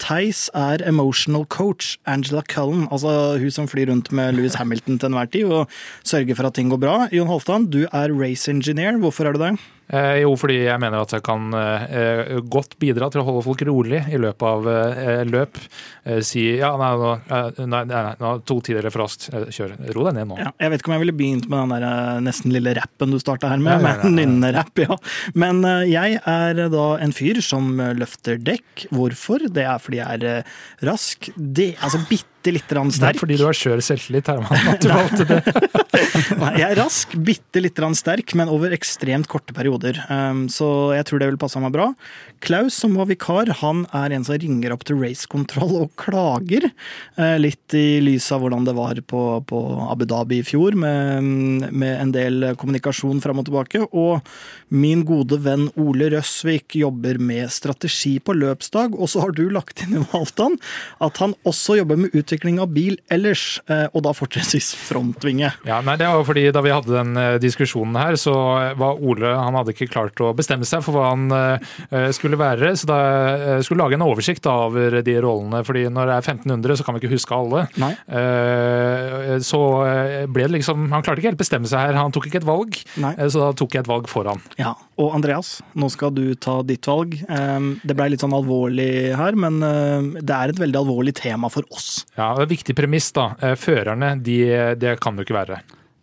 Theis 0.00 0.48
er 0.54 0.82
emotional 0.86 1.44
coach. 1.44 1.96
Angela 2.06 2.42
Cullen, 2.48 2.88
altså 2.90 3.38
hun 3.38 3.50
som 3.50 3.68
flyr 3.68 3.90
rundt 3.90 4.12
med 4.12 4.32
Louis 4.32 4.54
Hamilton 4.54 4.98
til 4.98 5.10
enhver 5.12 5.30
tid 5.32 5.44
og 5.44 5.68
sørger 6.04 6.34
for 6.38 6.48
at 6.48 6.54
ting 6.54 6.70
går 6.70 6.80
bra. 6.82 6.96
Jon 7.12 7.30
Holtan, 7.30 7.66
du 7.70 7.84
er 7.84 8.14
race 8.16 8.50
engineer. 8.50 8.98
Hvorfor 8.98 9.28
er 9.28 9.32
du 9.32 9.42
det? 9.42 9.54
Eh, 9.92 10.22
jo, 10.22 10.32
fordi 10.40 10.56
jeg 10.64 10.80
mener 10.80 11.02
at 11.04 11.12
jeg 11.12 11.24
kan 11.26 11.52
eh, 11.52 12.38
godt 12.50 12.78
bidra 12.80 13.10
til 13.12 13.20
å 13.20 13.26
holde 13.26 13.44
folk 13.44 13.64
rolig 13.68 14.00
i 14.08 14.20
løpet 14.20 14.46
av 14.48 14.68
eh, 14.72 15.20
løp. 15.28 15.60
Eh, 16.08 16.22
si 16.24 16.46
ja, 16.56 16.72
nei, 16.80 16.90
nå, 16.96 17.12
eh, 17.28 17.60
nei, 17.66 17.82
nei, 17.90 18.02
nei, 18.22 18.32
to 18.48 18.56
tider 18.64 18.88
for 18.88 19.04
raskt. 19.04 19.28
Eh, 19.32 19.50
kjør. 19.52 19.76
Ro 19.92 20.06
deg 20.08 20.16
ned 20.16 20.30
nå. 20.32 20.40
Ja, 20.40 20.54
jeg 20.64 20.72
vet 20.72 20.82
ikke 20.82 20.92
om 20.92 20.96
jeg 20.96 21.04
ville 21.04 21.16
begynt 21.20 21.48
med 21.52 21.60
den 21.60 21.76
der 21.76 22.24
nesten 22.24 22.54
lille 22.54 22.74
rappen 22.80 23.12
du 23.12 23.20
starta 23.20 23.52
her 23.52 23.60
med, 23.60 23.84
med 23.84 24.08
nynnerapp, 24.18 24.84
ja. 24.86 24.96
Men 25.36 25.60
jeg 25.88 26.22
er 26.24 26.64
da 26.72 26.88
en 27.04 27.12
fyr 27.16 27.42
som 27.44 27.76
løfter 27.98 28.40
dekk. 28.40 28.88
Hvorfor? 28.96 29.44
Det 29.52 29.68
er 29.68 29.82
fordi 29.82 30.00
jeg 30.00 30.22
er 30.22 30.58
rask. 30.88 31.32
Det, 31.36 31.74
altså 31.84 32.00
bitte 32.08 32.31
bitte 32.42 32.54
litt 32.56 32.94
sterk. 32.94 32.98
Det 32.98 33.16
er 33.16 33.20
fordi 33.20 33.38
du 33.38 33.44
har 33.46 33.56
skjør 33.56 33.82
selvtillit, 33.84 34.28
Herman, 34.30 34.68
at 34.72 34.82
du 34.82 34.90
valgte 34.90 35.26
det. 35.28 35.40
Nei, 36.42 36.52
jeg 36.58 36.66
er 36.66 36.78
rask, 36.80 37.14
bitte 37.14 37.62
litt 37.62 37.78
sterk, 37.98 38.34
men 38.38 38.50
over 38.50 38.72
ekstremt 38.74 39.28
korte 39.30 39.54
perioder. 39.54 39.98
Um, 40.08 40.48
så 40.50 40.92
jeg 40.96 41.06
tror 41.08 41.22
det 41.22 41.28
vil 41.30 41.40
passe 41.40 41.60
meg 41.62 41.72
bra. 41.74 41.90
Klaus, 42.42 42.74
som 42.74 42.96
var 42.98 43.08
vikar, 43.10 43.52
han 43.62 43.84
er 43.94 44.12
en 44.12 44.24
som 44.26 44.38
ringer 44.40 44.74
opp 44.74 44.84
til 44.88 44.98
racekontroll 45.00 45.76
og 45.84 45.92
klager. 46.00 46.68
Uh, 47.18 47.36
litt 47.38 47.76
i 47.76 48.00
lys 48.02 48.30
av 48.34 48.42
hvordan 48.42 48.66
det 48.66 48.76
var 48.76 48.98
på, 49.06 49.22
på 49.46 49.62
Abu 49.86 50.06
Dhabi 50.08 50.40
i 50.42 50.46
fjor, 50.46 50.76
med, 50.78 51.70
med, 51.70 51.94
en 52.00 52.14
del 52.14 52.48
kommunikasjon 52.58 53.22
fram 53.22 53.42
og 53.42 53.48
tilbake. 53.48 53.84
Og 53.92 54.22
min 54.72 55.04
gode 55.06 55.38
venn 55.44 55.68
Ole 55.80 56.10
Røsvik 56.16 56.78
jobber 56.80 57.20
med 57.22 57.52
strategi 57.52 58.16
på 58.18 58.34
løpsdag. 58.36 58.96
Og 58.98 59.12
så 59.12 59.22
har 59.22 59.36
du 59.36 59.46
lagt 59.52 59.84
inn 59.84 60.00
i 60.00 60.04
Halvdan 60.12 60.58
at 61.04 61.20
han 61.22 61.36
også 61.48 61.78
jobber 61.78 62.00
med 62.00 62.16
utvikling 62.16 62.31
utvikling 62.32 62.58
av 62.62 62.70
bil 62.72 62.96
ellers, 63.12 63.60
eh, 63.68 63.84
og 63.92 64.02
da 64.06 64.12
fortrinnsvis 64.16 64.70
frontvinge. 64.88 65.50
Ja, 65.68 65.80
nei, 65.84 65.96
det 66.00 66.08
var 66.08 66.24
fordi 66.24 66.46
Da 66.52 66.62
vi 66.64 66.72
hadde 66.72 66.92
den 66.96 67.12
eh, 67.20 67.36
diskusjonen 67.42 67.96
her, 68.00 68.16
så 68.16 68.32
var 68.80 69.00
Ole 69.02 69.34
han 69.36 69.54
hadde 69.58 69.74
ikke 69.74 69.90
klart 69.92 70.20
å 70.24 70.32
bestemme 70.36 70.64
seg 70.68 70.80
for 70.86 70.96
hva 70.96 71.10
han 71.12 71.28
eh, 71.36 72.08
skulle 72.16 72.38
være. 72.40 72.72
Så 72.78 72.88
da 72.88 72.98
skulle 73.64 73.82
lage 73.84 73.98
en 73.98 74.04
oversikt 74.06 74.46
over 74.48 75.00
de 75.04 75.14
rollene. 75.20 75.62
fordi 75.66 75.84
når 75.92 76.08
det 76.08 76.14
er 76.16 76.26
1500, 76.36 76.76
så 76.80 76.86
kan 76.86 76.96
vi 76.96 77.02
ikke 77.02 77.12
huske 77.14 77.36
alle. 77.36 77.66
Nei. 77.80 77.92
Så 79.42 79.58
ble 80.32 80.46
det 80.46 80.54
liksom 80.56 80.88
Han 80.92 81.02
klarte 81.04 81.20
ikke 81.22 81.32
helt 81.32 81.40
bestemme 81.40 81.68
seg 81.70 81.82
her. 81.88 81.98
Han 81.98 82.12
tok 82.14 82.28
ikke 82.28 82.40
et 82.42 82.46
valg, 82.48 82.78
Nei. 83.02 83.12
så 83.32 83.42
da 83.46 83.50
tok 83.58 83.76
jeg 83.76 83.84
et 83.84 83.90
valg 83.90 84.08
for 84.10 84.28
han. 84.30 84.40
Ja, 84.60 84.74
Og 85.00 85.14
Andreas, 85.16 85.56
nå 85.78 85.88
skal 85.92 86.12
du 86.14 86.34
ta 86.34 86.60
ditt 86.66 86.86
valg. 86.88 87.16
Det 87.82 87.96
blei 87.98 88.10
litt 88.12 88.22
sånn 88.24 88.34
alvorlig 88.36 88.90
her, 89.18 89.36
men 89.38 89.60
det 90.20 90.36
er 90.36 90.52
et 90.52 90.60
veldig 90.62 90.80
alvorlig 90.82 91.14
tema 91.18 91.50
for 91.52 91.66
oss. 91.74 92.04
Ja, 92.18 92.21
det 92.32 92.44
er 92.44 92.48
et 92.48 92.54
viktig 92.56 92.76
premiss, 92.78 93.10
da. 93.16 93.32
Eh, 93.42 93.54
førerne, 93.58 94.14
de, 94.22 94.38
det 94.78 94.96
kan 95.02 95.16
du 95.16 95.24
ikke 95.24 95.36
være. 95.36 95.62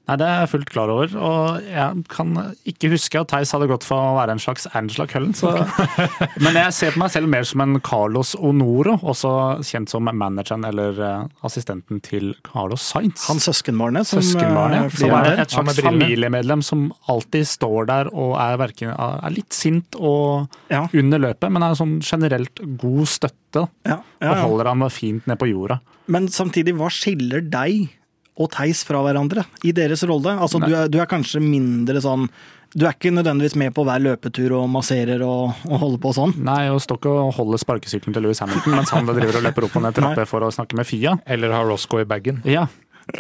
Nei, 0.10 0.18
Det 0.18 0.26
er 0.26 0.40
jeg 0.42 0.50
fullt 0.54 0.70
klar 0.74 0.92
over. 0.92 1.12
Og 1.14 1.68
jeg 1.70 2.04
kan 2.10 2.34
ikke 2.70 2.90
huske 2.94 3.22
at 3.22 3.30
Theis 3.30 3.54
hadde 3.54 3.70
gått 3.70 3.86
for 3.86 4.02
å 4.02 4.16
være 4.18 4.34
en 4.36 4.42
slags 4.42 4.66
Angela 4.78 5.06
Cullen. 5.10 5.36
Så. 5.38 5.52
Men 6.44 6.58
jeg 6.58 6.76
ser 6.76 6.96
på 6.96 7.04
meg 7.04 7.14
selv 7.14 7.30
mer 7.32 7.46
som 7.46 7.64
en 7.66 7.78
Carlos 7.86 8.34
Onoro, 8.36 8.98
også 9.00 9.34
kjent 9.70 9.92
som 9.94 10.10
manageren 10.10 10.66
eller 10.66 10.98
eh, 11.06 11.28
assistenten 11.46 12.02
til 12.06 12.32
Carlos 12.48 12.84
Sainz. 12.90 13.28
Han 13.30 13.42
søskenbarnet 13.44 14.10
som, 14.10 14.24
søskenbarnet, 14.24 14.98
som 14.98 15.14
er 15.20 15.44
et 15.46 15.54
slags 15.54 15.84
familiemedlem 15.86 16.66
som 16.66 16.90
alltid 17.12 17.46
står 17.50 17.90
der 17.92 18.12
og 18.14 18.36
er, 18.42 18.58
verken, 18.62 18.96
er 18.98 19.36
litt 19.36 19.54
sint 19.56 19.98
og 20.00 20.50
ja. 20.74 20.88
under 20.90 21.22
løpet, 21.30 21.54
men 21.54 21.66
er 21.66 21.78
sånn 21.78 22.00
generelt 22.02 22.64
god 22.82 23.06
støtte. 23.10 23.38
Ja, 23.88 24.02
ja, 24.22 24.30
og 24.30 24.44
holder 24.46 24.70
ham 24.70 24.84
fint 24.94 25.26
ned 25.30 25.40
på 25.42 25.48
jorda. 25.50 25.80
Men 26.10 26.28
samtidig, 26.34 26.76
hva 26.78 26.90
skiller 26.94 27.42
deg 27.46 27.99
og 28.40 28.50
Theis 28.54 28.86
fra 28.88 29.02
hverandre 29.04 29.44
i 29.68 29.74
deres 29.76 30.06
rolle? 30.08 30.38
Altså, 30.40 30.62
du 30.64 30.72
er, 30.72 30.88
du 30.92 31.00
er, 31.00 31.10
kanskje 31.10 31.44
mindre 31.44 32.02
sånn 32.04 32.30
du 32.70 32.84
er 32.86 32.94
ikke 32.94 33.10
nødvendigvis 33.10 33.56
med 33.58 33.74
på 33.74 33.82
hver 33.82 34.02
løpetur 34.04 34.54
og 34.60 34.68
masserer 34.70 35.24
og, 35.26 35.56
og 35.66 35.80
holder 35.82 36.02
på 36.04 36.12
sånn? 36.14 36.36
Nei, 36.46 36.68
og 36.70 36.78
står 36.84 37.00
ikke 37.00 37.14
og 37.24 37.32
holder 37.40 37.62
sparkesykkelen 37.64 38.14
til 38.14 38.28
Louis 38.28 38.42
Hamilton 38.44 38.76
mens 38.78 38.94
han 38.94 39.10
driver 39.10 39.40
og 39.40 39.48
løper 39.48 39.66
opp 39.66 39.80
og 39.80 39.86
ned 39.88 39.98
trapper 39.98 40.30
for 40.30 40.46
å 40.46 40.52
snakke 40.54 40.78
med 40.78 40.86
Fia. 40.86 41.16
Eller 41.26 41.56
har 41.56 41.66
Roscoe 41.66 42.06
i 42.06 42.10
bagen. 42.10 42.44
Ja. 42.46 42.68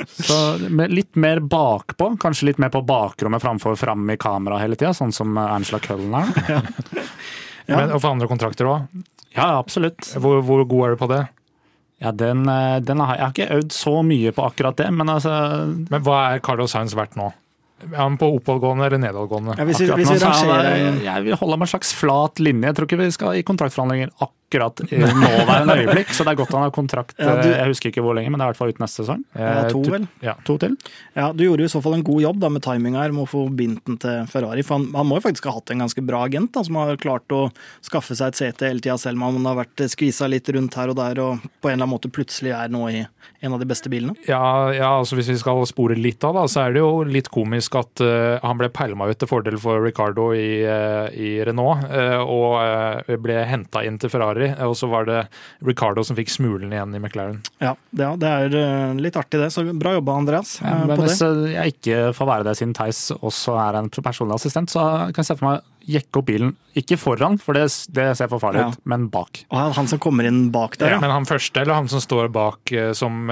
Så 0.05 0.37
litt 0.69 1.17
mer 1.17 1.41
bakpå, 1.41 2.11
kanskje 2.21 2.51
litt 2.51 2.61
mer 2.61 2.69
på 2.69 2.83
bakrommet 2.85 3.41
framfor 3.41 3.73
fram 3.79 4.05
i 4.13 4.19
kamera 4.21 4.61
hele 4.61 4.77
tida, 4.77 4.93
sånn 4.93 5.15
som 5.17 5.33
Angela 5.41 5.81
Cullen 5.81 6.13
er. 6.21 6.33
Ja. 6.53 6.63
Ja. 7.69 7.83
Men, 7.83 7.91
og 7.93 7.99
for 8.01 8.09
andre 8.09 8.25
kontrakter 8.25 8.65
òg? 8.65 9.01
Ja, 9.35 9.59
absolutt. 9.59 10.07
Hvor, 10.17 10.39
hvor 10.41 10.63
god 10.65 10.87
er 10.87 10.95
du 10.95 11.01
på 11.03 11.09
det? 11.11 11.19
Ja, 11.99 12.13
den, 12.15 12.47
eh, 12.47 12.79
den 12.79 12.99
har, 13.03 13.15
Jeg 13.17 13.25
har 13.25 13.33
ikke 13.35 13.55
øvd 13.59 13.75
så 13.75 13.99
mye 14.07 14.31
på 14.31 14.45
akkurat 14.47 14.79
det, 14.79 14.87
men 14.95 15.09
altså 15.11 15.33
Men 15.89 16.03
hva 16.05 16.19
er 16.31 16.43
Carlos 16.43 16.71
Sainz 16.71 16.95
verdt 16.95 17.17
nå? 17.19 17.31
Er 17.91 17.95
han 17.95 18.17
på 18.19 18.27
oppadgående 18.35 18.87
eller 18.87 18.99
nedadgående? 18.99 19.55
Ja, 19.55 19.63
hvis, 19.67 19.79
hvis 19.79 20.09
vi 20.11 20.17
rangerer... 20.19 20.97
Jeg 21.03 21.23
vil 21.23 21.37
holde 21.39 21.57
meg 21.59 21.67
en 21.67 21.71
slags 21.71 21.93
flat 21.95 22.41
linje. 22.43 22.67
Jeg 22.67 22.75
tror 22.75 22.87
ikke 22.89 22.99
vi 22.99 23.11
skal 23.15 23.39
i 23.39 23.43
kontraktforhandlinger 23.47 24.11
akkurat 24.15 24.29
akkurat 24.49 24.81
i 24.91 24.97
nåværende 24.97 25.75
øyeblikk, 25.77 26.09
så 26.13 26.25
det 26.25 26.31
er 26.33 26.37
godt 26.39 26.53
han 26.55 26.63
har 26.65 26.71
kontrakt. 26.73 27.13
Ja, 27.19 27.35
du- 27.41 27.49
Jeg 27.49 27.67
husker 27.67 27.89
ikke 27.91 28.01
hvor 28.01 28.15
lenge, 28.15 28.29
men 28.31 28.39
det 28.39 28.45
er 28.45 28.49
i 28.49 28.51
hvert 28.53 28.57
fall 28.57 28.69
ut 28.69 28.79
neste 28.79 29.03
sesong. 29.03 29.23
Ja, 29.35 29.67
to, 29.69 29.81
Eh, 29.81 29.91
vel? 29.91 30.07
Ja. 30.21 30.33
To 30.45 30.57
til. 30.57 30.75
Ja, 31.15 31.31
Du 31.31 31.43
gjorde 31.43 31.61
i 31.63 31.67
så 31.67 31.81
fall 31.81 31.93
en 31.93 32.03
god 32.03 32.21
jobb 32.21 32.39
da 32.39 32.49
med 32.49 32.61
timinga 32.63 33.01
her 33.03 33.11
med 33.11 33.27
å 33.27 33.29
få 33.29 33.49
bindt 33.55 33.85
den 33.85 33.97
til 33.97 34.25
Ferrari. 34.27 34.63
For 34.63 34.77
han, 34.77 34.91
han 34.93 35.05
må 35.05 35.15
jo 35.21 35.29
faktisk 35.29 35.45
ha 35.45 35.51
hatt 35.53 35.69
en 35.71 35.79
ganske 35.79 36.05
bra 36.05 36.23
agent 36.25 36.51
da, 36.53 36.63
som 36.63 36.75
har 36.75 36.95
klart 36.97 37.27
å 37.29 37.51
skaffe 37.81 38.15
seg 38.15 38.27
et 38.27 38.35
sete 38.35 38.65
hele 38.67 38.79
tida, 38.81 38.97
selv 38.97 39.21
om 39.21 39.37
han 39.37 39.45
har 39.45 39.65
vært 39.65 39.85
skvisa 39.89 40.27
litt 40.29 40.49
rundt 40.49 40.73
her 40.75 40.89
og 40.89 40.95
der 40.97 41.19
og 41.21 41.39
på 41.61 41.69
en 41.69 41.77
eller 41.77 41.85
annen 41.85 41.93
måte 41.99 42.09
plutselig 42.11 42.51
er 42.55 42.69
nå 42.69 42.89
i 42.89 43.05
en 43.41 43.53
av 43.53 43.59
de 43.59 43.65
beste 43.65 43.89
bilene. 43.89 44.15
Ja, 44.27 44.71
ja, 44.71 44.89
altså 44.99 45.15
hvis 45.15 45.29
vi 45.29 45.37
skal 45.37 45.63
spore 45.65 45.95
litt 45.95 46.23
av, 46.23 46.33
da, 46.33 46.43
så 46.47 46.65
er 46.67 46.73
det 46.73 46.81
jo 46.81 47.03
litt 47.03 47.29
komisk 47.29 47.75
at 47.79 48.01
uh, 48.01 48.39
han 48.43 48.57
ble 48.57 48.69
pælma 48.69 49.07
ut 49.09 49.19
til 49.19 49.27
fordel 49.29 49.57
for 49.61 49.79
Ricardo 49.83 50.31
i, 50.33 50.63
uh, 50.65 51.07
i 51.13 51.37
Renault, 51.45 51.85
uh, 51.91 52.19
og 52.25 53.05
eh, 53.09 53.15
ble 53.19 53.37
henta 53.45 53.83
inn 53.85 53.97
til 54.01 54.09
Ferrari. 54.11 54.38
Og 54.65 54.75
så 54.79 54.87
var 54.91 55.05
det 55.09 55.19
Ricardo 55.65 56.03
som 56.07 56.17
fikk 56.17 56.31
smulen 56.33 56.71
igjen 56.73 56.95
i 56.95 56.99
McLaren. 57.01 57.39
Ja, 57.61 57.73
det, 57.91 58.03
ja, 58.05 58.11
det 58.21 58.29
er 58.29 58.55
eh, 58.59 58.93
litt 59.03 59.17
artig 59.19 59.41
det. 59.41 59.49
Så 59.53 59.65
bra 59.77 59.93
jobba, 59.97 60.15
Andreas, 60.21 60.55
Ja, 60.63 60.73
eh, 60.77 60.85
men 60.87 60.95
på 60.95 61.03
det. 61.03 61.09
hvis 61.11 61.21
eh, 61.25 61.53
jeg 61.57 61.73
ikke 61.75 61.99
får 62.17 62.29
være 62.31 62.47
det 62.49 62.55
siden 62.59 62.73
Theis 62.77 63.01
også 63.19 63.57
er 63.61 63.79
en 63.81 63.89
personlig 63.89 64.37
assistent, 64.39 64.71
så 64.73 64.85
kan 65.11 65.21
jeg 65.23 65.29
se 65.31 65.37
for 65.39 65.49
meg 65.51 65.61
jekke 65.89 66.21
opp 66.21 66.27
bilen. 66.29 66.51
Ikke 66.77 66.97
foran, 67.01 67.39
for 67.41 67.57
det, 67.57 67.67
det 67.95 68.09
ser 68.19 68.29
for 68.31 68.39
farlig 68.43 68.61
Ja. 68.63 68.67
ut, 68.73 68.81
men 68.89 69.07
bak. 69.13 69.43
Og 69.49 69.73
han 69.77 69.87
som 69.89 69.99
kommer 70.01 70.27
inn 70.29 70.49
bak 70.53 70.77
der, 70.77 70.95
ja. 70.95 70.99
Men 71.01 71.11
han 71.15 71.25
første, 71.29 71.61
eller 71.63 71.79
han 71.79 71.87
som 71.91 72.03
står 72.03 72.29
bak 72.35 72.73
som 72.97 73.25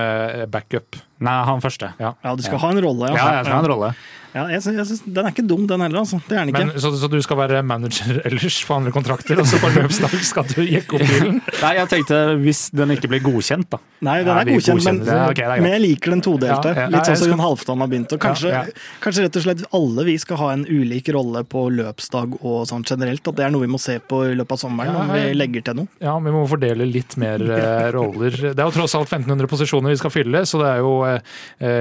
backup? 0.49 0.97
Nei, 1.24 1.38
han 1.49 1.63
første. 1.63 1.91
Ja. 2.01 2.13
Ja, 2.24 2.36
du 2.38 2.45
skal 2.45 2.61
ha 2.61 2.72
en 2.76 2.84
rolle, 2.84 3.09
Ja, 3.09 3.28
jeg 3.39 3.47
skal 3.47 3.57
ha 3.57 3.63
en 3.63 3.72
rolle. 3.74 3.93
Ja, 4.38 4.43
jeg 4.51 4.61
synes, 4.61 4.78
jeg 4.78 4.88
synes, 4.91 5.01
den 5.15 5.26
er 5.26 5.34
ikke 5.34 5.45
dum, 5.47 5.63
den 5.70 5.82
heller, 5.82 6.01
altså. 6.03 6.20
Det 6.28 6.36
er 6.36 6.43
den 6.43 6.51
ikke. 6.51 6.65
Men, 6.68 6.82
så, 6.84 6.91
så 6.99 7.07
du 7.09 7.18
skal 7.26 7.39
være 7.39 7.61
manager 7.65 8.20
ellers 8.28 8.57
på 8.68 8.76
andre 8.76 8.91
kontrakter, 8.93 9.39
og 9.41 9.47
så 9.49 9.59
på 9.61 9.72
løpsdag 9.74 10.13
skal 10.28 10.49
du 10.51 10.59
jekke 10.68 10.99
opp 10.99 11.05
bilen? 11.09 11.39
Nei, 11.63 11.72
jeg 11.80 11.89
tenkte 11.93 12.20
hvis 12.43 12.68
den 12.76 12.93
ikke 12.93 13.09
blir 13.13 13.24
godkjent, 13.26 13.70
da. 13.74 13.80
Nei, 14.05 14.20
den 14.28 14.34
er, 14.36 14.43
er 14.43 14.51
godkjent, 14.51 14.84
men. 14.86 14.99
Ja, 15.07 15.24
okay, 15.32 15.47
er 15.47 15.63
men 15.63 15.74
jeg 15.74 15.84
liker 15.86 16.13
den 16.13 16.22
todelte. 16.26 16.74
Ja, 16.76 16.86
ja. 16.86 16.91
Litt 16.93 17.09
sånn 17.09 17.20
som 17.24 17.34
Jon 17.34 17.41
Halvdan 17.41 17.82
har 17.82 17.91
begynt. 17.93 18.13
Og 18.13 18.22
kanskje, 18.22 18.51
Ja, 18.53 18.61
kanskje 19.01 19.26
rett 19.26 19.39
og 19.39 19.45
slett 19.47 19.63
alle 19.80 20.05
vi 20.11 20.18
skal 20.22 20.41
ha 20.43 20.51
en 20.57 20.68
ulik 20.70 21.09
rolle 21.15 21.41
på 21.47 21.63
løpsdag 21.80 22.38
og 22.43 22.59
sånn 22.70 22.86
generelt. 22.86 23.26
At 23.32 23.39
det 23.39 23.47
er 23.47 23.55
noe 23.55 23.65
vi 23.65 23.72
må 23.74 23.82
se 23.82 23.97
på 23.97 24.22
i 24.28 24.36
løpet 24.38 24.57
av 24.59 24.61
sommeren, 24.68 24.93
Ja, 24.93 25.01
om 25.01 25.15
vi 25.15 25.34
legger 25.39 25.65
til 25.72 25.80
noe. 25.82 25.93
Ja, 26.03 26.13
vi 26.22 26.36
må 26.36 26.43
fordele 26.51 26.86
litt 26.86 27.18
mer 27.18 27.41
eh, 27.41 27.89
roller. 27.97 28.38
Det 28.51 28.53
er 28.53 28.65
jo 28.68 28.76
tross 28.76 28.93
alt 28.99 29.09
1500 29.09 29.49
posisjoner 29.49 29.95
vi 29.95 30.01
skal 30.03 30.13
fylle, 30.13 30.45
så 30.45 30.61
det 30.61 30.70
er 30.76 30.86
jo 30.86 30.93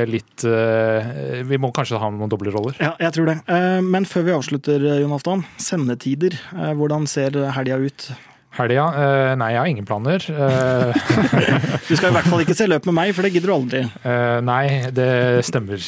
litt 0.08 0.44
eh, 0.48 1.42
Vi 1.48 1.58
må 1.60 1.70
kanskje 1.76 1.98
ha 2.00 2.10
noen 2.12 2.30
doble 2.32 2.52
roller. 2.54 2.76
Ja, 2.82 2.92
jeg 3.00 3.12
tror 3.16 3.30
det. 3.30 3.38
Eh, 3.50 3.80
Men 3.84 4.06
før 4.08 4.26
vi 4.28 4.34
avslutter, 4.36 4.82
eh, 4.82 5.00
Jon 5.02 5.14
Halvdan. 5.14 5.44
Sendetider. 5.62 6.36
Eh, 6.56 6.72
Hvordan 6.78 7.06
ser 7.10 7.36
helga 7.56 7.78
ut? 7.82 8.08
Helga? 8.56 8.84
Uh, 8.88 9.32
nei, 9.36 9.50
jeg 9.52 9.60
har 9.60 9.68
ingen 9.68 9.86
planer. 9.88 10.24
Uh, 10.32 10.96
Du 11.86 11.92
skal 11.94 12.10
i 12.10 12.14
hvert 12.16 12.26
fall 12.26 12.42
ikke 12.42 12.56
se 12.56 12.66
løp 12.66 12.86
med 12.88 12.96
meg, 12.96 13.12
for 13.14 13.26
det 13.26 13.30
gidder 13.34 13.52
du 13.52 13.54
aldri. 13.54 13.82
Uh, 14.02 14.38
nei, 14.44 14.88
det 14.96 15.44
stemmer. 15.46 15.82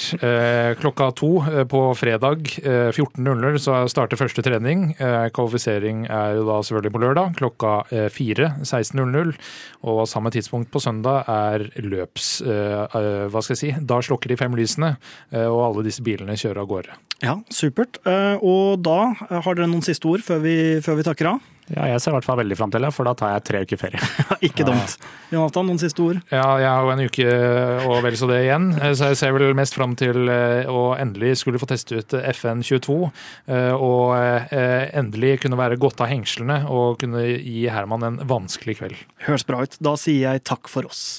Klokka 0.79 1.09
to 1.17 1.31
på 1.71 1.81
fredag 1.99 2.51
eh, 2.61 2.91
14.00 2.93 3.59
så 3.63 3.81
starter 3.91 4.21
første 4.21 4.45
trening. 4.45 4.93
Kvalifisering 5.35 6.05
er 6.07 6.37
jo 6.39 6.47
da 6.49 6.61
selvfølgelig 6.63 6.95
på 6.95 7.03
lørdag 7.03 7.35
klokka 7.39 7.73
fire 8.15 8.53
16.00. 8.63 9.35
Og 9.89 10.03
samme 10.11 10.33
tidspunkt 10.35 10.71
på 10.75 10.83
søndag 10.83 11.29
er 11.33 11.69
løps... 11.83 12.31
Hva 12.45 13.43
skal 13.43 13.55
jeg 13.55 13.63
si? 13.65 13.75
Da 13.81 14.01
slukker 14.05 14.31
de 14.33 14.41
fem 14.41 14.57
lysene, 14.59 14.95
og 15.49 15.63
alle 15.71 15.89
disse 15.89 16.05
bilene 16.05 16.39
kjører 16.39 16.65
av 16.65 16.73
gårde. 16.73 16.99
Ja, 17.25 17.39
supert. 17.51 17.99
Eh, 18.07 18.37
Og 18.47 18.79
da 18.87 18.99
eh, 19.29 19.39
har 19.43 19.55
dere 19.59 19.67
noen 19.71 19.83
siste 19.83 20.07
ord 20.11 20.23
før 20.23 20.43
vi, 20.45 20.57
før 20.85 21.01
vi 21.01 21.07
takker 21.09 21.33
av? 21.35 21.47
Ja, 21.69 21.85
jeg 21.91 22.01
ser 22.01 22.15
i 22.15 22.17
hvert 22.17 22.25
fall 22.25 22.39
veldig 22.41 22.57
fram 22.57 22.71
til 22.73 22.81
det, 22.81 22.89
for 22.97 23.05
da 23.05 23.13
tar 23.19 23.35
jeg 23.35 23.43
tre 23.45 23.59
uker 23.67 23.77
ferie. 23.77 23.99
Ikke 24.49 24.65
dumt. 24.65 24.95
Jonathan, 25.29 25.67
noen 25.69 25.81
siste 25.83 26.01
ord? 26.01 26.23
Ja, 26.33 26.47
jeg 26.63 26.71
har 26.71 26.87
jo 26.87 26.93
en 26.95 27.03
uke 27.05 27.27
og 27.91 27.99
vel 28.07 28.17
så 28.17 28.29
det 28.31 28.39
igjen, 28.47 28.71
eh, 28.79 28.95
så 28.97 29.11
jeg 29.11 29.19
ser 29.21 29.35
vel 29.37 29.53
mest 29.59 29.77
fram 29.77 29.93
til 30.01 30.31
eh, 30.33 30.65
å 30.73 30.95
endelig 30.97 31.35
skulle 31.43 31.61
få 31.61 31.69
teste 31.69 32.01
ut 32.01 32.17
FN22. 32.23 32.97
eh, 33.53 33.75
Og 33.77 34.15
eh, 34.17 34.89
endelig 34.97 35.35
kunne 35.45 35.61
være 35.61 35.77
godt 35.83 36.01
av 36.07 36.09
hengslene 36.15 36.63
og 36.73 36.97
kunne 37.03 37.27
gi 37.37 37.67
Herman 37.69 38.07
en 38.15 38.21
vanskelig 38.31 38.79
kveld. 38.81 38.97
Høres 39.29 39.45
bra 39.45 39.61
ut. 39.67 39.77
Da 39.85 39.93
sier 40.01 40.25
jeg 40.31 40.47
takk 40.49 40.73
for 40.73 40.89
oss. 40.89 41.19